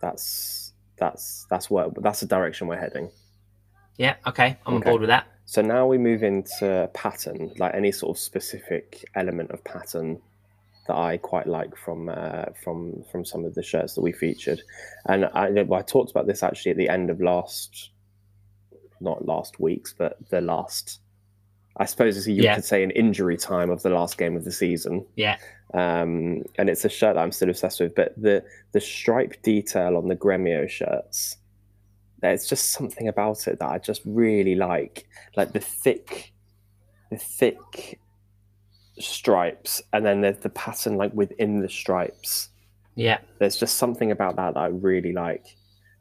that's 0.00 0.72
that's 0.96 1.46
that's 1.50 1.70
where 1.70 1.88
that's 2.00 2.20
the 2.20 2.26
direction 2.26 2.66
we're 2.66 2.78
heading. 2.78 3.10
Yeah, 3.96 4.16
okay, 4.26 4.56
I'm 4.66 4.74
on 4.74 4.80
board 4.80 5.00
with 5.00 5.08
that. 5.08 5.26
So 5.44 5.62
now 5.62 5.86
we 5.86 5.98
move 5.98 6.22
into 6.22 6.90
pattern, 6.94 7.52
like 7.58 7.74
any 7.74 7.90
sort 7.90 8.16
of 8.16 8.20
specific 8.20 9.04
element 9.14 9.50
of 9.50 9.62
pattern 9.64 10.20
that 10.86 10.94
I 10.96 11.16
quite 11.18 11.46
like 11.46 11.76
from 11.76 12.08
uh, 12.08 12.46
from 12.62 13.02
from 13.10 13.24
some 13.24 13.44
of 13.44 13.54
the 13.54 13.62
shirts 13.62 13.94
that 13.94 14.02
we 14.02 14.12
featured, 14.12 14.62
and 15.06 15.24
I, 15.26 15.46
I 15.72 15.82
talked 15.82 16.10
about 16.10 16.26
this 16.26 16.42
actually 16.42 16.70
at 16.72 16.76
the 16.76 16.88
end 16.88 17.10
of 17.10 17.20
last, 17.20 17.90
not 19.00 19.24
last 19.26 19.58
week's, 19.60 19.92
but 19.92 20.16
the 20.30 20.40
last. 20.40 21.00
I 21.78 21.84
suppose 21.86 22.16
as 22.16 22.26
you 22.26 22.42
Yeah. 22.42 22.56
could 22.56 22.64
say 22.64 22.82
an 22.82 22.90
injury 22.90 23.36
time 23.36 23.70
of 23.70 23.82
the 23.82 23.90
last 23.90 24.18
game 24.18 24.36
of 24.36 24.44
the 24.44 24.50
season. 24.52 25.06
Yeah. 25.16 25.36
Um, 25.74 26.44
and 26.56 26.68
it's 26.68 26.84
a 26.84 26.88
shirt 26.88 27.14
that 27.14 27.20
I'm 27.20 27.30
still 27.32 27.50
obsessed 27.50 27.80
with. 27.80 27.94
But 27.94 28.14
the 28.20 28.44
the 28.72 28.80
stripe 28.80 29.40
detail 29.42 29.96
on 29.96 30.08
the 30.08 30.16
Gremio 30.16 30.68
shirts, 30.68 31.36
there's 32.20 32.46
just 32.48 32.72
something 32.72 33.06
about 33.06 33.46
it 33.46 33.58
that 33.60 33.68
I 33.70 33.78
just 33.78 34.02
really 34.04 34.54
like. 34.54 35.06
Like 35.36 35.52
the 35.52 35.60
thick, 35.60 36.32
the 37.10 37.16
thick 37.18 38.00
stripes, 38.98 39.82
and 39.92 40.04
then 40.04 40.20
there's 40.22 40.38
the 40.38 40.48
pattern 40.50 40.96
like 40.96 41.12
within 41.14 41.60
the 41.60 41.68
stripes. 41.68 42.48
Yeah, 42.96 43.18
There's 43.38 43.56
just 43.56 43.76
something 43.76 44.10
about 44.10 44.34
that 44.36 44.54
that 44.54 44.60
I 44.60 44.66
really 44.66 45.12
like. 45.12 45.46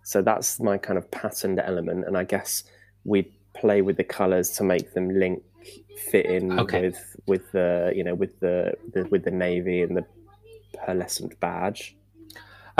So 0.04 0.24
that's 0.24 0.60
my 0.60 0.80
kind 0.80 0.98
of 0.98 1.12
patterned 1.12 1.60
element, 1.60 2.06
and 2.08 2.18
I 2.18 2.24
guess 2.24 2.64
we 3.04 3.32
play 3.54 3.84
with 3.84 3.98
the 3.98 4.04
colors 4.04 4.50
to 4.52 4.64
make 4.64 4.94
them 4.94 5.10
link 5.10 5.44
fit 6.10 6.26
in 6.26 6.60
Okay. 6.60 6.82
with 6.82 7.16
with 7.26 7.52
the 7.52 7.92
you 7.96 8.04
know 8.04 8.16
with 8.16 8.40
the, 8.40 8.74
the 8.94 9.04
with 9.06 9.24
the 9.24 9.32
navy 9.32 9.82
and 9.82 9.96
the 9.98 10.06
pearlescent 10.78 11.40
badge. 11.40 11.96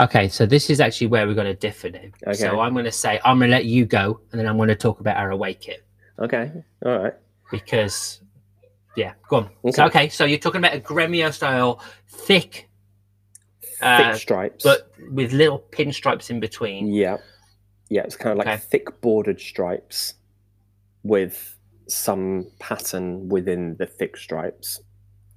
Okay, 0.00 0.28
so 0.28 0.46
this 0.46 0.70
is 0.70 0.80
actually 0.80 1.08
where 1.08 1.26
we're 1.26 1.34
going 1.34 1.46
to 1.48 1.54
differ 1.54 1.90
now. 1.90 1.98
Okay. 2.28 2.34
So 2.34 2.60
I'm 2.60 2.72
going 2.72 2.84
to 2.84 2.92
say 2.92 3.18
I'm 3.24 3.38
going 3.38 3.50
to 3.50 3.56
let 3.56 3.64
you 3.64 3.84
go, 3.84 4.20
and 4.30 4.38
then 4.38 4.46
I'm 4.46 4.56
going 4.56 4.68
to 4.68 4.76
talk 4.76 5.00
about 5.00 5.16
our 5.16 5.30
away 5.32 5.54
kit 5.54 5.84
Okay, 6.20 6.52
all 6.86 6.98
right. 6.98 7.14
because, 7.50 8.20
yeah, 8.96 9.14
go 9.28 9.36
on. 9.36 9.50
So, 9.72 9.84
Okay. 9.84 9.84
okay, 9.86 10.08
so 10.08 10.24
you're 10.24 10.38
talking 10.38 10.60
about 10.60 10.74
a 10.74 10.80
Gremio 10.80 11.32
style, 11.32 11.82
thick, 12.08 12.68
Thick 13.60 13.80
Uh, 13.82 14.14
stripes, 14.14 14.62
but 14.64 14.92
with 15.12 15.32
little 15.32 15.58
pinstripes 15.70 16.30
in 16.30 16.38
between. 16.40 16.92
yeah, 16.92 17.16
yeah. 17.88 18.02
It's 18.02 18.16
kind 18.16 18.32
of 18.32 18.38
like 18.38 18.46
Okay. 18.46 18.56
thick 18.56 19.00
bordered 19.00 19.40
stripes 19.40 20.14
with 21.02 21.56
some 21.88 22.46
pattern 22.58 23.28
within 23.28 23.76
the 23.78 23.86
thick 23.86 24.16
stripes. 24.16 24.80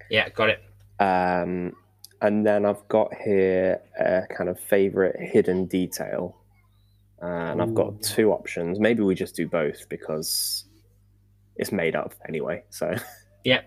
Yeah, 0.10 0.30
got 0.30 0.50
it. 0.50 0.64
Um, 1.00 1.76
and 2.22 2.46
then 2.46 2.66
I've 2.66 2.88
got 2.88 3.14
here 3.14 3.82
a 4.00 4.24
kind 4.36 4.50
of 4.50 4.60
favorite 4.60 5.16
hidden 5.20 5.66
detail. 5.66 6.38
And 7.20 7.62
I've 7.62 7.76
got 7.76 8.02
two 8.02 8.32
options. 8.32 8.80
Maybe 8.80 9.04
we 9.04 9.14
just 9.14 9.36
do 9.36 9.48
both 9.48 9.88
because 9.90 10.66
it's 11.56 11.72
made 11.72 11.96
up 11.96 12.16
anyway. 12.28 12.64
So, 12.70 12.96
Yeah. 13.44 13.62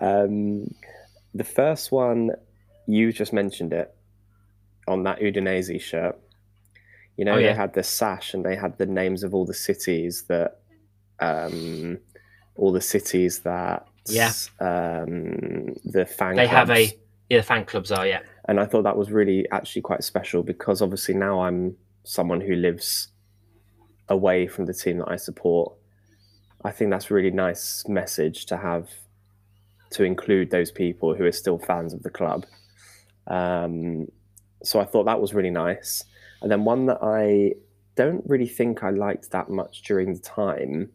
Um, 0.00 0.74
the 1.34 1.44
first 1.44 1.92
one, 1.92 2.30
you 2.86 3.12
just 3.12 3.32
mentioned 3.32 3.72
it 3.72 3.94
on 4.88 5.02
that 5.04 5.20
Udinese 5.20 5.80
shirt. 5.80 6.18
You 7.16 7.24
know, 7.24 7.34
Oh, 7.34 7.36
they 7.36 7.52
had 7.52 7.74
the 7.74 7.82
sash 7.82 8.34
and 8.34 8.44
they 8.44 8.56
had 8.56 8.78
the 8.78 8.86
names 8.86 9.22
of 9.22 9.34
all 9.34 9.44
the 9.44 9.54
cities 9.54 10.24
that, 10.28 10.60
um, 11.20 11.98
all 12.56 12.72
the 12.72 12.80
cities 12.80 13.40
that, 13.40 13.86
Yeah. 14.06 14.32
um, 14.60 15.74
the 15.84 16.06
fan 16.06 16.36
They 16.36 16.46
have 16.46 16.66
clubs- 16.68 16.92
a 16.92 16.98
yeah, 17.28 17.36
the 17.38 17.42
fan 17.44 17.64
clubs 17.64 17.92
are 17.92 18.06
yeah. 18.06 18.20
and 18.46 18.58
I 18.58 18.64
thought 18.66 18.82
that 18.82 18.96
was 18.96 19.10
really 19.12 19.48
actually 19.52 19.82
quite 19.82 20.02
special 20.02 20.42
because 20.42 20.82
obviously 20.82 21.14
now 21.14 21.40
I'm 21.42 21.76
someone 22.02 22.40
who 22.40 22.54
lives 22.56 23.08
away 24.08 24.46
from 24.48 24.66
the 24.66 24.74
team 24.74 24.98
that 24.98 25.08
I 25.08 25.16
support. 25.16 25.72
I 26.64 26.72
think 26.72 26.90
that's 26.90 27.10
a 27.10 27.14
really 27.14 27.30
nice 27.30 27.86
message 27.88 28.46
to 28.46 28.56
have 28.56 28.88
to 29.92 30.02
include 30.04 30.50
those 30.50 30.70
people 30.72 31.14
who 31.14 31.24
are 31.24 31.32
still 31.32 31.58
fans 31.58 31.92
of 31.94 32.02
the 32.02 32.10
club. 32.10 32.46
Um, 33.28 34.08
so 34.62 34.80
I 34.80 34.84
thought 34.84 35.04
that 35.04 35.20
was 35.20 35.32
really 35.34 35.50
nice. 35.50 36.04
And 36.42 36.50
then 36.50 36.64
one 36.64 36.86
that 36.86 36.98
I 37.02 37.54
don't 37.96 38.24
really 38.26 38.46
think 38.48 38.82
I 38.82 38.90
liked 38.90 39.30
that 39.30 39.48
much 39.50 39.82
during 39.82 40.14
the 40.14 40.20
time, 40.20 40.90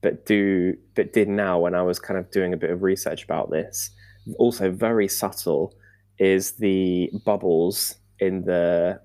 but 0.00 0.24
do 0.26 0.76
but 0.94 1.12
did 1.12 1.28
now 1.28 1.58
when 1.58 1.74
I 1.74 1.82
was 1.82 1.98
kind 1.98 2.18
of 2.18 2.30
doing 2.30 2.52
a 2.52 2.56
bit 2.56 2.70
of 2.70 2.82
research 2.82 3.24
about 3.24 3.50
this. 3.50 3.90
Also 4.38 4.70
very 4.70 5.08
subtle 5.08 5.74
is 6.18 6.52
the 6.52 7.10
bubbles 7.24 7.96
in 8.18 8.44
the 8.44 9.00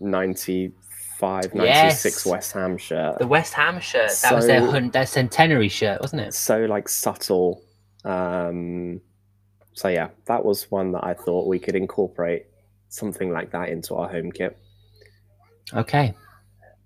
95 0.00 1.54
96 1.54 2.04
Yes. 2.04 2.26
West 2.26 2.52
Ham 2.52 2.76
shirt. 2.78 3.18
The 3.18 3.26
West 3.26 3.52
Ham 3.54 3.80
shirt. 3.80 4.10
That 4.22 4.34
was 4.34 4.46
their 4.46 4.64
hun- 4.64 4.90
their 4.90 5.06
centenary 5.06 5.68
shirt, 5.68 6.00
wasn't 6.00 6.22
it? 6.22 6.34
So 6.34 6.64
like 6.66 6.88
subtle. 6.88 7.62
Um, 8.04 9.00
so 9.72 9.88
yeah, 9.88 10.08
that 10.26 10.44
was 10.44 10.70
one 10.70 10.92
that 10.92 11.04
I 11.04 11.14
thought 11.14 11.46
we 11.46 11.58
could 11.58 11.74
incorporate 11.74 12.46
something 12.88 13.30
like 13.30 13.50
that 13.52 13.68
into 13.68 13.94
our 13.94 14.08
home 14.08 14.30
kit. 14.32 14.56
Okay. 15.74 16.14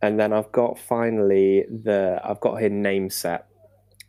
And 0.03 0.19
then 0.19 0.33
I've 0.33 0.51
got 0.53 0.79
finally 0.79 1.65
the 1.69 2.21
I've 2.25 2.41
got 2.41 2.61
here 2.61 2.71
name 2.71 3.11
set. 3.11 3.47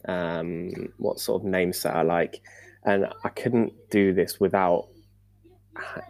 Um, 0.06 0.94
what 0.98 1.20
sort 1.20 1.42
of 1.42 1.48
name 1.48 1.74
set 1.74 1.96
I 1.96 2.02
like, 2.02 2.42
and 2.84 3.08
I 3.24 3.30
couldn't 3.30 3.74
do 3.92 4.14
this 4.14 4.39
without 4.39 4.88
ha- 5.76 6.02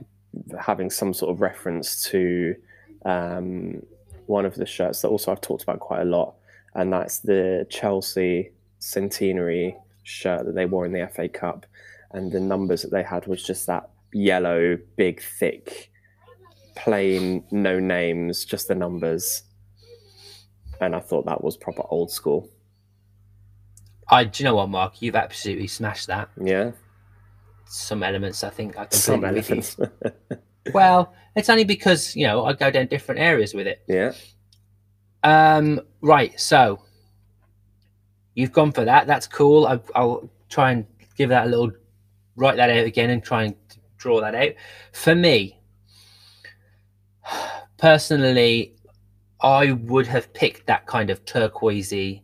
having 0.59 0.89
some 0.89 1.13
sort 1.13 1.31
of 1.31 1.41
reference 1.41 2.03
to 2.05 2.55
um, 3.05 3.81
one 4.27 4.45
of 4.45 4.55
the 4.55 4.65
shirts 4.65 5.01
that 5.01 5.09
also 5.09 5.31
I've 5.31 5.41
talked 5.41 5.63
about 5.63 5.79
quite 5.79 6.01
a 6.01 6.05
lot, 6.05 6.35
and 6.73 6.93
that's 6.93 7.19
the 7.19 7.67
Chelsea 7.69 8.51
centenary 8.79 9.75
shirt 10.03 10.45
that 10.45 10.55
they 10.55 10.65
wore 10.65 10.85
in 10.85 10.93
the 10.93 11.07
FA 11.13 11.27
Cup, 11.27 11.65
and 12.11 12.31
the 12.31 12.39
numbers 12.39 12.83
that 12.83 12.91
they 12.91 13.03
had 13.03 13.27
was 13.27 13.43
just 13.43 13.67
that 13.67 13.89
yellow, 14.13 14.77
big, 14.95 15.21
thick, 15.21 15.91
plain, 16.75 17.43
no 17.51 17.79
names, 17.79 18.45
just 18.45 18.67
the 18.67 18.75
numbers. 18.75 19.43
And 20.81 20.95
I 20.95 20.99
thought 20.99 21.25
that 21.27 21.43
was 21.43 21.55
proper 21.55 21.83
old 21.89 22.11
school. 22.11 22.49
I 24.09 24.25
do 24.25 24.43
you 24.43 24.49
know 24.49 24.55
what, 24.55 24.67
Mark? 24.69 25.01
You've 25.01 25.15
absolutely 25.15 25.67
smashed 25.67 26.07
that. 26.07 26.29
Yeah, 26.43 26.71
Some 27.65 28.03
elements, 28.03 28.43
I 28.43 28.49
think, 28.49 28.77
I 28.77 28.87
some 28.89 29.21
completely 29.21 29.39
with 29.57 29.77
you. 29.79 29.85
elephants. 29.85 30.41
Well, 30.75 31.13
it's 31.35 31.49
only 31.49 31.63
because 31.63 32.15
you 32.15 32.27
know 32.27 32.45
I 32.45 32.53
go 32.53 32.69
down 32.69 32.85
different 32.85 33.19
areas 33.19 33.53
with 33.55 33.65
it. 33.65 33.81
yeah, 33.87 34.11
Um, 35.23 35.81
right. 36.01 36.39
So 36.39 36.83
you've 38.35 38.51
gone 38.51 38.71
for 38.71 38.85
that. 38.85 39.07
That's 39.07 39.25
cool. 39.25 39.65
I, 39.65 39.79
I'll 39.95 40.29
try 40.49 40.71
and 40.71 40.85
give 41.17 41.29
that 41.29 41.47
a 41.47 41.49
little, 41.49 41.71
write 42.35 42.57
that 42.57 42.69
out 42.69 42.85
again 42.85 43.09
and 43.09 43.23
try 43.23 43.45
and 43.45 43.55
draw 43.97 44.21
that 44.21 44.35
out. 44.35 44.51
For 44.93 45.15
me, 45.15 45.59
personally, 47.77 48.75
I 49.41 49.71
would 49.73 50.07
have 50.07 50.31
picked 50.33 50.67
that 50.67 50.85
kind 50.85 51.09
of 51.09 51.23
turquoisey 51.25 52.21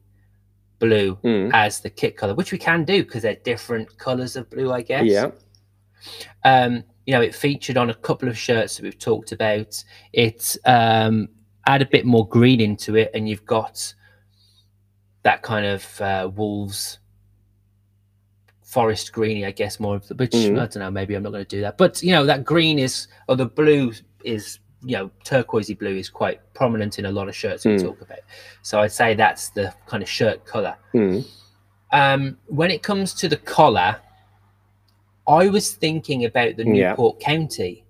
blue 0.80 1.16
Mm, 1.24 1.52
as 1.54 1.80
the 1.80 1.90
kit 1.90 2.16
color, 2.18 2.36
which 2.36 2.52
we 2.52 2.58
can 2.58 2.84
do 2.84 3.04
because 3.04 3.24
they're 3.24 3.36
different 3.36 3.98
colors 3.98 4.36
of 4.36 4.50
blue, 4.50 4.72
I 4.72 4.82
guess. 4.84 5.06
yeah, 5.06 5.32
Um, 6.44 6.84
you 7.06 7.14
know, 7.14 7.22
it 7.22 7.34
featured 7.34 7.78
on 7.78 7.90
a 7.90 7.96
couple 7.96 8.30
of 8.30 8.38
shirts 8.38 8.76
that 8.78 8.84
we've 8.84 9.00
talked 9.00 9.32
about. 9.32 9.84
It 10.14 10.56
um, 10.66 11.30
add 11.66 11.82
a 11.82 11.86
bit 11.86 12.06
more 12.06 12.28
green 12.28 12.62
into 12.62 12.96
it, 12.96 13.10
and 13.14 13.28
you've 13.28 13.46
got 13.46 13.94
that 15.24 15.42
kind 15.42 15.66
of 15.66 16.02
uh, 16.02 16.30
wolves 16.36 17.00
forest 18.62 19.14
greeny, 19.14 19.46
I 19.46 19.52
guess, 19.52 19.80
more 19.80 19.96
of 19.96 20.08
the 20.08 20.16
which 20.16 20.34
Mhm. 20.34 20.56
I 20.56 20.68
don't 20.68 20.76
know, 20.76 20.92
maybe 20.92 21.16
I'm 21.16 21.24
not 21.24 21.32
going 21.32 21.46
to 21.46 21.56
do 21.56 21.62
that. 21.62 21.78
But 21.78 22.04
you 22.04 22.12
know, 22.12 22.26
that 22.26 22.44
green 22.44 22.78
is 22.78 23.08
or 23.28 23.36
the 23.36 23.46
blue 23.46 23.94
is 24.24 24.60
you 24.88 24.96
know, 24.98 25.12
turquoisey 25.26 25.78
blue 25.78 25.96
is 25.98 26.10
quite 26.10 26.40
prominent 26.54 26.98
in 26.98 27.06
a 27.06 27.12
lot 27.12 27.28
of 27.28 27.36
shirts 27.36 27.66
we 27.66 27.74
Mm. 27.76 27.82
talk 27.84 28.02
about. 28.02 28.20
So 28.62 28.80
I'd 28.80 28.92
say 28.92 29.14
that's 29.16 29.50
the 29.50 29.74
kind 29.86 30.02
of 30.02 30.10
shirt 30.10 30.46
colour. 30.46 30.76
Mm. 30.94 31.28
Um, 31.92 32.38
when 32.48 32.72
it 32.72 32.84
comes 32.84 33.14
to 33.16 33.28
the 33.28 33.36
collar, 33.38 33.98
I 35.28 35.50
was 35.50 35.74
thinking 35.74 36.24
about 36.24 36.56
the 36.56 36.64
Yeah. 36.66 36.92
Newport 36.92 37.20
County. 37.20 37.84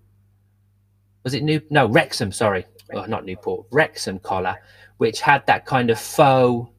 Was 1.23 1.33
it 1.35 1.43
New? 1.43 1.61
No, 1.69 1.85
Wrexham. 1.87 2.31
Sorry, 2.31 2.65
well, 2.91 3.07
not 3.07 3.25
Newport. 3.25 3.67
Wrexham 3.71 4.17
collar, 4.19 4.55
which 4.97 5.21
had 5.21 5.45
that 5.45 5.65
kind 5.65 5.89
of 5.91 5.99
faux 5.99 6.71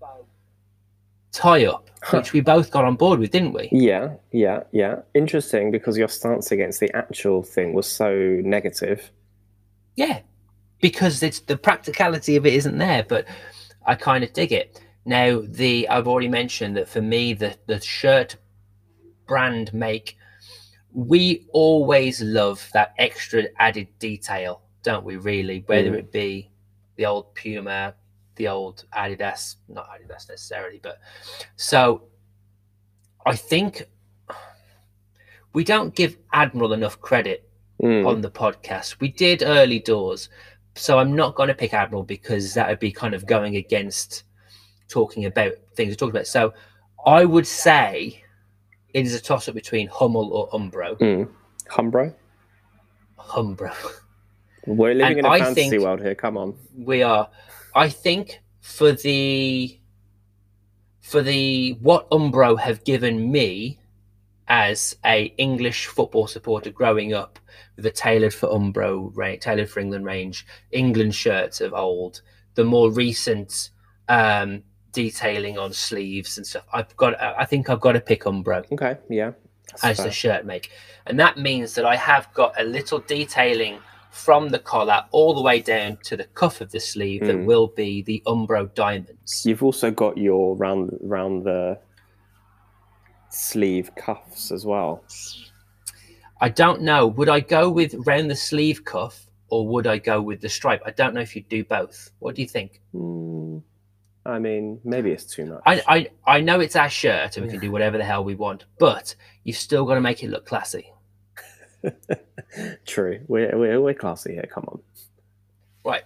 tie 1.33 1.67
up, 1.67 1.91
Huh. 2.03 2.17
which 2.19 2.33
we 2.33 2.41
both 2.41 2.71
got 2.71 2.85
on 2.85 2.97
board 2.97 3.21
with, 3.21 3.31
didn't 3.31 3.53
we? 3.53 3.69
Yeah, 3.71 4.15
yeah, 4.33 4.65
yeah. 4.73 5.03
Interesting 5.15 5.71
because 5.71 5.97
your 5.97 6.09
stance 6.09 6.51
against 6.51 6.81
the 6.81 6.91
actual 6.97 7.43
thing 7.43 7.73
was 7.75 7.87
so 7.87 8.11
negative. 8.43 9.11
Yeah, 9.99 10.21
because 10.81 11.25
it's 11.25 11.41
the 11.41 11.57
practicality 11.57 12.37
of 12.37 12.47
it 12.47 12.55
isn't 12.55 12.79
there, 12.79 13.03
but 13.03 13.27
I 13.85 13.97
kind 13.97 14.23
of 14.23 14.33
dig 14.33 14.53
it. 14.53 14.81
Now, 15.05 15.43
the 15.45 15.89
I've 15.89 16.07
already 16.07 16.29
mentioned 16.29 16.77
that 16.77 16.89
for 16.89 17.03
me, 17.03 17.35
the 17.35 17.57
the 17.67 17.81
shirt 17.81 18.37
brand 19.27 19.75
make, 19.75 20.17
we 20.93 21.49
always 21.53 22.23
love 22.23 22.65
that 22.75 22.95
extra 22.99 23.43
added 23.59 23.89
detail, 23.99 24.63
don't 24.85 25.05
we? 25.05 25.17
Really, 25.17 25.65
whether 25.67 25.91
Mm. 25.91 25.99
it 25.99 26.13
be 26.13 26.49
the 26.95 27.05
old 27.07 27.35
Puma, 27.35 27.93
the 28.37 28.47
old 28.47 28.85
Adidas, 28.93 29.57
not 29.69 29.89
Adidas 29.91 30.29
necessarily, 30.29 30.79
but 30.81 31.01
so 31.57 32.05
I 33.27 33.35
think 33.35 33.83
we 35.55 35.65
don't 35.65 35.93
give 35.93 36.17
Admiral 36.33 36.73
enough 36.73 37.01
credit 37.01 37.48
Mm. 37.83 38.07
on 38.07 38.21
the 38.21 38.31
podcast. 38.31 38.99
We 39.01 39.09
did 39.09 39.43
early 39.43 39.79
doors, 39.79 40.29
so 40.75 40.99
I'm 40.99 41.15
not 41.15 41.35
going 41.37 41.49
to 41.49 41.55
pick 41.55 41.75
Admiral 41.75 42.03
because 42.03 42.55
that 42.55 42.69
would 42.69 42.81
be 42.81 42.91
kind 42.91 43.15
of 43.15 43.27
going 43.27 43.57
against 43.57 44.25
talking 44.89 45.27
about 45.27 45.53
things 45.75 45.91
we 45.91 45.97
talked 45.97 46.11
about. 46.11 46.27
So 46.27 46.53
I 47.07 47.25
would 47.25 47.47
say 47.47 48.23
it 48.95 49.07
is 49.07 49.15
a 49.15 49.21
toss 49.21 49.49
up 49.49 49.55
between 49.55 49.87
Hummel 49.89 50.33
or 50.33 50.49
Umbro. 50.51 50.99
Mm. 50.99 51.29
Humbro? 51.71 52.15
Humbro. 53.19 53.75
We're 54.67 54.95
living 54.95 55.19
And 55.19 55.19
in 55.21 55.25
a 55.25 55.29
I 55.29 55.41
fantasy 55.41 55.79
world 55.79 56.01
here. 56.01 56.15
Come 56.15 56.37
on. 56.37 56.55
We 56.77 57.03
are. 57.03 57.29
I 57.75 57.89
think 57.89 58.41
for 58.61 58.93
the 58.93 59.79
for 61.01 61.23
the 61.23 61.73
what 61.81 62.11
Umbro 62.11 62.59
have 62.59 62.85
given 62.85 63.31
me 63.31 63.79
as 64.49 64.97
a 65.05 65.27
English 65.37 65.87
football 65.87 66.27
supporter 66.27 66.71
growing 66.71 67.13
up 67.15 67.39
with 67.77 67.87
a 67.87 67.91
tailored 67.91 68.35
for 68.35 68.49
Umbro 68.49 69.41
tailored 69.41 69.71
for 69.71 69.81
England 69.81 70.05
range, 70.05 70.47
England 70.73 71.15
shirts 71.15 71.61
of 71.61 71.73
old, 71.75 72.23
the 72.55 72.65
more 72.65 72.91
recent 72.91 73.71
um, 74.09 74.63
detailing 74.93 75.59
on 75.59 75.73
sleeves 75.73 76.39
and 76.39 76.47
stuff. 76.47 76.65
I've 76.73 76.97
got. 76.97 77.21
I 77.21 77.45
think 77.45 77.69
I've 77.71 77.81
got 77.81 77.93
to 77.93 78.01
pick 78.01 78.23
Umbro 78.25 78.65
Okay, 78.73 78.97
yeah. 79.11 79.33
As 79.83 79.99
fair. 79.99 80.07
the 80.07 80.13
shirt 80.13 80.47
make. 80.47 80.71
And 81.07 81.21
that 81.21 81.37
means 81.37 81.75
that 81.75 81.85
I 81.85 81.95
have 81.97 82.33
got 82.33 82.59
a 82.59 82.65
little 82.65 83.01
detailing 83.01 83.79
from 84.11 84.49
the 84.49 84.59
collar 84.59 85.05
all 85.11 85.35
the 85.35 85.43
way 85.43 85.61
down 85.61 85.99
to 86.05 86.17
the 86.17 86.25
cuff 86.25 86.63
of 86.63 86.71
the 86.73 86.81
sleeve 86.81 87.21
that 87.27 87.37
Mm. 87.37 87.45
will 87.45 87.67
be 87.69 88.01
the 88.03 88.23
Umbro 88.27 88.75
diamonds. 88.75 89.45
You've 89.45 89.63
also 89.63 89.91
got 89.91 90.17
your 90.17 90.57
round 90.57 90.97
round 91.03 91.45
the 91.45 91.79
sleeve 93.31 93.95
cuffs 93.95 94.51
as 94.51 94.65
well. 94.65 95.05
I 96.41 96.49
don't 96.49 96.83
know. 96.83 97.07
Would 97.07 97.29
I 97.29 97.41
go 97.41 97.69
with 97.71 97.95
round 98.07 98.31
the 98.31 98.37
sleeve 98.37 98.85
cuff 98.85 99.27
or 99.49 99.67
would 99.67 99.87
I 99.87 99.99
go 99.99 100.21
with 100.21 100.41
the 100.41 100.49
stripe? 100.49 100.83
I 100.87 100.91
don't 100.91 101.15
know 101.15 101.21
if 101.21 101.35
you'd 101.35 101.49
do 101.49 101.65
both. 101.65 102.11
What 102.21 102.35
do 102.35 102.43
you 102.43 102.49
think? 102.49 102.81
Mm, 102.95 103.63
I 104.25 104.39
mean, 104.39 104.81
maybe 104.85 105.11
it's 105.11 105.25
too 105.25 105.47
much. 105.47 105.63
I, 105.67 105.83
I, 105.89 106.11
I 106.27 106.41
know 106.41 106.61
it's 106.61 106.77
our 106.77 106.89
shirt 106.89 107.37
and 107.37 107.47
we 107.47 107.51
can 107.51 107.61
do 107.61 107.73
whatever 107.73 107.99
the 107.99 108.05
hell 108.05 108.23
we 108.23 108.35
want, 108.35 108.67
but 108.79 109.15
you've 109.45 109.57
still 109.57 109.85
got 109.85 109.95
to 109.95 110.01
make 110.01 110.23
it 110.23 110.31
look 110.31 110.47
classy. 110.47 110.93
True. 112.87 113.21
We're, 113.29 113.57
we're 113.57 113.81
we're 113.81 113.95
classy 113.95 114.35
here. 114.35 114.49
Come 114.53 114.65
on. 114.69 114.81
Right. 115.85 116.05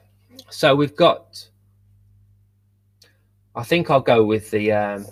So 0.51 0.75
we've 0.75 0.97
got. 0.97 1.49
I 3.55 3.64
think 3.64 3.91
I'll 3.91 4.01
go 4.01 4.25
with 4.25 4.51
the. 4.51 4.73
Um... 4.73 5.07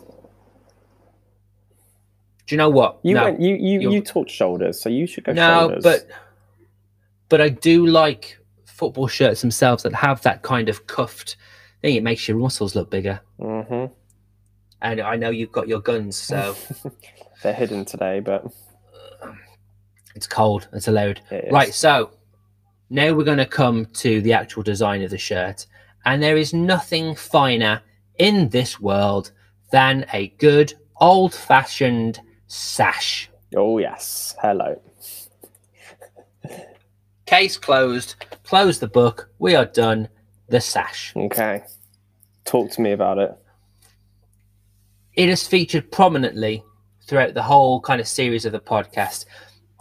Do 2.50 2.54
you 2.54 2.58
know 2.58 2.68
what? 2.68 2.98
You 3.04 3.14
no, 3.14 3.24
went. 3.26 3.40
You 3.40 3.54
you 3.54 3.80
you're- 3.80 3.94
you 3.94 4.00
talked 4.00 4.28
shoulders, 4.28 4.80
so 4.80 4.88
you 4.88 5.06
should 5.06 5.22
go 5.22 5.32
no, 5.32 5.60
shoulders. 5.68 5.84
but 5.84 6.08
but 7.28 7.40
I 7.40 7.48
do 7.48 7.86
like 7.86 8.36
football 8.64 9.06
shirts 9.06 9.40
themselves 9.40 9.84
that 9.84 9.94
have 9.94 10.20
that 10.22 10.42
kind 10.42 10.68
of 10.68 10.88
cuffed 10.88 11.36
thing. 11.80 11.94
It 11.94 12.02
makes 12.02 12.26
your 12.26 12.38
muscles 12.38 12.74
look 12.74 12.90
bigger. 12.90 13.20
hmm 13.38 13.84
And 14.82 15.00
I 15.00 15.14
know 15.14 15.30
you've 15.30 15.52
got 15.52 15.68
your 15.68 15.78
guns, 15.80 16.16
so 16.16 16.56
they're 17.44 17.54
hidden 17.54 17.84
today, 17.84 18.18
but 18.18 18.46
it's 20.16 20.26
cold. 20.26 20.66
It's 20.72 20.88
allowed. 20.88 21.20
it. 21.30 21.52
Right, 21.52 21.72
so 21.72 22.10
now 22.88 23.12
we're 23.12 23.22
going 23.24 23.38
to 23.38 23.46
come 23.46 23.86
to 23.86 24.20
the 24.22 24.32
actual 24.32 24.64
design 24.64 25.02
of 25.02 25.10
the 25.10 25.18
shirt. 25.18 25.66
And 26.04 26.20
there 26.20 26.36
is 26.36 26.52
nothing 26.52 27.14
finer 27.14 27.80
in 28.18 28.48
this 28.48 28.80
world 28.80 29.30
than 29.70 30.04
a 30.12 30.28
good 30.38 30.74
old 31.00 31.32
fashioned 31.32 32.18
sash. 32.50 33.30
Oh 33.56 33.78
yes. 33.78 34.34
Hello. 34.42 34.80
Case 37.26 37.56
closed. 37.56 38.16
Close 38.44 38.80
the 38.80 38.88
book. 38.88 39.30
We 39.38 39.54
are 39.54 39.64
done. 39.66 40.08
The 40.48 40.60
sash. 40.60 41.12
Okay. 41.16 41.62
Talk 42.44 42.72
to 42.72 42.80
me 42.80 42.90
about 42.90 43.18
it. 43.18 43.32
It 45.14 45.28
has 45.28 45.46
featured 45.46 45.92
prominently 45.92 46.64
throughout 47.06 47.34
the 47.34 47.42
whole 47.42 47.80
kind 47.80 48.00
of 48.00 48.08
series 48.08 48.44
of 48.44 48.52
the 48.52 48.60
podcast. 48.60 49.26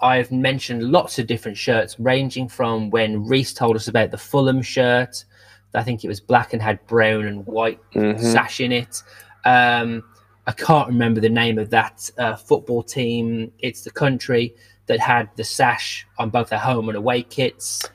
I've 0.01 0.31
mentioned 0.31 0.83
lots 0.83 1.17
of 1.17 1.25
different 1.25 1.57
shirts, 1.57 1.99
ranging 1.99 2.47
from 2.47 2.91
when 2.91 3.25
Reese 3.25 3.53
told 3.53 3.75
us 3.75 3.87
about 3.87 4.11
the 4.11 4.17
Fulham 4.17 4.61
shirt. 4.61 5.25
I 5.73 5.83
think 5.83 6.03
it 6.03 6.07
was 6.07 6.19
black 6.19 6.53
and 6.53 6.61
had 6.61 6.85
brown 6.87 7.25
and 7.25 7.45
white 7.47 7.79
Mhm. 7.93 8.19
sash 8.19 8.59
in 8.59 8.71
it. 8.71 9.01
Um, 9.45 10.03
I 10.49 10.51
can't 10.53 10.87
remember 10.87 11.21
the 11.21 11.29
name 11.29 11.59
of 11.59 11.69
that 11.69 12.09
uh, 12.17 12.35
football 12.35 12.81
team. 12.81 13.51
It's 13.59 13.83
the 13.83 13.91
country 13.91 14.55
that 14.87 14.99
had 14.99 15.29
the 15.35 15.43
sash 15.43 16.07
on 16.17 16.31
both 16.31 16.49
their 16.49 16.57
home 16.57 16.89
and 16.89 16.97
away 16.97 17.21
kits. 17.21 17.85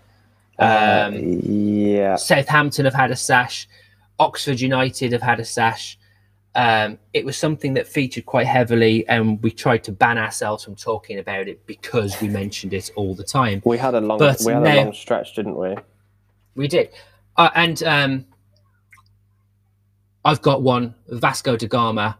Uh, 0.56 1.06
Um, 1.08 1.14
yeah. 1.42 2.14
Southampton 2.14 2.84
have 2.84 2.94
had 2.94 3.10
a 3.10 3.16
sash. 3.16 3.66
Oxford 4.20 4.60
United 4.60 5.10
have 5.10 5.20
had 5.20 5.40
a 5.40 5.44
sash. 5.44 5.98
Um, 6.54 7.00
it 7.12 7.24
was 7.24 7.36
something 7.36 7.74
that 7.74 7.88
featured 7.88 8.24
quite 8.24 8.46
heavily, 8.46 9.04
and 9.08 9.42
we 9.42 9.50
tried 9.50 9.82
to 9.84 9.90
ban 9.92 10.16
ourselves 10.16 10.62
from 10.62 10.76
talking 10.76 11.18
about 11.18 11.48
it 11.48 11.66
because 11.66 12.20
we 12.20 12.28
mentioned 12.28 12.72
it 12.72 12.88
all 12.94 13.16
the 13.16 13.24
time. 13.24 13.62
We 13.64 13.78
had 13.78 13.94
a 13.94 14.00
long. 14.00 14.20
But 14.20 14.40
we 14.46 14.52
had 14.52 14.62
now- 14.62 14.74
a 14.74 14.84
long 14.84 14.92
stretch, 14.92 15.34
didn't 15.34 15.56
we? 15.56 15.74
We 16.54 16.68
did. 16.68 16.90
Uh, 17.36 17.50
and 17.56 17.82
um, 17.82 18.26
I've 20.24 20.40
got 20.40 20.62
one 20.62 20.94
Vasco 21.08 21.56
da 21.56 21.66
Gama 21.66 22.16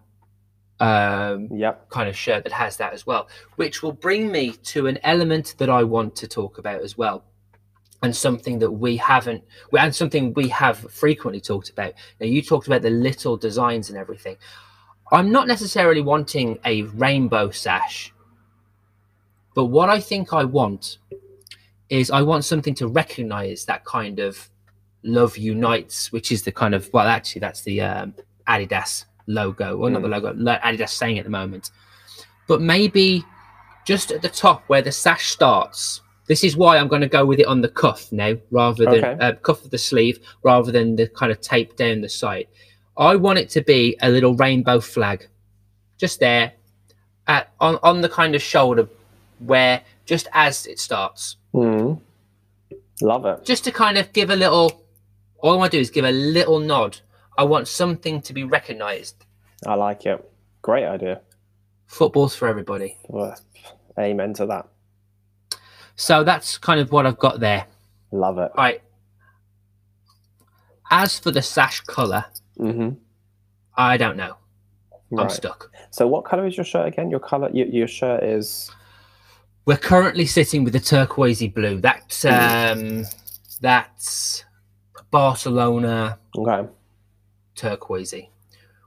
um, 0.85 1.49
Yep. 1.51 1.89
kind 1.91 2.09
of 2.09 2.17
shirt 2.17 2.45
that 2.45 2.53
has 2.53 2.77
that 2.77 2.93
as 2.93 3.07
well, 3.07 3.29
which 3.57 3.83
will 3.83 3.93
bring 3.93 4.31
me 4.31 4.53
to 4.75 4.87
an 4.87 4.99
element 5.03 5.55
that 5.59 5.71
I 5.71 5.83
want 5.83 6.15
to 6.17 6.29
talk 6.29 6.59
about 6.59 6.83
as 6.83 6.99
well. 6.99 7.25
And 8.03 8.15
something 8.15 8.59
that 8.59 8.71
we 8.71 8.99
haven't, 8.99 9.43
and 9.73 9.95
something 9.95 10.35
we 10.35 10.49
have 10.49 10.77
frequently 10.93 11.41
talked 11.41 11.71
about. 11.71 11.95
Now, 12.21 12.27
you 12.27 12.43
talked 12.43 12.67
about 12.67 12.83
the 12.83 12.91
little 12.91 13.37
designs 13.39 13.89
and 13.89 13.97
everything. 13.97 14.37
I'm 15.11 15.31
not 15.33 15.47
necessarily 15.47 16.03
wanting 16.03 16.59
a 16.67 16.83
rainbow 16.83 17.51
sash, 17.51 18.13
but 19.55 19.67
what 19.67 19.89
I 19.89 20.01
think 20.01 20.35
I 20.35 20.45
want 20.45 20.99
is 21.89 22.11
I 22.11 22.21
want 22.23 22.45
something 22.45 22.75
to 22.75 22.89
recognize 22.89 23.65
that 23.67 23.85
kind 23.85 24.19
of 24.19 24.51
love 25.03 25.39
unites, 25.39 26.13
which 26.13 26.31
is 26.31 26.43
the 26.43 26.53
kind 26.53 26.75
of, 26.75 26.93
well, 26.93 27.07
actually, 27.07 27.41
that's 27.41 27.63
the 27.63 27.81
um, 27.81 28.15
Adidas 28.47 29.05
logo, 29.27 29.77
well, 29.77 29.91
not 29.91 30.03
the 30.03 30.09
logo, 30.09 30.33
lo- 30.37 30.59
Adidas 30.63 30.91
saying 30.91 31.19
at 31.19 31.25
the 31.25 31.31
moment. 31.31 31.71
But 32.47 32.61
maybe 32.61 33.25
just 33.87 34.11
at 34.11 34.23
the 34.23 34.29
top 34.29 34.65
where 34.69 34.83
the 34.83 34.93
sash 34.93 35.31
starts. 35.31 36.01
This 36.27 36.43
is 36.43 36.57
why 36.57 36.79
I'm 36.79 36.89
going 36.89 37.03
to 37.03 37.09
go 37.09 37.27
with 37.27 37.39
it 37.39 37.47
on 37.47 37.61
the 37.61 37.69
cuff 37.69 38.11
now, 38.11 38.35
rather 38.51 38.85
than 38.87 39.05
Okay. 39.05 39.17
uh, 39.21 39.33
cuff 39.35 39.63
of 39.65 39.71
the 39.71 39.79
sleeve, 39.79 40.19
rather 40.43 40.73
than 40.73 40.97
the 40.97 41.07
kind 41.09 41.31
of 41.31 41.41
tape 41.41 41.77
down 41.77 42.01
the 42.01 42.09
side. 42.09 42.47
I 42.97 43.17
want 43.17 43.39
it 43.39 43.51
to 43.51 43.61
be 43.61 43.97
a 44.01 44.09
little 44.09 44.35
rainbow 44.35 44.81
flag, 44.81 45.27
just 45.99 46.21
there, 46.21 46.53
at, 47.27 47.51
on 47.61 47.79
on 47.83 48.01
the 48.01 48.09
kind 48.09 48.35
of 48.35 48.41
shoulder 48.43 48.89
where 49.41 49.83
just 50.07 50.29
as 50.33 50.67
it 50.67 50.79
starts, 50.79 51.37
Mm. 51.55 52.01
Love 53.03 53.27
it. 53.27 53.45
just 53.45 53.65
to 53.65 53.71
kind 53.73 53.99
of 53.99 54.13
give 54.13 54.31
a 54.31 54.37
little. 54.37 54.83
All 55.41 55.53
I 55.53 55.57
want 55.57 55.73
to 55.73 55.77
do 55.79 55.81
is 55.83 55.91
give 55.91 56.05
a 56.07 56.11
little 56.13 56.59
nod. 56.61 57.01
I 57.37 57.45
want 57.45 57.69
something 57.69 58.21
to 58.23 58.33
be 58.33 58.45
recognised. 58.45 59.25
I 59.67 59.75
like 59.75 60.07
it. 60.07 60.31
Great 60.63 60.85
idea. 60.85 61.21
Football's 61.87 62.35
for 62.35 62.49
everybody. 62.49 62.97
Well, 63.09 63.39
amen 63.99 64.35
to 64.35 64.47
that. 64.47 64.69
So 65.97 66.25
that's 66.25 66.59
kind 66.59 66.81
of 66.81 66.91
what 66.93 67.07
I've 67.07 67.19
got 67.19 67.41
there. 67.41 67.67
Love 68.13 68.39
it. 68.39 68.51
Right. 68.57 68.83
As 70.91 71.19
for 71.19 71.31
the 71.31 71.43
sash 71.43 71.81
colour, 71.83 72.25
hmm 72.57 72.91
I 73.77 73.97
don't 73.97 74.17
know. 74.17 74.37
I'm 75.19 75.29
stuck. 75.31 75.71
So, 75.91 76.07
what 76.07 76.25
color 76.25 76.47
is 76.47 76.57
your 76.57 76.65
shirt 76.65 76.87
again? 76.87 77.11
Your 77.11 77.21
color, 77.21 77.51
your, 77.53 77.67
your 77.67 77.87
shirt 77.89 78.23
is 78.23 78.71
We're 79.65 79.77
currently 79.77 80.27
sitting 80.27 80.65
with 80.65 80.73
the 80.73 80.81
turquoisey 80.81 81.53
blue. 81.53 81.81
That's 81.81 82.25
um, 82.25 83.05
that's 83.61 84.45
Barcelona 85.11 86.19
okay. 86.37 86.69
Turquoisey, 87.57 88.29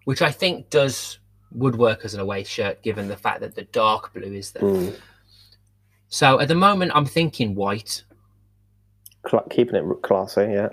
which 0.06 0.22
I 0.22 0.32
think 0.32 0.70
does 0.70 1.20
would 1.52 1.76
work 1.76 2.04
as 2.04 2.14
an 2.14 2.20
away 2.20 2.44
shirt 2.44 2.82
given 2.84 3.08
the 3.08 3.16
fact 3.16 3.40
that 3.40 3.56
the 3.56 3.64
dark 3.64 4.14
blue 4.14 4.34
is 4.34 4.52
there. 4.52 4.64
Mm. 4.64 4.96
So 6.10 6.40
at 6.40 6.48
the 6.48 6.56
moment, 6.56 6.92
I'm 6.94 7.06
thinking 7.06 7.56
white, 7.56 8.04
keeping 9.50 9.76
it 9.76 10.02
classy. 10.02 10.42
Yeah. 10.42 10.70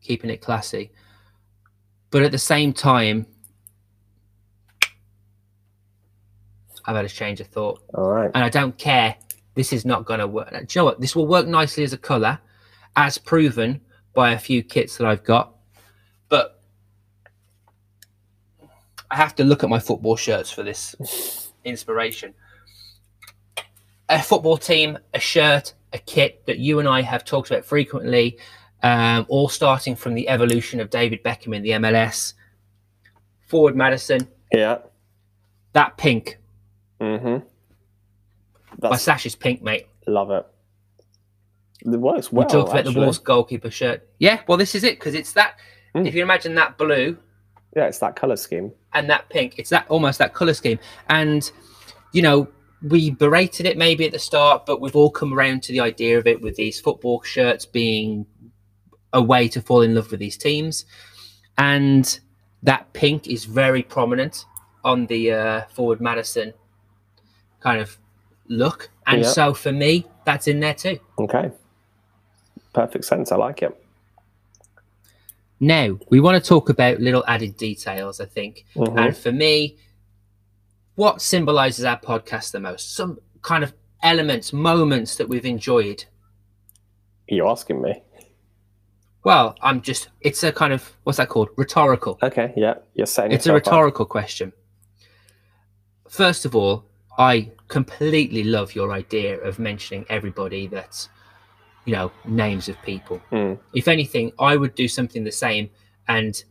keeping 0.00 0.30
it 0.30 0.40
classy, 0.40 0.90
but 2.10 2.22
at 2.22 2.32
the 2.32 2.38
same 2.38 2.72
time, 2.72 3.26
I've 6.84 6.96
had 6.96 7.04
a 7.04 7.08
change 7.08 7.40
of 7.40 7.46
thought. 7.46 7.80
All 7.94 8.10
right. 8.10 8.30
and 8.34 8.42
I 8.44 8.48
don't 8.48 8.76
care. 8.76 9.16
This 9.54 9.72
is 9.72 9.84
not 9.84 10.04
going 10.04 10.20
to 10.20 10.26
work. 10.26 10.50
Do 10.50 10.56
you 10.56 10.66
know 10.76 10.84
what? 10.84 11.00
This 11.00 11.14
will 11.14 11.26
work 11.26 11.46
nicely 11.46 11.84
as 11.84 11.92
a 11.92 11.98
color, 11.98 12.38
as 12.96 13.18
proven 13.18 13.80
by 14.14 14.32
a 14.32 14.38
few 14.38 14.62
kits 14.62 14.96
that 14.96 15.06
I've 15.06 15.24
got. 15.24 15.54
I 19.12 19.16
have 19.16 19.34
to 19.36 19.44
look 19.44 19.62
at 19.62 19.68
my 19.68 19.78
football 19.78 20.16
shirts 20.16 20.50
for 20.50 20.62
this 20.62 20.96
inspiration. 21.64 22.32
A 24.08 24.22
football 24.22 24.56
team, 24.56 24.98
a 25.12 25.20
shirt, 25.20 25.74
a 25.92 25.98
kit 25.98 26.44
that 26.46 26.58
you 26.58 26.78
and 26.78 26.88
I 26.88 27.02
have 27.02 27.22
talked 27.24 27.50
about 27.50 27.64
frequently, 27.64 28.38
um, 28.82 29.26
all 29.28 29.48
starting 29.50 29.94
from 29.96 30.14
the 30.14 30.28
evolution 30.30 30.80
of 30.80 30.88
David 30.88 31.22
Beckham 31.22 31.54
in 31.54 31.62
the 31.62 31.70
MLS. 31.70 32.32
Forward 33.48 33.76
Madison, 33.76 34.26
Yeah. 34.50 34.78
that 35.74 35.98
pink. 35.98 36.38
Mm-hmm. 36.98 37.44
My 38.80 38.96
sash 38.96 39.26
is 39.26 39.34
pink, 39.36 39.62
mate. 39.62 39.86
love 40.06 40.30
it. 40.30 40.46
It 41.84 41.88
works 42.00 42.32
well. 42.32 42.46
we 42.46 42.50
talked 42.50 42.70
about 42.70 42.84
the 42.84 42.90
actually. 42.90 43.02
Wolves 43.02 43.18
goalkeeper 43.18 43.70
shirt. 43.70 44.08
Yeah, 44.18 44.40
well, 44.48 44.56
this 44.56 44.74
is 44.74 44.84
it 44.84 44.98
because 44.98 45.14
it's 45.14 45.32
that. 45.34 45.58
Mm. 45.94 46.06
If 46.08 46.14
you 46.14 46.22
imagine 46.22 46.54
that 46.54 46.78
blue 46.78 47.18
Yeah, 47.76 47.86
it's 47.86 47.98
that 47.98 48.16
color 48.16 48.36
scheme. 48.36 48.72
and 48.92 49.08
that 49.08 49.28
pink, 49.30 49.54
it's 49.58 49.70
that 49.70 49.86
almost 49.88 50.18
that 50.18 50.34
color 50.34 50.54
scheme. 50.54 50.78
And 51.08 51.50
you 52.12 52.20
know, 52.22 52.48
we 52.82 53.10
berated 53.10 53.64
it 53.64 53.78
maybe 53.78 54.04
at 54.04 54.12
the 54.12 54.18
start, 54.18 54.66
but 54.66 54.80
we've 54.80 54.96
all 54.96 55.10
come 55.10 55.32
around 55.32 55.62
to 55.64 55.72
the 55.72 55.80
idea 55.80 56.18
of 56.18 56.26
it 56.26 56.42
with 56.42 56.56
these 56.56 56.78
football 56.80 57.22
shirts 57.22 57.64
being 57.64 58.26
a 59.12 59.22
way 59.22 59.48
to 59.48 59.60
fall 59.62 59.80
in 59.82 59.94
love 59.94 60.10
with 60.10 60.20
these 60.20 60.36
teams. 60.36 60.84
And 61.56 62.18
that 62.62 62.92
pink 62.92 63.28
is 63.28 63.44
very 63.44 63.82
prominent 63.82 64.44
on 64.84 65.06
the 65.06 65.32
uh, 65.32 65.62
forward 65.74 66.00
Madison 66.00 66.52
kind 67.60 67.80
of 67.80 67.96
look. 68.48 68.90
And 69.06 69.22
Yeah. 69.22 69.28
so 69.28 69.54
for 69.54 69.72
me, 69.72 70.06
that's 70.24 70.48
in 70.48 70.60
there 70.60 70.74
too. 70.74 70.98
Okay. 71.18 71.50
Perfect 72.74 73.04
sense. 73.04 73.30
I 73.32 73.36
like 73.36 73.62
it. 73.62 73.81
Now, 75.62 75.96
we 76.10 76.18
want 76.18 76.42
to 76.42 76.48
talk 76.48 76.68
about 76.70 76.98
little 76.98 77.24
added 77.28 77.56
details, 77.56 78.20
I 78.20 78.24
think. 78.24 78.66
Mhm. 78.74 78.98
And 78.98 79.16
for 79.16 79.30
me, 79.30 79.76
what 80.96 81.22
symbolizes 81.22 81.84
our 81.84 82.00
podcast 82.00 82.50
the 82.50 82.58
most? 82.58 82.96
Some 82.96 83.20
kind 83.42 83.62
of 83.62 83.72
elements, 84.02 84.52
moments 84.52 85.14
that 85.16 85.28
we've 85.28 85.46
enjoyed. 85.46 86.06
Are 87.30 87.34
You're 87.36 87.48
asking 87.48 87.80
me. 87.80 88.02
Well, 89.22 89.54
I'm 89.62 89.82
just, 89.82 90.08
it's 90.20 90.42
a 90.42 90.50
kind 90.50 90.72
of, 90.72 90.96
what's 91.04 91.18
that 91.18 91.28
called? 91.28 91.50
Rhetorical. 91.56 92.18
Okay. 92.20 92.52
Yeah. 92.56 92.74
You're 92.94 93.06
setting. 93.06 93.30
It's 93.30 93.46
a 93.46 93.50
yourself 93.50 93.68
up. 93.68 93.72
rhetorical 93.72 94.04
question. 94.06 94.52
First 96.08 96.44
of 96.44 96.56
all, 96.56 96.86
I 97.16 97.52
completely 97.68 98.42
love 98.42 98.74
your 98.74 98.90
idea 98.92 99.38
of 99.40 99.60
mentioning 99.60 100.06
everybody 100.08 100.66
that's, 100.66 101.08
you 101.84 101.92
know, 101.92 102.12
names 102.24 102.68
of 102.68 102.80
people. 102.82 103.20
Mm. 103.32 103.58
If 103.74 103.88
anything, 103.88 104.32
I 104.38 104.56
would 104.56 104.74
do 104.74 104.88
something 104.88 105.24
the 105.24 105.32
same 105.32 105.70
and 106.08 106.42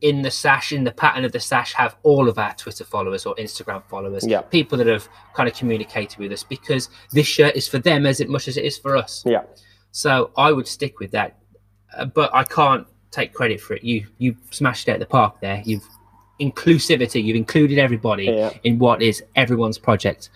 in 0.00 0.22
the 0.22 0.30
sash, 0.32 0.72
in 0.72 0.82
the 0.82 0.90
pattern 0.90 1.24
of 1.24 1.30
the 1.30 1.38
sash, 1.38 1.72
have 1.74 1.96
all 2.02 2.28
of 2.28 2.38
our 2.38 2.52
Twitter 2.54 2.82
followers 2.84 3.24
or 3.24 3.36
Instagram 3.36 3.84
followers, 3.88 4.26
Yeah. 4.26 4.40
people 4.40 4.76
that 4.78 4.88
have 4.88 5.08
kind 5.34 5.48
of 5.48 5.54
communicated 5.54 6.18
with 6.18 6.32
us 6.32 6.42
because 6.42 6.88
this 7.12 7.26
shirt 7.26 7.54
is 7.54 7.68
for 7.68 7.78
them 7.78 8.04
as 8.04 8.24
much 8.26 8.48
as 8.48 8.56
it 8.56 8.64
is 8.64 8.76
for 8.76 8.96
us. 8.96 9.22
Yeah. 9.24 9.42
So 9.92 10.32
I 10.36 10.50
would 10.50 10.66
stick 10.66 10.98
with 10.98 11.12
that, 11.12 11.38
uh, 11.96 12.06
but 12.06 12.34
I 12.34 12.42
can't 12.42 12.86
take 13.12 13.32
credit 13.32 13.60
for 13.60 13.74
it. 13.74 13.84
You 13.84 14.06
you 14.18 14.36
smashed 14.50 14.88
it 14.88 14.92
out 14.92 14.98
the 14.98 15.06
park 15.06 15.40
there. 15.40 15.62
You've 15.64 15.86
inclusivity. 16.40 17.22
You've 17.24 17.36
included 17.36 17.78
everybody 17.78 18.24
Yeah. 18.24 18.50
in 18.64 18.78
what 18.78 19.02
is 19.02 19.22
everyone's 19.36 19.78
project. 19.78 20.30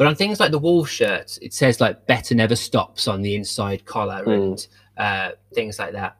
But 0.00 0.06
on 0.06 0.14
things 0.14 0.40
like 0.40 0.50
the 0.50 0.58
Wolves 0.58 0.88
shirts, 0.88 1.36
it 1.42 1.52
says 1.52 1.78
like 1.78 2.06
"better 2.06 2.34
never 2.34 2.56
stops" 2.56 3.06
on 3.06 3.20
the 3.20 3.34
inside 3.34 3.84
collar 3.84 4.24
Mm. 4.24 4.32
and 4.34 4.66
uh, 4.96 5.32
things 5.52 5.78
like 5.78 5.92
that. 5.92 6.16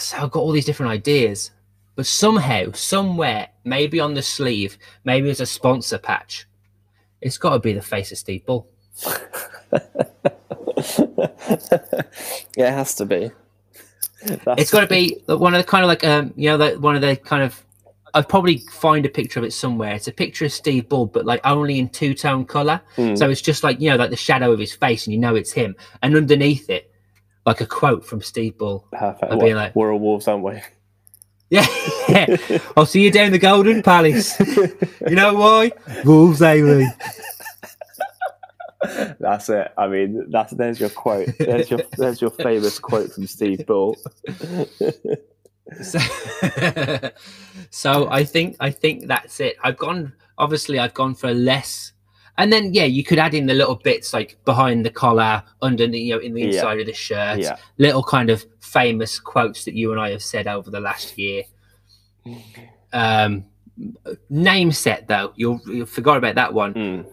So 0.00 0.16
I've 0.16 0.32
got 0.32 0.40
all 0.40 0.50
these 0.50 0.64
different 0.64 0.90
ideas, 0.90 1.52
but 1.94 2.06
somehow, 2.06 2.72
somewhere, 2.72 3.50
maybe 3.62 4.00
on 4.00 4.14
the 4.14 4.20
sleeve, 4.22 4.78
maybe 5.04 5.30
as 5.30 5.40
a 5.40 5.46
sponsor 5.46 5.96
patch, 5.98 6.48
it's 7.20 7.38
got 7.38 7.50
to 7.50 7.60
be 7.60 7.72
the 7.72 7.80
face 7.82 8.10
of 8.10 8.18
Steve 8.18 8.44
Bull. 8.44 8.66
yeah, 12.56 12.68
it 12.68 12.72
has 12.72 12.96
to 12.96 13.04
be. 13.06 13.30
That's- 14.24 14.56
It's 14.58 14.70
got 14.72 14.80
to 14.80 14.86
be 14.88 15.22
one 15.26 15.54
of 15.54 15.58
the 15.64 15.68
kind 15.70 15.84
of 15.84 15.88
like 15.88 16.02
um, 16.04 16.34
you 16.36 16.48
know, 16.50 16.56
like 16.56 16.80
one 16.80 16.96
of 16.96 17.00
the 17.02 17.14
kind 17.14 17.44
of. 17.44 17.62
I'd 18.16 18.30
probably 18.30 18.58
find 18.58 19.04
a 19.04 19.10
picture 19.10 19.38
of 19.38 19.44
it 19.44 19.52
somewhere. 19.52 19.92
It's 19.94 20.08
a 20.08 20.12
picture 20.12 20.46
of 20.46 20.52
Steve 20.52 20.88
Bull, 20.88 21.04
but 21.04 21.26
like 21.26 21.42
only 21.44 21.78
in 21.78 21.90
two 21.90 22.14
tone 22.14 22.46
color. 22.46 22.80
Mm. 22.96 23.18
So 23.18 23.28
it's 23.28 23.42
just 23.42 23.62
like 23.62 23.78
you 23.78 23.90
know, 23.90 23.96
like 23.96 24.08
the 24.08 24.16
shadow 24.16 24.52
of 24.52 24.58
his 24.58 24.72
face, 24.74 25.06
and 25.06 25.12
you 25.12 25.20
know 25.20 25.34
it's 25.34 25.52
him. 25.52 25.76
And 26.02 26.16
underneath 26.16 26.70
it, 26.70 26.90
like 27.44 27.60
a 27.60 27.66
quote 27.66 28.06
from 28.06 28.22
Steve 28.22 28.56
Bull. 28.56 28.88
perfect. 28.90 29.30
I'd 29.30 29.38
be 29.38 29.52
like- 29.54 29.76
we're 29.76 29.92
all 29.92 30.00
wolves, 30.00 30.26
aren't 30.26 30.42
we? 30.44 30.60
Yeah, 31.48 31.64
I'll 32.76 32.86
see 32.86 33.04
you 33.04 33.12
down 33.12 33.30
the 33.30 33.38
Golden 33.38 33.80
Palace. 33.80 34.36
you 34.40 35.14
know 35.14 35.34
why? 35.34 35.70
Wolves 36.04 36.42
only. 36.42 36.88
That's 39.20 39.48
it. 39.48 39.72
I 39.78 39.86
mean, 39.86 40.28
that's 40.28 40.52
there's 40.54 40.80
your 40.80 40.90
quote. 40.90 41.28
There's 41.38 41.70
your 41.70 41.82
there's 41.96 42.20
your 42.20 42.30
famous 42.30 42.80
quote 42.80 43.12
from 43.12 43.28
Steve 43.28 43.64
Bull. 43.64 43.96
So, 45.82 45.98
so 47.70 48.08
I 48.10 48.24
think 48.24 48.56
I 48.60 48.70
think 48.70 49.06
that's 49.08 49.40
it. 49.40 49.56
I've 49.62 49.76
gone 49.78 50.12
obviously 50.38 50.78
I've 50.78 50.94
gone 50.94 51.14
for 51.14 51.32
less 51.34 51.92
and 52.38 52.52
then 52.52 52.72
yeah, 52.74 52.84
you 52.84 53.02
could 53.02 53.18
add 53.18 53.34
in 53.34 53.46
the 53.46 53.54
little 53.54 53.74
bits 53.76 54.12
like 54.12 54.36
behind 54.44 54.84
the 54.84 54.90
collar, 54.90 55.42
under 55.62 55.86
the 55.86 55.98
you 55.98 56.14
know, 56.14 56.20
in 56.20 56.34
the 56.34 56.42
Yeah. 56.42 56.46
inside 56.48 56.80
of 56.80 56.86
the 56.86 56.92
shirt, 56.92 57.40
yeah. 57.40 57.56
little 57.78 58.02
kind 58.02 58.30
of 58.30 58.44
famous 58.60 59.18
quotes 59.18 59.64
that 59.64 59.74
you 59.74 59.90
and 59.92 60.00
I 60.00 60.10
have 60.10 60.22
said 60.22 60.46
over 60.46 60.70
the 60.70 60.80
last 60.80 61.18
year. 61.18 61.44
Um 62.92 63.44
name 64.30 64.72
set 64.72 65.06
though, 65.08 65.32
you'll 65.36 65.60
you 65.66 65.84
forgot 65.86 66.16
about 66.16 66.34
that 66.36 66.52
one. 66.54 66.74
Mm. 66.74 67.06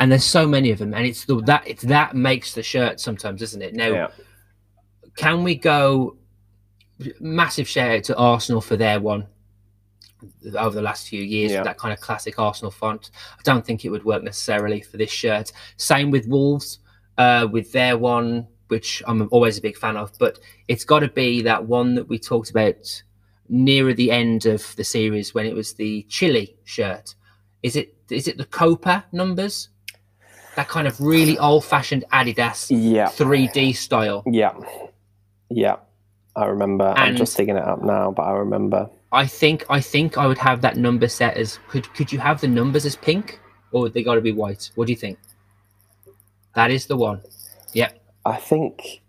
And 0.00 0.12
there's 0.12 0.24
so 0.24 0.46
many 0.46 0.70
of 0.70 0.78
them, 0.78 0.94
and 0.94 1.06
it's 1.06 1.24
the 1.24 1.40
that 1.42 1.66
it's 1.66 1.82
that 1.84 2.14
makes 2.14 2.52
the 2.54 2.62
shirt 2.62 3.00
sometimes, 3.00 3.42
isn't 3.42 3.62
it? 3.62 3.74
Now 3.74 3.88
Yeah. 3.88 4.08
can 5.16 5.42
we 5.42 5.54
go 5.54 6.16
massive 7.20 7.68
shout 7.68 7.90
out 7.90 8.04
to 8.04 8.16
Arsenal 8.16 8.60
for 8.60 8.76
their 8.76 9.00
one 9.00 9.26
over 10.58 10.74
the 10.74 10.82
last 10.82 11.08
few 11.08 11.22
years 11.22 11.52
Yeah. 11.52 11.58
with 11.58 11.66
that 11.66 11.78
kind 11.78 11.92
of 11.92 12.00
classic 12.00 12.38
Arsenal 12.38 12.70
font. 12.72 13.10
I 13.38 13.42
don't 13.44 13.64
think 13.64 13.84
it 13.84 13.90
would 13.90 14.04
work 14.04 14.22
necessarily 14.22 14.80
for 14.80 14.96
this 14.96 15.10
shirt. 15.10 15.52
Same 15.76 16.10
with 16.10 16.26
Wolves 16.26 16.80
uh, 17.18 17.46
with 17.50 17.70
their 17.72 17.96
one, 17.96 18.46
which 18.68 19.02
I'm 19.06 19.28
always 19.30 19.58
a 19.58 19.62
big 19.62 19.76
fan 19.76 19.96
of, 19.96 20.12
but 20.18 20.38
it's 20.66 20.84
got 20.84 21.00
to 21.00 21.08
be 21.08 21.42
that 21.42 21.66
one 21.66 21.94
that 21.94 22.08
we 22.08 22.18
talked 22.18 22.50
about 22.50 23.02
nearer 23.48 23.94
the 23.94 24.10
end 24.10 24.44
of 24.46 24.74
the 24.76 24.84
series 24.84 25.34
when 25.34 25.46
it 25.46 25.54
was 25.54 25.74
the 25.74 26.02
Chile 26.08 26.56
shirt. 26.64 27.14
Is 27.62 27.76
it 27.76 27.94
is 28.10 28.26
it 28.28 28.38
the 28.38 28.44
Copa 28.44 29.04
numbers? 29.12 29.68
That 30.56 30.68
kind 30.68 30.88
of 30.88 31.00
really 31.00 31.38
old 31.38 31.64
fashioned 31.64 32.04
Adidas 32.12 32.66
Yeah. 32.70 33.06
3D 33.08 33.74
style. 33.76 34.22
Yeah. 34.26 34.54
Yeah. 35.50 35.76
I 36.38 36.46
remember. 36.46 36.94
I'm 36.96 37.16
just 37.16 37.36
digging 37.36 37.56
it 37.56 37.64
up 37.64 37.82
now, 37.82 38.12
but 38.12 38.22
I 38.22 38.32
remember. 38.32 38.88
I 39.10 39.26
think 39.26 39.64
I 39.68 39.80
think 39.80 40.16
I 40.16 40.26
would 40.26 40.38
have 40.38 40.60
that 40.60 40.76
number 40.76 41.08
set 41.08 41.36
as 41.36 41.58
could 41.68 41.92
could 41.94 42.12
you 42.12 42.18
have 42.20 42.40
the 42.40 42.46
numbers 42.48 42.86
as 42.86 42.94
pink 42.94 43.40
or 43.72 43.88
they 43.88 44.02
got 44.04 44.14
to 44.14 44.20
be 44.20 44.32
white? 44.32 44.70
What 44.76 44.86
do 44.86 44.92
you 44.92 44.96
think? 44.98 45.18
That 46.54 46.70
is 46.70 46.86
the 46.86 46.96
one. 46.96 47.22
Yep. 47.72 47.98
I 48.24 48.36
think. 48.36 49.02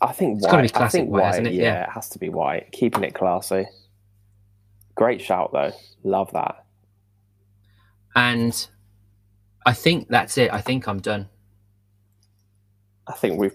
I 0.00 0.12
think 0.12 0.38
It's 0.38 0.46
gotta 0.46 0.62
be 0.62 0.68
classic 0.68 0.98
I 0.98 1.02
think 1.04 1.10
white, 1.10 1.20
white. 1.20 1.46
it? 1.46 1.52
Yeah, 1.54 1.62
Yeah. 1.62 1.82
it 1.84 1.90
has 1.90 2.08
to 2.10 2.18
be 2.18 2.28
white. 2.28 2.72
Keeping 2.72 3.04
it 3.04 3.14
classy. 3.14 3.66
Great 4.96 5.20
shout 5.22 5.52
though. 5.52 5.72
Love 6.02 6.32
that. 6.32 6.64
And 8.16 8.66
I 9.64 9.72
think 9.72 10.08
that's 10.08 10.36
it. 10.38 10.52
I 10.52 10.60
think 10.60 10.88
I'm 10.88 10.98
done. 11.00 11.28
I 13.06 13.12
think 13.12 13.38
we've. 13.38 13.54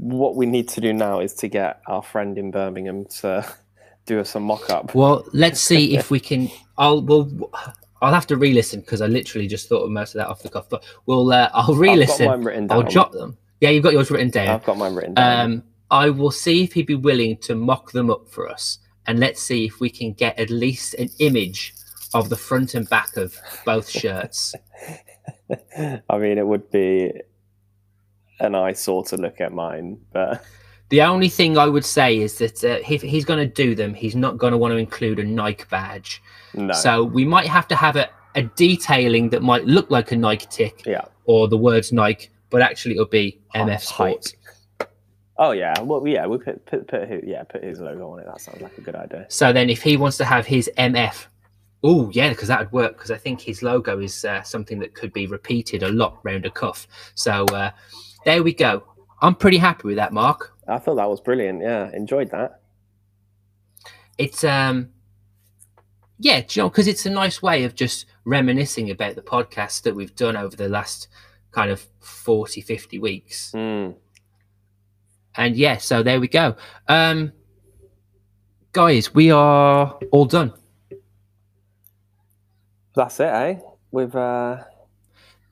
What 0.00 0.34
we 0.34 0.46
need 0.46 0.66
to 0.70 0.80
do 0.80 0.94
now 0.94 1.20
is 1.20 1.34
to 1.34 1.48
get 1.48 1.82
our 1.86 2.02
friend 2.02 2.38
in 2.38 2.50
Birmingham 2.50 3.04
to 3.20 3.46
do 4.06 4.20
us 4.20 4.34
a 4.34 4.40
mock 4.40 4.70
up. 4.70 4.94
Well, 4.94 5.24
let's 5.32 5.60
see 5.60 5.96
if 5.96 6.10
we 6.14 6.20
can. 6.20 6.50
I'll 6.78 7.02
well, 7.02 7.28
I'll 8.02 8.14
have 8.14 8.26
to 8.28 8.36
re-listen 8.36 8.80
because 8.80 9.02
I 9.02 9.06
literally 9.06 9.46
just 9.46 9.68
thought 9.68 9.82
of 9.82 9.90
most 9.90 10.14
of 10.14 10.20
that 10.20 10.28
off 10.28 10.42
the 10.42 10.48
cuff. 10.48 10.68
But 10.70 10.84
we'll 11.06 11.30
uh, 11.32 11.50
I'll 11.52 11.62
I've 11.62 11.66
got 11.68 11.78
re-listen. 11.78 12.26
mine 12.26 12.44
written 12.44 12.66
down. 12.66 12.84
I'll 12.84 12.90
jot 12.90 13.12
them. 13.12 13.36
Yeah, 13.60 13.70
you've 13.70 13.84
got 13.84 13.92
yours 13.92 14.10
written 14.10 14.30
down. 14.30 14.48
I've 14.48 14.64
got 14.64 14.78
mine 14.78 14.94
written 14.94 15.14
down. 15.14 15.52
Um, 15.52 15.62
I 15.90 16.08
will 16.08 16.30
see 16.30 16.64
if 16.64 16.72
he'd 16.72 16.86
be 16.86 16.94
willing 16.94 17.36
to 17.38 17.54
mock 17.54 17.92
them 17.92 18.10
up 18.10 18.28
for 18.28 18.48
us, 18.48 18.78
and 19.06 19.18
let's 19.20 19.42
see 19.42 19.66
if 19.66 19.80
we 19.80 19.90
can 19.90 20.14
get 20.14 20.38
at 20.38 20.48
least 20.48 20.94
an 20.94 21.10
image 21.18 21.74
of 22.14 22.28
the 22.28 22.36
front 22.36 22.74
and 22.74 22.88
back 22.88 23.16
of 23.16 23.36
both 23.66 23.88
shirts. 23.88 24.54
I 26.08 26.18
mean, 26.18 26.38
it 26.38 26.46
would 26.46 26.70
be 26.70 27.12
an 28.40 28.54
eyesore 28.54 29.04
to 29.04 29.16
look 29.16 29.40
at 29.40 29.52
mine, 29.52 29.98
but 30.12 30.44
The 30.90 31.02
only 31.02 31.28
thing 31.28 31.56
I 31.56 31.66
would 31.66 31.84
say 31.84 32.18
is 32.18 32.38
that 32.38 32.64
uh, 32.64 32.80
if 32.88 33.00
he's 33.00 33.24
going 33.24 33.38
to 33.38 33.46
do 33.46 33.76
them, 33.76 33.94
he's 33.94 34.16
not 34.16 34.38
going 34.38 34.50
to 34.50 34.58
want 34.58 34.72
to 34.72 34.76
include 34.76 35.20
a 35.20 35.24
Nike 35.24 35.64
badge. 35.70 36.20
no. 36.52 36.74
So 36.74 37.04
we 37.04 37.24
might 37.24 37.46
have 37.46 37.68
to 37.68 37.76
have 37.76 37.94
a, 37.94 38.10
a 38.34 38.42
detailing 38.42 39.30
that 39.30 39.40
might 39.40 39.64
look 39.66 39.88
like 39.88 40.10
a 40.10 40.16
Nike 40.16 40.48
tick 40.50 40.82
yeah. 40.84 41.04
or 41.26 41.46
the 41.46 41.56
words 41.56 41.92
Nike, 41.92 42.28
but 42.50 42.60
actually 42.60 42.94
it'll 42.94 43.06
be 43.06 43.40
MF. 43.54 43.80
Sports. 43.82 44.34
Oh 45.36 45.52
yeah. 45.52 45.80
Well, 45.80 46.04
yeah. 46.08 46.26
We 46.26 46.38
put 46.38 46.66
put 46.66 46.88
put 46.88 47.08
his, 47.08 47.22
yeah 47.24 47.44
put 47.44 47.62
his 47.62 47.78
logo 47.78 48.10
on 48.10 48.18
it. 48.18 48.26
That 48.26 48.40
sounds 48.40 48.60
like 48.60 48.76
a 48.76 48.80
good 48.80 48.96
idea. 48.96 49.26
So 49.28 49.52
then 49.52 49.70
if 49.70 49.82
he 49.82 49.96
wants 49.96 50.16
to 50.16 50.24
have 50.24 50.44
his 50.44 50.68
MF, 50.76 51.26
oh 51.84 52.10
yeah, 52.12 52.30
because 52.30 52.48
that 52.48 52.58
would 52.58 52.72
work 52.72 52.96
because 52.96 53.12
I 53.12 53.16
think 53.16 53.40
his 53.40 53.62
logo 53.62 54.00
is 54.00 54.24
uh, 54.24 54.42
something 54.42 54.80
that 54.80 54.94
could 54.94 55.12
be 55.12 55.28
repeated 55.28 55.84
a 55.84 55.88
lot 55.88 56.18
round 56.24 56.46
a 56.46 56.50
cuff. 56.50 56.88
So 57.14 57.44
uh, 57.46 57.70
there 58.24 58.42
we 58.42 58.52
go. 58.52 58.84
I'm 59.22 59.34
pretty 59.34 59.58
happy 59.58 59.88
with 59.88 59.96
that, 59.96 60.12
Mark. 60.12 60.56
I 60.66 60.78
thought 60.78 60.96
that 60.96 61.08
was 61.08 61.20
brilliant. 61.20 61.62
Yeah, 61.62 61.90
enjoyed 61.92 62.30
that. 62.30 62.60
It's 64.18 64.44
um 64.44 64.90
yeah, 66.18 66.40
do 66.40 66.46
you 66.50 66.62
know, 66.64 66.68
because 66.68 66.86
it's 66.86 67.06
a 67.06 67.10
nice 67.10 67.42
way 67.42 67.64
of 67.64 67.74
just 67.74 68.06
reminiscing 68.24 68.90
about 68.90 69.14
the 69.14 69.22
podcast 69.22 69.82
that 69.82 69.94
we've 69.94 70.14
done 70.14 70.36
over 70.36 70.54
the 70.54 70.68
last 70.68 71.08
kind 71.50 71.70
of 71.70 71.86
40, 72.00 72.60
50 72.60 72.98
weeks. 72.98 73.52
Mm. 73.52 73.94
And 75.34 75.56
yeah, 75.56 75.78
so 75.78 76.02
there 76.02 76.20
we 76.20 76.28
go. 76.28 76.56
Um 76.88 77.32
guys, 78.72 79.14
we 79.14 79.30
are 79.30 79.98
all 80.12 80.26
done. 80.26 80.52
That's 82.94 83.20
it, 83.20 83.24
eh? 83.24 83.58
We've 83.90 84.14
uh, 84.14 84.64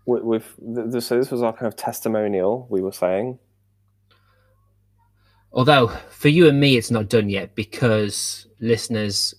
we, 0.09 0.21
we've 0.23 0.55
th- 0.75 0.91
th- 0.91 1.05
so 1.05 1.19
this 1.19 1.31
was 1.31 1.43
our 1.43 1.53
kind 1.53 1.67
of 1.67 1.77
testimonial. 1.77 2.67
We 2.71 2.81
were 2.81 2.93
saying. 2.93 3.39
Although 5.53 5.89
for 6.11 6.29
you 6.29 6.49
and 6.49 6.59
me, 6.59 6.77
it's 6.79 6.91
not 6.91 7.09
done 7.09 7.29
yet 7.29 7.55
because 7.55 8.47
listeners, 8.59 9.35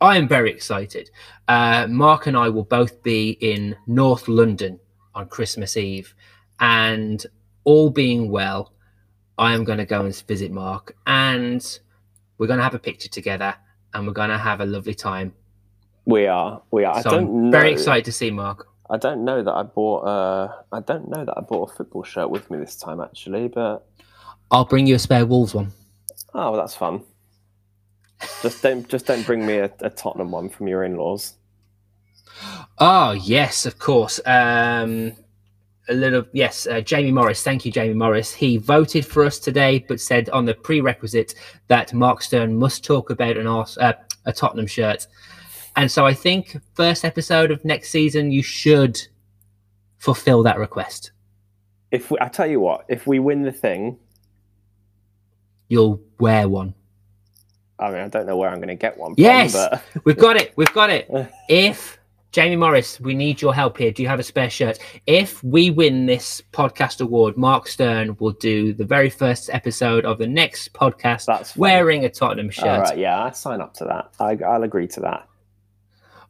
I 0.00 0.16
am 0.16 0.28
very 0.28 0.50
excited. 0.50 1.10
Uh, 1.46 1.86
Mark 1.88 2.26
and 2.26 2.36
I 2.36 2.48
will 2.48 2.64
both 2.64 3.02
be 3.02 3.30
in 3.40 3.76
North 3.86 4.28
London 4.28 4.80
on 5.14 5.28
Christmas 5.28 5.76
Eve, 5.76 6.14
and 6.60 7.24
all 7.64 7.90
being 7.90 8.30
well, 8.30 8.72
I 9.38 9.52
am 9.54 9.64
going 9.64 9.78
to 9.78 9.86
go 9.86 10.04
and 10.04 10.16
visit 10.26 10.50
Mark, 10.50 10.96
and 11.06 11.78
we're 12.38 12.46
going 12.46 12.58
to 12.58 12.64
have 12.64 12.74
a 12.74 12.78
picture 12.78 13.08
together, 13.08 13.54
and 13.92 14.06
we're 14.06 14.12
going 14.14 14.30
to 14.30 14.38
have 14.38 14.60
a 14.60 14.66
lovely 14.66 14.94
time. 14.94 15.34
We 16.06 16.26
are. 16.26 16.62
We 16.70 16.84
are. 16.84 17.02
so 17.02 17.18
I 17.18 17.20
know. 17.22 17.50
very 17.50 17.72
excited 17.72 18.04
to 18.06 18.12
see 18.12 18.30
Mark. 18.30 18.68
I 18.88 18.96
don't 18.96 19.24
know 19.24 19.42
that 19.42 19.52
I 19.52 19.62
bought. 19.62 20.00
Uh, 20.02 20.52
I 20.72 20.80
don't 20.80 21.08
know 21.08 21.24
that 21.24 21.34
I 21.36 21.40
bought 21.40 21.70
a 21.70 21.74
football 21.74 22.04
shirt 22.04 22.30
with 22.30 22.50
me 22.50 22.58
this 22.58 22.76
time 22.76 23.00
actually, 23.00 23.48
but 23.48 23.86
I'll 24.50 24.64
bring 24.64 24.86
you 24.86 24.94
a 24.94 24.98
spare 24.98 25.26
Wolves 25.26 25.54
one. 25.54 25.72
oh, 26.34 26.52
well, 26.52 26.60
that's 26.60 26.76
fun. 26.76 27.02
Just 28.42 28.62
don't 28.62 28.88
just 28.88 29.06
don't 29.06 29.26
bring 29.26 29.44
me 29.44 29.58
a, 29.58 29.70
a 29.80 29.90
Tottenham 29.90 30.30
one 30.30 30.48
from 30.48 30.68
your 30.68 30.84
in-laws. 30.84 31.34
Oh 32.78 33.12
yes, 33.12 33.66
of 33.66 33.78
course. 33.78 34.20
Um, 34.24 35.12
a 35.88 35.94
little 35.94 36.24
yes, 36.32 36.66
uh, 36.66 36.80
Jamie 36.80 37.12
Morris. 37.12 37.42
Thank 37.42 37.64
you, 37.64 37.72
Jamie 37.72 37.94
Morris. 37.94 38.32
He 38.32 38.56
voted 38.56 39.04
for 39.04 39.24
us 39.24 39.38
today, 39.38 39.84
but 39.86 40.00
said 40.00 40.28
on 40.30 40.44
the 40.44 40.54
prerequisite 40.54 41.34
that 41.68 41.92
Mark 41.92 42.22
Stern 42.22 42.56
must 42.56 42.84
talk 42.84 43.10
about 43.10 43.36
an 43.36 43.46
uh, 43.46 43.92
a 44.24 44.32
Tottenham 44.32 44.66
shirt. 44.66 45.06
And 45.76 45.90
so 45.90 46.06
I 46.06 46.14
think 46.14 46.56
first 46.74 47.04
episode 47.04 47.50
of 47.50 47.64
next 47.64 47.90
season, 47.90 48.30
you 48.30 48.42
should 48.42 49.00
fulfill 49.98 50.42
that 50.44 50.58
request. 50.58 51.12
If 51.90 52.10
we, 52.10 52.18
I 52.20 52.28
tell 52.28 52.46
you 52.46 52.60
what, 52.60 52.86
if 52.88 53.06
we 53.06 53.18
win 53.18 53.42
the 53.42 53.52
thing, 53.52 53.98
You'll 55.68 56.00
wear 56.18 56.48
one. 56.48 56.74
I 57.78 57.90
mean, 57.90 58.00
I 58.00 58.08
don't 58.08 58.26
know 58.26 58.36
where 58.36 58.48
I'm 58.48 58.56
going 58.56 58.68
to 58.68 58.74
get 58.74 58.96
one. 58.96 59.14
Yes! 59.16 59.52
from, 59.52 59.80
but 59.94 60.04
We've 60.04 60.16
got 60.16 60.36
it. 60.36 60.52
We've 60.56 60.72
got 60.72 60.90
it. 60.90 61.10
If 61.48 61.98
Jamie 62.32 62.56
Morris, 62.56 63.00
we 63.00 63.14
need 63.14 63.40
your 63.40 63.54
help 63.54 63.78
here. 63.78 63.90
Do 63.90 64.02
you 64.02 64.08
have 64.08 64.18
a 64.18 64.22
spare 64.22 64.50
shirt? 64.50 64.78
If 65.06 65.42
we 65.42 65.70
win 65.70 66.06
this 66.06 66.42
podcast 66.52 67.00
award, 67.00 67.36
Mark 67.36 67.66
Stern 67.66 68.16
will 68.20 68.32
do 68.32 68.72
the 68.72 68.84
very 68.84 69.10
first 69.10 69.48
episode 69.50 70.04
of 70.04 70.18
the 70.18 70.26
next 70.26 70.72
podcast 70.72 71.26
that's 71.26 71.56
wearing 71.56 72.04
a 72.04 72.10
Tottenham 72.10 72.50
shirt. 72.50 72.66
All 72.66 72.80
right, 72.80 72.98
yeah, 72.98 73.24
I 73.24 73.30
sign 73.30 73.60
up 73.60 73.74
to 73.74 73.84
that. 73.84 74.10
I, 74.20 74.38
I'll 74.44 74.64
agree 74.64 74.86
to 74.88 75.00
that. 75.00 75.28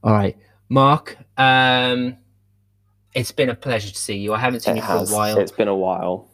All 0.02 0.12
right. 0.12 0.36
Mark, 0.68 1.16
um, 1.36 2.16
it's 3.14 3.32
been 3.32 3.48
a 3.50 3.54
pleasure 3.54 3.90
to 3.90 3.98
see 3.98 4.16
you. 4.18 4.34
I 4.34 4.38
haven't 4.38 4.60
seen 4.60 4.74
It 4.74 4.80
you 4.80 4.82
has. 4.82 5.08
for 5.08 5.14
a 5.14 5.16
while. 5.16 5.38
It's 5.38 5.52
been 5.52 5.68
a 5.68 5.76
while. 5.76 6.28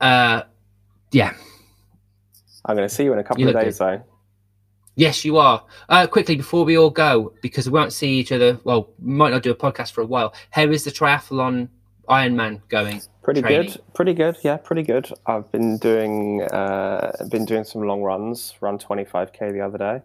Uh, 0.00 0.42
yeah. 1.12 1.34
I'm 2.64 2.76
going 2.76 2.88
to 2.88 2.94
see 2.94 3.04
you 3.04 3.12
in 3.12 3.18
a 3.18 3.24
couple 3.24 3.42
You 3.42 3.48
of 3.48 3.54
days, 3.54 3.78
though. 3.78 4.02
Yes, 4.96 5.24
you 5.24 5.38
are. 5.38 5.64
Uh, 5.88 6.06
quickly 6.06 6.36
before 6.36 6.64
we 6.64 6.76
all 6.76 6.90
go, 6.90 7.32
because 7.42 7.66
we 7.68 7.72
won't 7.72 7.92
see 7.92 8.18
each 8.18 8.32
other. 8.32 8.58
Well, 8.64 8.90
might 9.00 9.30
not 9.30 9.42
do 9.42 9.50
a 9.50 9.54
podcast 9.54 9.92
for 9.92 10.02
a 10.02 10.06
while. 10.06 10.34
How 10.50 10.64
is 10.64 10.84
the 10.84 10.90
triathlon 10.90 11.68
Ironman 12.08 12.60
going? 12.68 13.00
Pretty 13.22 13.40
training. 13.40 13.68
good. 13.72 13.80
Pretty 13.94 14.14
good. 14.14 14.36
Yeah, 14.42 14.56
pretty 14.58 14.82
good. 14.82 15.10
I've 15.26 15.50
been 15.52 15.78
doing 15.78 16.42
uh, 16.42 17.12
been 17.30 17.44
doing 17.44 17.64
some 17.64 17.82
long 17.82 18.02
runs. 18.02 18.54
Run 18.60 18.78
25k 18.78 19.52
the 19.52 19.60
other 19.60 19.78
day. 19.78 20.02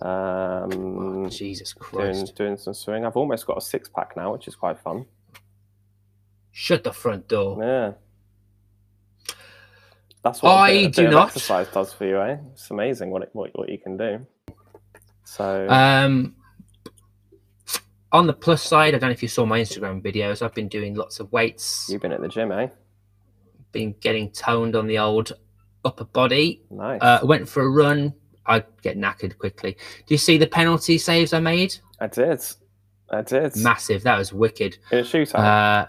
Um, 0.00 1.28
Jesus 1.30 1.72
doing 1.74 2.14
Christ! 2.14 2.36
doing 2.36 2.56
some 2.56 2.74
swimming. 2.74 3.04
I've 3.04 3.16
almost 3.16 3.46
got 3.46 3.58
a 3.58 3.60
six 3.60 3.88
pack 3.88 4.16
now, 4.16 4.32
which 4.32 4.46
is 4.46 4.54
quite 4.54 4.78
fun. 4.78 5.06
Shut 6.52 6.84
the 6.84 6.92
front 6.92 7.28
door. 7.28 7.58
Yeah. 7.62 7.92
That's 10.22 10.42
what 10.42 10.50
I 10.52 10.72
bit- 10.84 10.94
do 10.94 11.08
not. 11.10 11.28
exercise 11.28 11.68
does 11.68 11.92
for 11.92 12.04
you, 12.06 12.20
eh? 12.20 12.36
It's 12.52 12.70
amazing 12.70 13.10
what 13.10 13.22
it, 13.22 13.30
what, 13.32 13.50
what 13.56 13.68
you 13.68 13.78
can 13.78 13.96
do. 13.96 14.26
So 15.24 15.68
Um, 15.68 16.34
on 18.12 18.26
the 18.26 18.32
plus 18.32 18.62
side, 18.62 18.94
I 18.94 18.98
don't 18.98 19.10
know 19.10 19.12
if 19.14 19.22
you 19.22 19.28
saw 19.28 19.46
my 19.46 19.60
Instagram 19.60 20.02
videos. 20.02 20.42
I've 20.42 20.54
been 20.54 20.68
doing 20.68 20.94
lots 20.94 21.20
of 21.20 21.30
weights, 21.32 21.88
you've 21.90 22.02
been 22.02 22.12
at 22.12 22.20
the 22.20 22.28
gym, 22.28 22.50
eh? 22.52 22.68
been 23.70 23.94
getting 24.00 24.30
toned 24.30 24.74
on 24.74 24.86
the 24.86 24.98
old 24.98 25.32
upper 25.84 26.04
body. 26.04 26.62
Nice. 26.70 27.00
Uh, 27.02 27.20
went 27.22 27.48
for 27.48 27.62
a 27.62 27.68
run. 27.70 28.14
I 28.48 28.64
get 28.82 28.96
knackered 28.96 29.38
quickly. 29.38 29.72
Do 30.06 30.14
you 30.14 30.18
see 30.18 30.38
the 30.38 30.46
penalty 30.46 30.98
saves 30.98 31.32
I 31.32 31.40
made? 31.40 31.76
I 32.00 32.06
did. 32.06 32.40
I 33.10 33.22
did. 33.22 33.56
Massive. 33.56 34.02
That 34.02 34.18
was 34.18 34.32
wicked. 34.32 34.78
in 34.90 34.98
a 34.98 35.02
shootout. 35.02 35.38
Uh, 35.38 35.86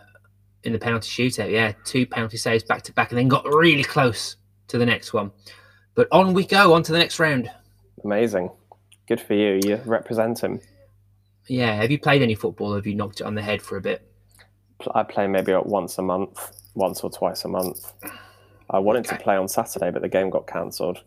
in 0.63 0.73
the 0.73 0.79
penalty 0.79 1.09
shootout, 1.09 1.51
yeah, 1.51 1.73
two 1.85 2.05
penalty 2.05 2.37
saves 2.37 2.63
back 2.63 2.83
to 2.83 2.93
back, 2.93 3.11
and 3.11 3.17
then 3.17 3.27
got 3.27 3.45
really 3.45 3.83
close 3.83 4.35
to 4.67 4.77
the 4.77 4.85
next 4.85 5.13
one. 5.13 5.31
But 5.95 6.07
on 6.11 6.33
we 6.33 6.45
go, 6.45 6.73
on 6.73 6.83
to 6.83 6.91
the 6.91 6.97
next 6.97 7.19
round. 7.19 7.49
Amazing. 8.03 8.51
Good 9.07 9.21
for 9.21 9.33
you. 9.33 9.59
You 9.63 9.81
represent 9.85 10.39
him. 10.43 10.59
Yeah, 11.47 11.73
have 11.75 11.89
you 11.91 11.99
played 11.99 12.21
any 12.21 12.35
football? 12.35 12.75
Have 12.75 12.85
you 12.85 12.95
knocked 12.95 13.21
it 13.21 13.25
on 13.25 13.35
the 13.35 13.41
head 13.41 13.61
for 13.61 13.75
a 13.77 13.81
bit? 13.81 14.05
I 14.93 15.03
play 15.03 15.27
maybe 15.27 15.53
once 15.53 15.97
a 15.97 16.01
month, 16.01 16.51
once 16.75 17.01
or 17.01 17.09
twice 17.09 17.43
a 17.43 17.47
month. 17.47 17.91
I 18.69 18.79
wanted 18.79 19.05
to 19.05 19.17
play 19.17 19.35
on 19.35 19.47
Saturday, 19.47 19.89
but 19.91 20.01
the 20.01 20.07
game 20.07 20.29
got 20.29 20.47
cancelled. 20.47 21.03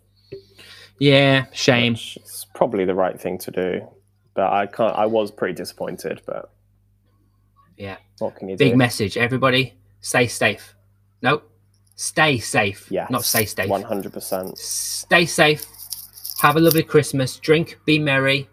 Yeah, 1.02 1.46
shame. 1.52 1.94
It's 1.94 2.46
probably 2.54 2.84
the 2.84 2.94
right 2.94 3.20
thing 3.20 3.36
to 3.38 3.50
do. 3.50 3.88
But 4.34 4.52
I 4.52 4.66
can't. 4.66 4.94
I 4.96 5.06
was 5.06 5.32
pretty 5.32 5.54
disappointed. 5.54 6.20
But 6.24 6.48
Yeah. 7.76 7.96
what 8.20 8.36
can 8.36 8.48
you 8.48 8.56
Big 8.56 8.74
do? 8.74 8.76
message, 8.76 9.16
everybody. 9.16 9.74
Stay 10.00 10.28
safe. 10.28 10.76
Nope. 11.20 11.50
Stay 11.96 12.38
safe. 12.38 12.86
Yeah. 12.88 13.08
Not 13.10 13.24
stay 13.24 13.46
safe. 13.46 13.68
One 13.68 13.82
hundred 13.82 14.12
percent. 14.12 14.56
Stay 14.58 15.26
safe. 15.26 15.66
have 16.40 16.54
a 16.56 16.60
lovely 16.60 16.84
Christmas. 16.84 17.36
Drink, 17.36 17.78
be 17.84 17.98
merry. 17.98 18.48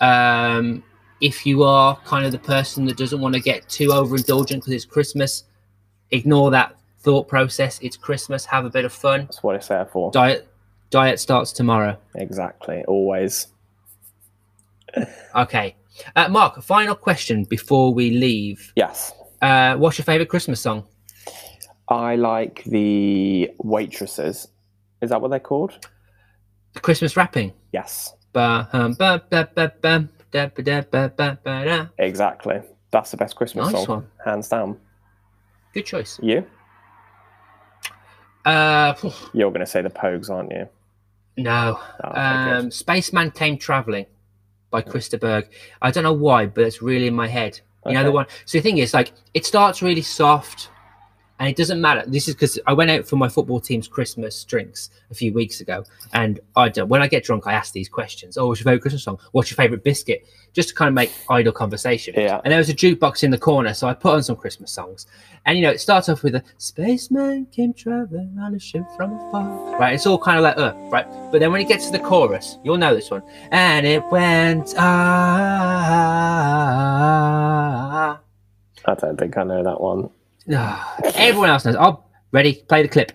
Um, 0.00 0.84
if 1.20 1.44
you 1.46 1.64
are 1.64 1.96
kind 2.04 2.24
of 2.26 2.30
the 2.32 2.38
person 2.38 2.84
that 2.86 2.96
doesn't 2.96 3.20
want 3.20 3.34
to 3.34 3.40
get 3.40 3.68
too 3.68 3.88
overindulgent 3.88 4.56
because 4.60 4.72
it's 4.72 4.84
Christmas, 4.84 5.44
ignore 6.12 6.50
that 6.52 6.76
thought 7.00 7.26
process. 7.26 7.80
It's 7.82 7.96
Christmas. 7.96 8.44
Have 8.46 8.64
a 8.66 8.70
bit 8.70 8.84
of 8.84 8.92
fun. 8.92 9.22
That's 9.22 9.42
what 9.42 9.56
it's 9.56 9.66
there 9.68 9.86
for. 9.86 10.10
Diet 10.12 10.48
diet 10.92 11.18
starts 11.18 11.50
tomorrow. 11.52 11.96
Exactly. 12.14 12.84
Always. 12.86 13.48
Okay. 15.34 15.74
Uh, 16.14 16.28
Mark, 16.28 16.62
final 16.62 16.94
question 16.94 17.44
before 17.44 17.94
we 17.94 18.10
leave. 18.10 18.70
Yes. 18.76 19.12
Uh, 19.40 19.74
what's 19.76 19.96
your 19.96 20.04
favorite 20.04 20.28
Christmas 20.28 20.60
song? 20.60 20.84
I 21.88 22.16
like 22.16 22.62
the 22.64 23.50
waitresses. 23.58 24.48
Is 25.00 25.08
that 25.08 25.22
what 25.22 25.30
they're 25.30 25.40
called? 25.40 25.86
The 26.74 26.80
Christmas 26.80 27.16
wrapping. 27.16 27.54
Yes. 27.72 28.12
Exactly. 31.98 32.60
That's 32.90 33.10
the 33.10 33.16
best 33.16 33.34
Christmas 33.36 33.72
Nice 33.72 33.86
song, 33.86 33.96
one. 33.96 34.06
hands 34.26 34.48
down. 34.50 34.76
Good 35.72 35.86
choice. 35.86 36.20
You? 36.22 36.44
Uh, 38.44 38.92
You're 39.32 39.50
going 39.50 39.60
to 39.60 39.66
say 39.66 39.80
the 39.80 39.88
Pogues, 39.90 40.28
aren't 40.28 40.52
you? 40.52 40.68
No. 41.36 41.80
Oh. 42.04 42.20
Um, 42.20 42.70
Spaceman 42.70 43.30
Came 43.30 43.56
Traveling 43.58 44.06
by 44.70 44.82
Chris 44.82 45.08
de 45.08 45.18
Burgh. 45.18 45.48
I 45.80 45.90
don't 45.90 46.04
know 46.04 46.12
why, 46.12 46.46
but 46.46 46.64
it's 46.64 46.82
really 46.82 47.06
in 47.06 47.14
my 47.14 47.28
head. 47.28 47.60
You 47.86 47.94
know 47.94 48.04
the 48.04 48.12
one. 48.12 48.26
So 48.44 48.58
the 48.58 48.62
thing 48.62 48.78
is, 48.78 48.94
like, 48.94 49.12
it 49.34 49.44
starts 49.44 49.82
really 49.82 50.02
soft, 50.02 50.70
and 51.42 51.50
it 51.50 51.56
doesn't 51.56 51.80
matter. 51.80 52.04
This 52.06 52.28
is 52.28 52.36
because 52.36 52.56
I 52.68 52.72
went 52.72 52.92
out 52.92 53.04
for 53.04 53.16
my 53.16 53.28
football 53.28 53.60
team's 53.60 53.88
Christmas 53.88 54.44
drinks 54.44 54.90
a 55.10 55.14
few 55.14 55.32
weeks 55.32 55.60
ago, 55.60 55.82
and 56.12 56.38
I 56.54 56.68
don't. 56.68 56.88
When 56.88 57.02
I 57.02 57.08
get 57.08 57.24
drunk, 57.24 57.48
I 57.48 57.52
ask 57.52 57.72
these 57.72 57.88
questions. 57.88 58.38
Oh, 58.38 58.46
what's 58.46 58.60
your 58.60 58.66
favorite 58.66 58.82
Christmas 58.82 59.02
song? 59.02 59.18
What's 59.32 59.50
your 59.50 59.56
favorite 59.56 59.82
biscuit? 59.82 60.24
Just 60.52 60.68
to 60.68 60.74
kind 60.76 60.86
of 60.86 60.94
make 60.94 61.10
idle 61.28 61.52
conversation. 61.52 62.14
Yeah. 62.16 62.40
And 62.44 62.52
there 62.52 62.58
was 62.58 62.68
a 62.68 62.74
jukebox 62.74 63.24
in 63.24 63.32
the 63.32 63.38
corner, 63.38 63.74
so 63.74 63.88
I 63.88 63.94
put 63.94 64.14
on 64.14 64.22
some 64.22 64.36
Christmas 64.36 64.70
songs. 64.70 65.06
And 65.44 65.58
you 65.58 65.64
know, 65.64 65.72
it 65.72 65.80
starts 65.80 66.08
off 66.08 66.22
with 66.22 66.36
a 66.36 66.44
spaceman 66.58 67.46
came 67.46 67.74
traveling 67.74 68.38
on 68.40 68.54
a 68.54 68.60
ship 68.60 68.84
from 68.96 69.14
afar. 69.14 69.80
Right, 69.80 69.94
it's 69.94 70.06
all 70.06 70.18
kind 70.18 70.38
of 70.38 70.44
like 70.44 70.56
uh, 70.58 70.74
right. 70.92 71.08
But 71.32 71.40
then 71.40 71.50
when 71.50 71.60
it 71.60 71.66
gets 71.66 71.86
to 71.86 71.92
the 71.92 72.04
chorus, 72.04 72.58
you'll 72.62 72.78
know 72.78 72.94
this 72.94 73.10
one. 73.10 73.24
And 73.50 73.84
it 73.84 74.04
went 74.12 74.74
ah. 74.78 74.92
I 78.84 78.94
don't 78.94 79.18
think 79.18 79.36
I 79.36 79.42
know 79.42 79.64
that 79.64 79.80
one. 79.80 80.08
Ah. 80.50 80.96
Everyone 81.14 81.50
else 81.50 81.64
knows. 81.64 81.76
Oh, 81.78 82.04
ready? 82.32 82.54
Play 82.68 82.82
the 82.82 82.88
clip. 82.88 83.12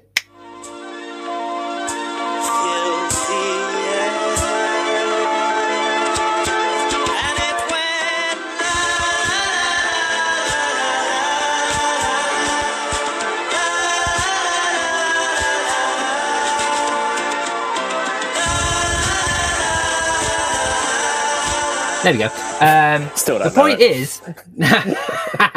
There 22.04 22.14
we 22.14 22.20
go. 22.20 22.30
Um, 22.62 23.12
Still 23.16 23.40
the 23.40 23.46
know 23.46 23.52
point 23.52 23.82
is. 23.82 24.22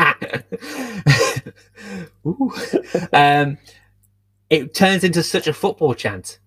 um, 3.12 3.58
it 4.48 4.74
turns 4.74 5.04
into 5.04 5.22
such 5.22 5.46
a 5.46 5.52
football 5.52 5.94
chant 5.94 6.38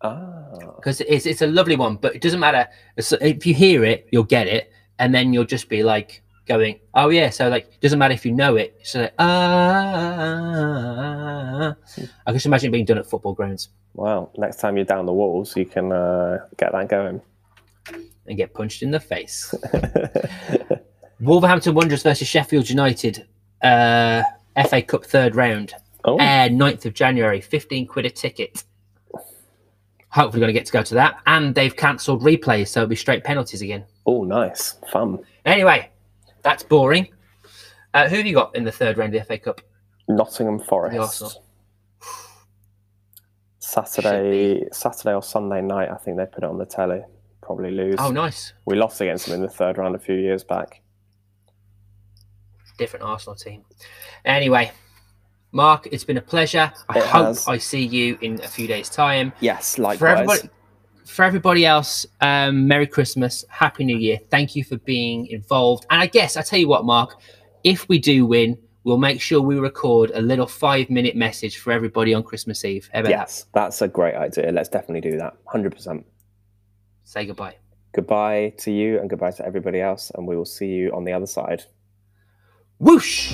Ah, 0.00 0.44
because 0.76 1.00
it's 1.00 1.26
it's 1.26 1.42
a 1.42 1.46
lovely 1.46 1.74
one, 1.74 1.96
but 1.96 2.14
it 2.14 2.22
doesn't 2.22 2.38
matter 2.38 2.68
if 2.96 3.44
you 3.44 3.52
hear 3.52 3.84
it, 3.84 4.06
you'll 4.12 4.22
get 4.22 4.46
it, 4.46 4.70
and 5.00 5.12
then 5.12 5.32
you'll 5.32 5.44
just 5.44 5.68
be 5.68 5.82
like 5.82 6.22
going, 6.46 6.78
"Oh 6.94 7.08
yeah," 7.08 7.30
so 7.30 7.48
like 7.48 7.64
it 7.66 7.80
doesn't 7.80 7.98
matter 7.98 8.14
if 8.14 8.24
you 8.24 8.30
know 8.32 8.54
it. 8.54 8.76
It's 8.78 8.94
like 8.94 9.12
ah. 9.18 9.34
I 11.98 12.30
can 12.30 12.34
just 12.34 12.46
imagine 12.46 12.68
it 12.68 12.72
being 12.72 12.84
done 12.84 12.98
at 12.98 13.10
football 13.10 13.34
grounds 13.34 13.70
well, 13.98 14.30
next 14.38 14.58
time 14.60 14.76
you're 14.76 14.84
down 14.84 15.06
the 15.06 15.12
walls, 15.12 15.56
you 15.56 15.66
can 15.66 15.90
uh, 15.90 16.46
get 16.56 16.70
that 16.70 16.88
going. 16.88 17.20
and 18.26 18.36
get 18.36 18.54
punched 18.54 18.82
in 18.84 18.92
the 18.92 19.00
face. 19.00 19.52
Wolverhampton 21.20 21.74
Wanderers 21.74 22.04
versus 22.04 22.28
Sheffield 22.28 22.70
United, 22.70 23.26
uh, 23.60 24.22
FA 24.66 24.82
Cup 24.82 25.04
third 25.04 25.34
round. 25.36 25.74
oh, 26.04 26.16
air 26.18 26.48
9th 26.48 26.86
of 26.86 26.94
January, 26.94 27.40
15 27.40 27.86
quid 27.86 28.06
a 28.06 28.10
ticket. 28.10 28.64
Hopefully, 30.10 30.40
going 30.40 30.48
to 30.48 30.58
get 30.58 30.66
to 30.66 30.72
go 30.72 30.82
to 30.82 30.94
that. 30.94 31.20
And 31.26 31.54
they've 31.54 31.76
cancelled 31.76 32.22
replays, 32.22 32.68
so 32.68 32.80
it'll 32.80 32.88
be 32.88 32.96
straight 32.96 33.24
penalties 33.24 33.60
again. 33.62 33.84
oh, 34.06 34.24
nice, 34.24 34.78
fun. 34.90 35.18
Anyway, 35.44 35.90
that's 36.42 36.62
boring. 36.62 37.08
Uh, 37.94 38.08
who 38.08 38.16
have 38.16 38.26
you 38.26 38.34
got 38.34 38.54
in 38.56 38.64
the 38.64 38.72
third 38.72 38.96
round 38.98 39.14
of 39.14 39.20
the 39.20 39.26
FA 39.26 39.38
Cup? 39.38 39.60
Nottingham 40.08 40.58
Forest. 40.58 41.40
Saturday, 43.58 44.66
Saturday 44.72 45.12
or 45.14 45.22
Sunday 45.22 45.60
night. 45.60 45.90
I 45.90 45.96
think 45.96 46.16
they 46.16 46.24
put 46.26 46.42
it 46.42 46.48
on 46.48 46.58
the 46.58 46.64
telly. 46.66 47.02
Probably 47.42 47.70
lose. 47.70 47.96
Oh, 47.98 48.10
nice. 48.10 48.52
We 48.64 48.76
lost 48.76 49.00
against 49.00 49.26
them 49.26 49.34
in 49.34 49.42
the 49.42 49.48
third 49.48 49.78
round 49.78 49.94
a 49.94 49.98
few 49.98 50.14
years 50.14 50.42
back. 50.44 50.80
Different 52.78 53.04
Arsenal 53.04 53.36
team. 53.36 53.64
Anyway, 54.24 54.70
Mark, 55.52 55.88
it's 55.90 56.04
been 56.04 56.16
a 56.16 56.22
pleasure. 56.22 56.72
I 56.88 56.98
It 56.98 57.04
hope 57.04 57.26
has. 57.26 57.46
I 57.48 57.58
see 57.58 57.84
you 57.84 58.16
in 58.22 58.40
a 58.42 58.48
few 58.48 58.66
days' 58.66 58.88
time. 58.88 59.32
Yes, 59.40 59.74
For 59.76 59.82
likewise. 59.82 60.12
everybody, 60.12 60.48
for 61.04 61.24
everybody 61.24 61.66
else, 61.66 62.06
um, 62.20 62.66
Merry 62.68 62.86
Christmas, 62.86 63.44
Happy 63.48 63.84
New 63.84 63.96
Year. 63.98 64.18
Thank 64.30 64.54
you 64.56 64.64
for 64.64 64.76
being 64.78 65.26
involved. 65.26 65.86
And 65.90 66.00
I 66.00 66.06
guess 66.06 66.36
I 66.36 66.42
tell 66.42 66.58
you 66.58 66.68
what, 66.68 66.84
Mark, 66.84 67.16
if 67.64 67.88
we 67.88 67.98
do 67.98 68.24
win, 68.26 68.56
we'll 68.84 68.98
make 68.98 69.20
sure 69.20 69.40
we 69.42 69.58
record 69.58 70.12
a 70.14 70.20
little 70.22 70.46
five 70.46 70.88
minute 70.88 71.16
message 71.16 71.58
for 71.58 71.72
everybody 71.72 72.14
on 72.14 72.22
Christmas 72.22 72.64
Eve. 72.64 72.88
That? 72.94 73.08
Yes, 73.08 73.46
that's 73.52 73.82
a 73.82 73.88
great 73.88 74.14
idea. 74.14 74.52
Let's 74.52 74.68
definitely 74.68 75.10
do 75.10 75.18
that. 75.18 75.34
100%. 75.46 76.04
Say 77.04 77.26
goodbye. 77.26 77.56
Goodbye 77.94 78.52
to 78.58 78.70
you 78.70 79.00
and 79.00 79.08
goodbye 79.10 79.32
to 79.32 79.44
everybody 79.46 79.80
else. 79.80 80.12
And 80.14 80.26
we 80.26 80.36
will 80.36 80.44
see 80.44 80.66
you 80.66 80.92
on 80.92 81.04
the 81.04 81.12
other 81.12 81.26
side. 81.26 81.64
Whoosh! 82.80 83.32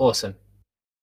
Awesome. 0.00 0.34